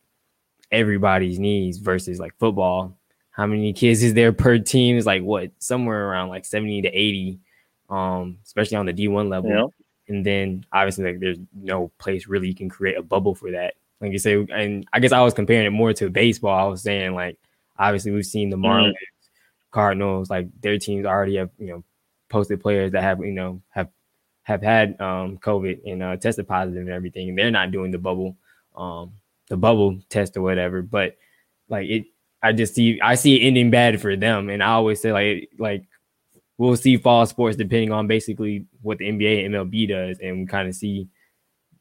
everybody's 0.70 1.38
needs 1.38 1.78
versus 1.78 2.20
like 2.20 2.32
football. 2.38 2.96
How 3.30 3.46
many 3.46 3.72
kids 3.72 4.02
is 4.04 4.14
there 4.14 4.32
per 4.32 4.58
team? 4.58 4.96
Is 4.96 5.04
like 5.06 5.22
what 5.22 5.50
somewhere 5.58 6.08
around 6.08 6.28
like 6.28 6.44
seventy 6.44 6.80
to 6.82 6.88
eighty, 6.88 7.40
um, 7.90 8.38
especially 8.44 8.76
on 8.76 8.86
the 8.86 8.92
D 8.92 9.08
one 9.08 9.28
level. 9.28 9.50
Yeah. 9.50 9.66
And 10.06 10.24
then 10.24 10.64
obviously 10.72 11.06
like 11.06 11.18
there's 11.18 11.38
no 11.52 11.90
place 11.98 12.28
really 12.28 12.46
you 12.46 12.54
can 12.54 12.68
create 12.68 12.96
a 12.96 13.02
bubble 13.02 13.34
for 13.34 13.50
that. 13.50 13.74
Like 14.00 14.12
you 14.12 14.18
say, 14.18 14.46
and 14.54 14.86
I 14.92 15.00
guess 15.00 15.12
I 15.12 15.22
was 15.22 15.34
comparing 15.34 15.66
it 15.66 15.70
more 15.70 15.92
to 15.94 16.10
baseball. 16.10 16.56
I 16.56 16.68
was 16.68 16.82
saying 16.82 17.14
like 17.14 17.38
obviously 17.78 18.12
we've 18.12 18.26
seen 18.26 18.50
the 18.50 18.56
Marlins, 18.56 18.92
Cardinals, 19.72 20.30
like 20.30 20.46
their 20.60 20.78
teams 20.78 21.04
already 21.04 21.36
have 21.36 21.50
you 21.58 21.66
know 21.66 21.84
posted 22.28 22.60
players 22.60 22.92
that 22.92 23.02
have 23.02 23.18
you 23.20 23.32
know 23.32 23.60
have 23.70 23.88
have 24.44 24.62
had 24.62 25.00
um 25.00 25.38
COVID 25.38 25.80
and 25.90 26.02
uh, 26.02 26.16
tested 26.16 26.46
positive 26.46 26.82
and 26.82 26.90
everything, 26.90 27.28
and 27.28 27.38
they're 27.38 27.50
not 27.50 27.72
doing 27.72 27.90
the 27.90 27.98
bubble, 27.98 28.36
um, 28.76 29.12
the 29.48 29.56
bubble 29.56 29.98
test 30.08 30.36
or 30.36 30.42
whatever. 30.42 30.82
But 30.82 31.16
like 31.68 31.88
it, 31.88 32.04
I 32.42 32.52
just 32.52 32.74
see 32.74 33.00
I 33.00 33.16
see 33.16 33.36
it 33.36 33.46
ending 33.46 33.70
bad 33.70 34.00
for 34.00 34.16
them, 34.16 34.48
and 34.50 34.62
I 34.62 34.68
always 34.68 35.00
say 35.00 35.12
like 35.12 35.50
like 35.58 35.84
we'll 36.58 36.76
see 36.76 36.96
fall 36.96 37.26
sports 37.26 37.56
depending 37.56 37.90
on 37.90 38.06
basically 38.06 38.66
what 38.82 38.98
the 38.98 39.10
NBA 39.10 39.44
and 39.44 39.54
MLB 39.54 39.88
does, 39.88 40.18
and 40.20 40.40
we 40.40 40.46
kind 40.46 40.68
of 40.68 40.74
see 40.74 41.08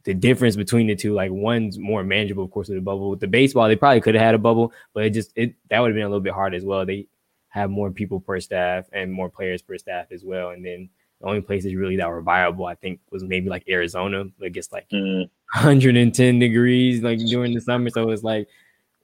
the 0.05 0.13
difference 0.13 0.55
between 0.55 0.87
the 0.87 0.95
two. 0.95 1.13
Like 1.13 1.31
one's 1.31 1.77
more 1.77 2.03
manageable, 2.03 2.45
of 2.45 2.51
course, 2.51 2.69
with 2.69 2.77
the 2.77 2.81
bubble. 2.81 3.09
With 3.09 3.19
the 3.19 3.27
baseball, 3.27 3.67
they 3.67 3.75
probably 3.75 4.01
could 4.01 4.15
have 4.15 4.23
had 4.23 4.35
a 4.35 4.39
bubble, 4.39 4.71
but 4.93 5.03
it 5.03 5.09
just 5.11 5.33
it 5.35 5.55
that 5.69 5.79
would 5.79 5.89
have 5.89 5.95
been 5.95 6.05
a 6.05 6.09
little 6.09 6.21
bit 6.21 6.33
hard 6.33 6.55
as 6.55 6.63
well. 6.63 6.85
They 6.85 7.07
have 7.49 7.69
more 7.69 7.91
people 7.91 8.19
per 8.19 8.39
staff 8.39 8.85
and 8.93 9.11
more 9.11 9.29
players 9.29 9.61
per 9.61 9.77
staff 9.77 10.07
as 10.11 10.23
well. 10.23 10.49
And 10.49 10.65
then 10.65 10.89
the 11.23 11.29
only 11.29 11.41
places 11.41 11.73
really 11.73 11.95
that 11.95 12.09
were 12.09 12.21
viable, 12.21 12.65
I 12.65 12.75
think, 12.75 12.99
was 13.09 13.23
maybe 13.23 13.49
like 13.49 13.63
Arizona. 13.69 14.25
It 14.41 14.51
gets 14.51 14.71
like 14.73 14.89
Mm. 14.89 15.29
110 15.55 16.39
degrees 16.39 17.01
like 17.01 17.19
during 17.19 17.53
the 17.53 17.61
summer, 17.61 17.89
so 17.89 18.09
it's 18.09 18.23
like 18.23 18.47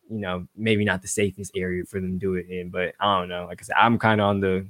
you 0.09 0.17
know 0.19 0.45
maybe 0.57 0.83
not 0.83 1.01
the 1.01 1.07
safest 1.07 1.51
area 1.55 1.83
for 1.85 1.99
them 2.01 2.13
to 2.13 2.17
do 2.19 2.33
it 2.35 2.47
in. 2.49 2.69
But 2.69 2.93
I 2.99 3.19
don't 3.19 3.29
know. 3.29 3.45
Like 3.45 3.61
I 3.61 3.63
said, 3.63 3.75
I'm 3.79 3.97
kind 3.97 4.19
of 4.19 4.25
on 4.27 4.39
the 4.41 4.65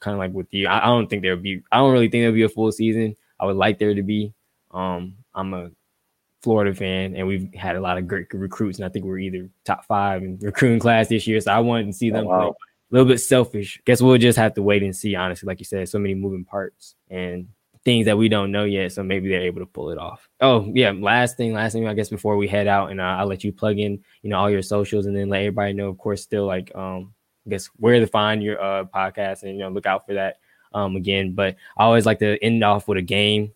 kind 0.00 0.14
of 0.14 0.18
like 0.18 0.32
with 0.32 0.46
you. 0.52 0.68
I, 0.68 0.84
I 0.84 0.86
don't 0.86 1.08
think 1.08 1.22
there'll 1.22 1.36
be. 1.38 1.62
I 1.70 1.78
don't 1.78 1.92
really 1.92 2.08
think 2.08 2.22
there'll 2.22 2.34
be 2.34 2.42
a 2.42 2.48
full 2.48 2.72
season. 2.72 3.14
I 3.38 3.44
would 3.46 3.56
like 3.56 3.78
there 3.78 3.94
to 3.94 4.02
be. 4.02 4.32
Um, 4.70 5.14
I'm 5.34 5.52
a 5.52 5.70
Florida 6.42 6.74
fan, 6.74 7.14
and 7.16 7.26
we've 7.26 7.52
had 7.54 7.76
a 7.76 7.80
lot 7.80 7.98
of 7.98 8.06
great 8.08 8.32
recruits, 8.32 8.78
and 8.78 8.86
I 8.86 8.88
think 8.88 9.04
we're 9.04 9.18
either 9.18 9.50
top 9.64 9.84
five 9.84 10.22
in 10.22 10.38
recruiting 10.40 10.78
class 10.78 11.08
this 11.08 11.26
year. 11.26 11.40
So 11.40 11.52
I 11.52 11.58
wanted 11.58 11.86
to 11.86 11.92
see 11.92 12.08
them 12.10 12.26
Oh, 12.26 12.30
wow. 12.30 12.40
play. 12.52 12.56
A 12.90 12.94
little 12.94 13.08
bit 13.08 13.18
selfish. 13.18 13.80
Guess 13.84 14.00
we'll 14.00 14.18
just 14.18 14.38
have 14.38 14.54
to 14.54 14.62
wait 14.62 14.82
and 14.82 14.94
see. 14.94 15.14
Honestly, 15.16 15.46
like 15.46 15.58
you 15.58 15.64
said, 15.64 15.88
so 15.88 15.98
many 15.98 16.14
moving 16.14 16.44
parts 16.44 16.94
and 17.10 17.48
things 17.84 18.06
that 18.06 18.18
we 18.18 18.28
don't 18.28 18.52
know 18.52 18.64
yet. 18.64 18.92
So 18.92 19.02
maybe 19.02 19.28
they're 19.28 19.42
able 19.42 19.60
to 19.60 19.66
pull 19.66 19.90
it 19.90 19.98
off. 19.98 20.28
Oh 20.40 20.70
yeah, 20.74 20.92
last 20.92 21.36
thing, 21.36 21.52
last 21.52 21.72
thing. 21.72 21.88
I 21.88 21.94
guess 21.94 22.08
before 22.10 22.36
we 22.36 22.48
head 22.48 22.66
out, 22.66 22.90
and 22.90 23.00
uh, 23.00 23.04
I'll 23.04 23.26
let 23.26 23.44
you 23.44 23.52
plug 23.52 23.78
in, 23.78 24.02
you 24.22 24.30
know, 24.30 24.38
all 24.38 24.50
your 24.50 24.62
socials, 24.62 25.06
and 25.06 25.16
then 25.16 25.28
let 25.28 25.40
everybody 25.40 25.72
know, 25.72 25.88
of 25.88 25.98
course, 25.98 26.22
still 26.22 26.46
like, 26.46 26.70
um, 26.74 27.14
I 27.46 27.50
guess 27.50 27.66
where 27.76 27.98
to 28.00 28.06
find 28.06 28.42
your 28.42 28.60
uh 28.62 28.84
podcast, 28.84 29.42
and 29.42 29.52
you 29.52 29.58
know, 29.60 29.70
look 29.70 29.86
out 29.86 30.06
for 30.06 30.14
that. 30.14 30.38
Um, 30.74 30.96
again, 30.96 31.32
but 31.32 31.56
I 31.78 31.84
always 31.84 32.04
like 32.06 32.18
to 32.18 32.42
end 32.44 32.62
off 32.62 32.86
with 32.86 32.98
a 32.98 33.02
game. 33.02 33.52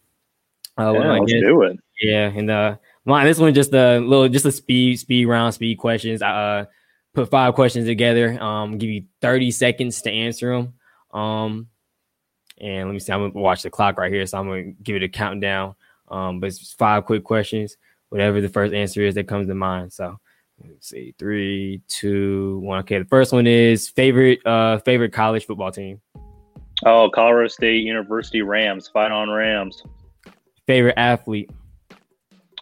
Uh, 0.79 0.93
Yeah, 0.93 1.01
my 1.01 1.19
let's 1.19 1.33
do 1.33 1.63
it. 1.63 1.79
Yeah, 2.01 2.33
and 2.35 2.51
uh, 2.51 2.77
mine 3.05 3.27
this 3.27 3.39
one 3.39 3.53
just 3.53 3.75
a 3.75 3.99
little, 3.99 4.29
just 4.29 4.47
a 4.47 4.53
speed, 4.53 4.99
speed 5.01 5.27
round, 5.27 5.53
speed 5.55 5.77
questions. 5.77 6.23
Uh, 6.23 6.65
put 7.15 7.31
five 7.31 7.55
questions 7.55 7.87
together. 7.87 8.41
Um, 8.43 8.79
give 8.79 8.91
you 8.91 9.05
thirty 9.21 9.51
seconds 9.51 10.03
to 10.03 10.11
answer 10.11 10.55
them. 10.55 10.75
Um, 11.19 11.69
and 12.59 12.89
let 12.89 12.93
me 12.93 12.99
see. 12.99 13.13
I'm 13.13 13.31
gonna 13.31 13.41
watch 13.43 13.63
the 13.63 13.71
clock 13.71 13.99
right 13.99 14.13
here, 14.13 14.25
so 14.27 14.39
I'm 14.39 14.49
gonna 14.49 14.73
give 14.83 14.97
it 14.97 15.03
a 15.03 15.09
countdown. 15.09 15.75
Um, 16.09 16.41
but 16.41 16.49
it's 16.49 16.73
five 16.73 17.05
quick 17.05 17.25
questions. 17.25 17.77
Whatever 18.11 18.41
the 18.41 18.49
first 18.49 18.75
answer 18.75 19.03
is 19.03 19.15
that 19.15 19.29
comes 19.29 19.47
to 19.47 19.55
mind. 19.55 19.93
So 19.93 20.19
let's 20.67 20.89
see, 20.89 21.15
three, 21.19 21.81
two, 21.89 22.59
one. 22.59 22.81
Okay, 22.81 22.99
the 22.99 23.05
first 23.05 23.33
one 23.33 23.47
is 23.47 23.89
favorite, 23.89 24.45
uh, 24.45 24.79
favorite 24.79 25.13
college 25.13 25.47
football 25.47 25.71
team. 25.71 26.01
Oh, 26.85 27.11
Colorado 27.15 27.49
State 27.49 27.85
University 27.85 28.43
Rams. 28.43 28.89
Fight 28.89 29.13
on 29.13 29.31
Rams. 29.31 29.83
Favorite 30.67 30.95
athlete, 30.97 31.51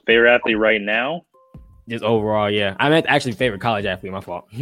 Favorite 0.08 0.34
athlete 0.34 0.56
right 0.56 0.80
now? 0.80 1.26
Just 1.88 2.04
overall. 2.04 2.50
Yeah, 2.50 2.76
I 2.78 2.88
meant 2.88 3.06
actually 3.08 3.32
favorite 3.32 3.60
college 3.60 3.84
athlete. 3.86 4.12
My 4.12 4.20
fault. 4.20 4.48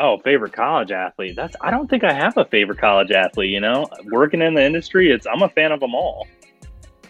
Oh, 0.00 0.18
favorite 0.18 0.52
college 0.52 0.92
athlete. 0.92 1.34
That's 1.34 1.56
I 1.60 1.72
don't 1.72 1.88
think 1.90 2.04
I 2.04 2.12
have 2.12 2.36
a 2.36 2.44
favorite 2.44 2.78
college 2.78 3.10
athlete, 3.10 3.50
you 3.50 3.58
know. 3.58 3.86
Working 4.04 4.42
in 4.42 4.54
the 4.54 4.62
industry, 4.62 5.10
it's 5.10 5.26
I'm 5.26 5.42
a 5.42 5.48
fan 5.48 5.72
of 5.72 5.80
them 5.80 5.94
all. 5.94 6.28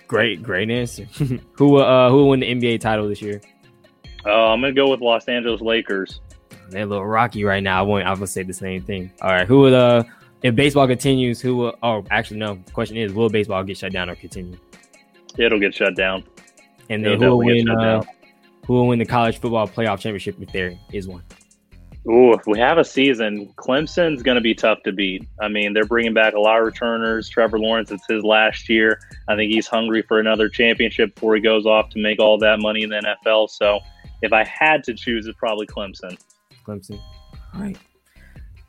Great, 0.07 0.43
great 0.43 0.70
answer. 0.70 1.05
who 1.53 1.76
uh 1.76 2.09
who 2.09 2.16
will 2.16 2.28
win 2.30 2.41
the 2.41 2.55
NBA 2.55 2.80
title 2.80 3.09
this 3.09 3.20
year? 3.20 3.43
Uh, 4.24 4.53
I'm 4.53 4.61
gonna 4.62 4.72
go 4.72 4.89
with 4.89 5.01
Los 5.01 5.28
Angeles 5.28 5.61
Lakers. 5.61 6.20
They're 6.70 6.84
a 6.84 6.86
little 6.86 7.07
rocky 7.07 7.45
right 7.45 7.62
now. 7.62 7.78
I 7.78 7.82
won't. 7.82 8.07
I 8.07 8.14
will 8.14 8.26
say 8.26 8.43
the 8.43 8.55
same 8.55 8.82
thing. 8.82 9.11
All 9.20 9.30
right, 9.30 9.47
who 9.47 9.59
will 9.61 9.74
uh 9.74 10.05
if 10.43 10.55
baseball 10.55 10.86
continues? 10.86 11.41
Who 11.43 11.57
will? 11.57 11.76
Oh, 11.82 12.05
actually, 12.11 12.39
no. 12.39 12.55
The 12.64 12.72
question 12.72 12.97
is, 12.97 13.12
will 13.12 13.28
baseball 13.28 13.62
get 13.64 13.76
shut 13.76 13.93
down 13.93 14.09
or 14.09 14.14
continue? 14.14 14.57
It'll 15.36 15.61
get 15.61 15.74
shut 15.74 15.95
down. 15.95 16.24
And 16.89 17.05
then 17.05 17.14
It'll 17.14 17.24
who 17.24 17.36
will 17.36 17.45
win? 17.45 17.68
Uh. 17.68 18.03
Who 18.68 18.74
will 18.74 18.86
win 18.86 18.98
the 18.98 19.06
college 19.06 19.40
football 19.40 19.66
playoff 19.66 19.98
championship 19.98 20.36
if 20.40 20.52
there 20.52 20.78
is 20.92 21.08
one? 21.08 21.22
Ooh, 22.06 22.34
if 22.34 22.46
we 22.46 22.58
have 22.58 22.76
a 22.76 22.84
season, 22.84 23.48
Clemson's 23.56 24.22
going 24.22 24.36
to 24.36 24.42
be 24.42 24.54
tough 24.54 24.82
to 24.84 24.92
beat. 24.92 25.26
I 25.40 25.48
mean, 25.48 25.72
they're 25.72 25.86
bringing 25.86 26.12
back 26.14 26.34
a 26.34 26.40
lot 26.40 26.58
of 26.58 26.66
returners. 26.66 27.30
Trevor 27.30 27.58
Lawrence, 27.58 27.90
it's 27.90 28.06
his 28.06 28.22
last 28.22 28.68
year. 28.68 29.00
I 29.26 29.36
think 29.36 29.50
he's 29.52 29.66
hungry 29.66 30.02
for 30.02 30.20
another 30.20 30.50
championship 30.50 31.14
before 31.14 31.34
he 31.34 31.40
goes 31.40 31.64
off 31.66 31.88
to 31.90 31.98
make 31.98 32.20
all 32.20 32.38
that 32.38 32.60
money 32.60 32.82
in 32.82 32.90
the 32.90 33.16
NFL. 33.26 33.48
So, 33.48 33.80
if 34.20 34.32
I 34.32 34.44
had 34.44 34.84
to 34.84 34.94
choose, 34.94 35.26
it's 35.26 35.38
probably 35.38 35.66
Clemson. 35.66 36.18
Clemson. 36.64 37.00
All 37.54 37.62
right, 37.62 37.78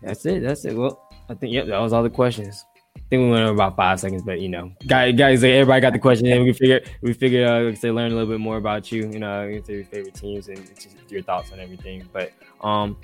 that's 0.02 0.26
it. 0.26 0.42
That's 0.44 0.64
it. 0.64 0.76
Well, 0.76 1.10
I 1.28 1.34
think 1.34 1.54
yep, 1.54 1.68
that 1.68 1.80
was 1.80 1.92
all 1.92 2.04
the 2.04 2.10
questions. 2.10 2.66
I 3.10 3.16
think 3.16 3.24
we 3.24 3.32
went 3.32 3.44
over 3.44 3.54
about 3.54 3.76
five 3.76 4.00
seconds, 4.00 4.22
but 4.22 4.40
you 4.40 4.50
know, 4.50 4.72
guys, 4.86 5.16
guys, 5.16 5.44
everybody 5.44 5.82
got 5.82 5.94
the 5.94 6.00
question, 6.00 6.28
and 6.28 6.44
we 6.44 6.54
figure 6.54 6.80
we 7.02 7.12
figured, 7.12 7.48
uh, 7.48 7.74
said, 7.74 7.96
learn 7.96 8.12
a 8.12 8.14
little 8.14 8.30
bit 8.30 8.40
more 8.40 8.58
about 8.58 8.92
you, 8.92 9.10
you 9.10 9.18
know, 9.18 9.48
your 9.48 9.64
favorite 9.64 10.14
teams 10.14 10.48
and 10.48 10.64
just 10.76 10.96
your 11.08 11.24
thoughts 11.24 11.52
on 11.52 11.60
everything. 11.60 12.08
But 12.14 12.34
um, 12.62 12.96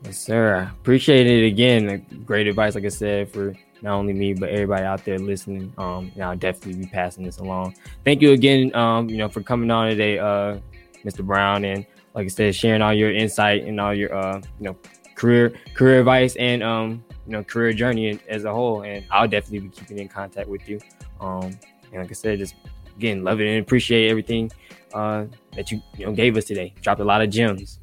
Yes, 0.04 0.18
sir. 0.18 0.70
Appreciate 0.80 1.26
it 1.26 1.46
again. 1.46 2.06
Great 2.24 2.46
advice, 2.46 2.74
like 2.74 2.84
I 2.84 2.88
said, 2.88 3.30
for 3.30 3.54
not 3.82 3.94
only 3.94 4.12
me 4.12 4.34
but 4.34 4.50
everybody 4.50 4.84
out 4.84 5.04
there 5.04 5.18
listening. 5.18 5.72
Um, 5.78 6.10
and 6.14 6.24
I'll 6.24 6.36
definitely 6.36 6.84
be 6.84 6.90
passing 6.90 7.24
this 7.24 7.38
along. 7.38 7.74
Thank 8.04 8.22
you 8.22 8.32
again, 8.32 8.74
um, 8.74 9.08
you 9.08 9.16
know, 9.16 9.28
for 9.28 9.42
coming 9.42 9.70
on 9.70 9.88
today, 9.88 10.18
uh, 10.18 10.58
Mr. 11.04 11.24
Brown, 11.24 11.64
and 11.64 11.86
like 12.14 12.26
I 12.26 12.28
said, 12.28 12.54
sharing 12.54 12.82
all 12.82 12.92
your 12.92 13.12
insight 13.12 13.64
and 13.64 13.80
all 13.80 13.94
your, 13.94 14.14
uh, 14.14 14.40
you 14.58 14.64
know, 14.64 14.76
career 15.14 15.52
career 15.74 16.00
advice 16.00 16.36
and 16.36 16.62
um, 16.62 17.04
you 17.26 17.32
know, 17.32 17.44
career 17.44 17.72
journey 17.72 18.18
as 18.28 18.44
a 18.44 18.52
whole. 18.52 18.82
And 18.82 19.04
I'll 19.10 19.28
definitely 19.28 19.68
be 19.68 19.68
keeping 19.68 19.98
in 19.98 20.08
contact 20.08 20.48
with 20.48 20.68
you. 20.68 20.80
Um, 21.20 21.58
and 21.92 22.00
like 22.00 22.10
I 22.10 22.14
said, 22.14 22.38
just 22.38 22.54
again, 22.96 23.24
love 23.24 23.40
it 23.40 23.48
and 23.48 23.62
appreciate 23.62 24.08
everything 24.08 24.50
uh, 24.94 25.26
that 25.52 25.70
you 25.70 25.80
you 25.96 26.06
know 26.06 26.12
gave 26.12 26.36
us 26.36 26.44
today. 26.44 26.74
Dropped 26.80 27.00
a 27.00 27.04
lot 27.04 27.22
of 27.22 27.30
gems. 27.30 27.80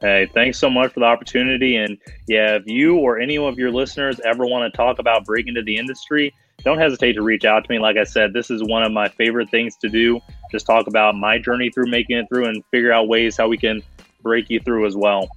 Hey, 0.00 0.30
thanks 0.32 0.58
so 0.58 0.70
much 0.70 0.94
for 0.94 1.00
the 1.00 1.06
opportunity. 1.06 1.76
And 1.76 1.98
yeah, 2.26 2.54
if 2.54 2.66
you 2.66 2.96
or 2.96 3.18
any 3.18 3.36
of 3.36 3.58
your 3.58 3.70
listeners 3.70 4.18
ever 4.24 4.46
want 4.46 4.72
to 4.72 4.74
talk 4.74 4.98
about 4.98 5.26
breaking 5.26 5.48
into 5.48 5.62
the 5.62 5.76
industry, 5.76 6.32
don't 6.64 6.78
hesitate 6.78 7.12
to 7.14 7.22
reach 7.22 7.44
out 7.44 7.64
to 7.64 7.70
me. 7.70 7.78
Like 7.78 7.98
I 7.98 8.04
said, 8.04 8.32
this 8.32 8.50
is 8.50 8.62
one 8.64 8.82
of 8.82 8.92
my 8.92 9.08
favorite 9.08 9.50
things 9.50 9.76
to 9.76 9.90
do. 9.90 10.18
Just 10.50 10.66
talk 10.66 10.86
about 10.86 11.14
my 11.14 11.38
journey 11.38 11.70
through 11.70 11.90
making 11.90 12.18
it 12.18 12.26
through 12.28 12.46
and 12.46 12.64
figure 12.70 12.92
out 12.92 13.08
ways 13.08 13.36
how 13.36 13.48
we 13.48 13.56
can 13.56 13.82
break 14.22 14.50
you 14.50 14.60
through 14.60 14.86
as 14.86 14.96
well. 14.96 15.28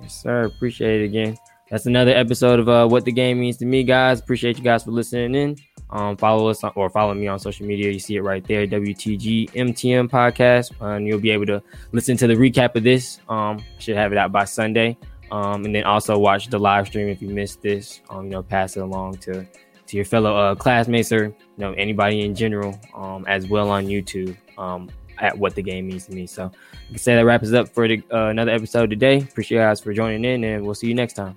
Yes, 0.00 0.22
sir. 0.22 0.44
Appreciate 0.44 1.02
it 1.02 1.04
again. 1.06 1.36
That's 1.70 1.86
another 1.86 2.12
episode 2.12 2.60
of 2.60 2.68
uh, 2.68 2.86
What 2.86 3.04
the 3.04 3.12
Game 3.12 3.40
Means 3.40 3.58
to 3.58 3.66
Me, 3.66 3.82
guys. 3.82 4.20
Appreciate 4.20 4.56
you 4.56 4.64
guys 4.64 4.84
for 4.84 4.90
listening 4.90 5.34
in. 5.34 5.56
Um, 5.90 6.16
follow 6.16 6.48
us 6.48 6.64
on, 6.64 6.72
or 6.76 6.88
follow 6.88 7.12
me 7.14 7.26
on 7.28 7.38
social 7.38 7.66
media. 7.66 7.90
You 7.90 7.98
see 7.98 8.16
it 8.16 8.22
right 8.22 8.42
there, 8.44 8.66
WTG 8.66 9.50
MTM 9.52 10.08
podcast. 10.08 10.72
And 10.80 11.06
you'll 11.06 11.20
be 11.20 11.30
able 11.30 11.46
to 11.46 11.62
listen 11.92 12.16
to 12.18 12.26
the 12.26 12.34
recap 12.34 12.74
of 12.74 12.84
this. 12.84 13.20
Um, 13.28 13.62
should 13.78 13.96
have 13.96 14.12
it 14.12 14.18
out 14.18 14.32
by 14.32 14.44
Sunday. 14.44 14.96
Um, 15.30 15.66
and 15.66 15.74
then 15.74 15.84
also 15.84 16.18
watch 16.18 16.48
the 16.48 16.58
live 16.58 16.86
stream 16.86 17.08
if 17.08 17.20
you 17.20 17.28
missed 17.28 17.60
this. 17.60 18.00
Um, 18.08 18.24
you 18.24 18.30
know, 18.30 18.42
pass 18.42 18.76
it 18.76 18.80
along 18.80 19.18
to 19.18 19.46
to 19.88 19.96
your 19.96 20.04
fellow 20.04 20.36
uh, 20.36 20.54
classmates 20.54 21.12
or 21.12 21.26
you 21.26 21.34
know 21.58 21.72
anybody 21.72 22.20
in 22.20 22.34
general, 22.34 22.78
um, 22.94 23.24
as 23.26 23.48
well 23.48 23.70
on 23.70 23.86
YouTube. 23.86 24.36
Um, 24.56 24.88
at 25.20 25.36
what 25.36 25.54
the 25.56 25.62
game 25.62 25.88
means 25.88 26.06
to 26.06 26.12
me. 26.12 26.26
So, 26.26 26.44
I 26.46 26.88
can 26.90 26.98
say, 26.98 27.16
that 27.16 27.24
wraps 27.24 27.48
us 27.48 27.52
up 27.52 27.68
for 27.68 27.88
the, 27.88 28.00
uh, 28.12 28.26
another 28.26 28.52
episode 28.52 28.88
today. 28.90 29.18
Appreciate 29.18 29.58
you 29.58 29.64
guys 29.64 29.80
for 29.80 29.92
joining 29.92 30.24
in, 30.24 30.44
and 30.44 30.64
we'll 30.64 30.76
see 30.76 30.86
you 30.86 30.94
next 30.94 31.14
time. 31.14 31.36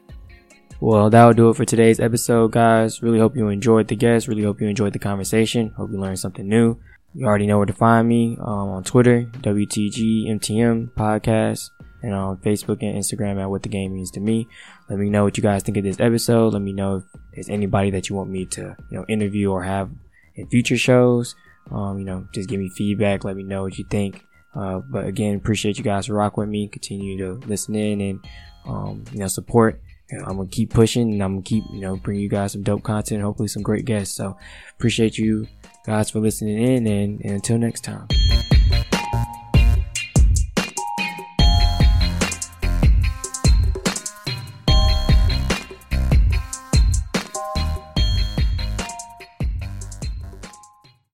Well, 0.79 1.11
that'll 1.11 1.33
do 1.33 1.49
it 1.49 1.55
for 1.55 1.65
today's 1.65 1.99
episode, 1.99 2.51
guys. 2.51 3.03
Really 3.03 3.19
hope 3.19 3.35
you 3.35 3.49
enjoyed 3.49 3.87
the 3.87 3.95
guest. 3.95 4.27
Really 4.27 4.43
hope 4.43 4.61
you 4.61 4.67
enjoyed 4.67 4.93
the 4.93 4.99
conversation. 4.99 5.69
Hope 5.77 5.91
you 5.91 5.99
learned 5.99 6.19
something 6.19 6.47
new. 6.47 6.79
You 7.13 7.25
already 7.27 7.45
know 7.45 7.57
where 7.57 7.67
to 7.67 7.73
find 7.73 8.07
me 8.07 8.37
um, 8.41 8.69
on 8.69 8.83
Twitter, 8.83 9.23
WTGMTM 9.41 10.93
podcast, 10.93 11.69
and 12.01 12.13
on 12.13 12.37
Facebook 12.37 12.81
and 12.81 12.95
Instagram 12.95 13.41
at 13.41 13.49
What 13.49 13.63
the 13.63 13.69
Game 13.69 13.93
Means 13.93 14.11
to 14.11 14.19
Me. 14.19 14.47
Let 14.89 14.99
me 14.99 15.09
know 15.09 15.23
what 15.23 15.37
you 15.37 15.43
guys 15.43 15.63
think 15.63 15.77
of 15.77 15.83
this 15.83 15.99
episode. 15.99 16.53
Let 16.53 16.61
me 16.61 16.73
know 16.73 16.97
if 16.97 17.03
there's 17.33 17.49
anybody 17.49 17.91
that 17.91 18.09
you 18.09 18.15
want 18.15 18.29
me 18.29 18.45
to, 18.47 18.75
you 18.89 18.97
know, 18.97 19.05
interview 19.07 19.51
or 19.51 19.63
have 19.63 19.89
in 20.35 20.47
future 20.47 20.77
shows. 20.77 21.35
Um, 21.71 21.99
you 21.99 22.05
know, 22.05 22.27
just 22.33 22.49
give 22.49 22.59
me 22.59 22.69
feedback. 22.69 23.23
Let 23.23 23.35
me 23.35 23.43
know 23.43 23.63
what 23.63 23.77
you 23.77 23.85
think. 23.89 24.25
Uh, 24.53 24.79
but 24.79 25.05
again, 25.05 25.35
appreciate 25.35 25.77
you 25.77 25.83
guys 25.83 26.07
to 26.07 26.13
rock 26.13 26.37
with 26.37 26.49
me. 26.49 26.67
Continue 26.67 27.17
to 27.17 27.47
listen 27.47 27.75
in 27.75 28.01
and, 28.01 28.25
um, 28.65 29.03
you 29.11 29.19
know, 29.19 29.27
support. 29.27 29.81
I'm 30.11 30.35
gonna 30.35 30.49
keep 30.49 30.71
pushing 30.71 31.13
and 31.13 31.23
I'm 31.23 31.35
gonna 31.35 31.43
keep, 31.43 31.63
you 31.71 31.79
know, 31.79 31.95
bring 31.95 32.19
you 32.19 32.27
guys 32.27 32.51
some 32.51 32.63
dope 32.63 32.83
content, 32.83 33.21
hopefully 33.21 33.47
some 33.47 33.63
great 33.63 33.85
guests. 33.85 34.13
So 34.13 34.37
appreciate 34.77 35.17
you 35.17 35.47
guys 35.85 36.09
for 36.09 36.19
listening 36.19 36.61
in 36.61 36.85
and, 36.85 37.21
and 37.21 37.35
until 37.35 37.57
next 37.57 37.85
time. 37.85 38.07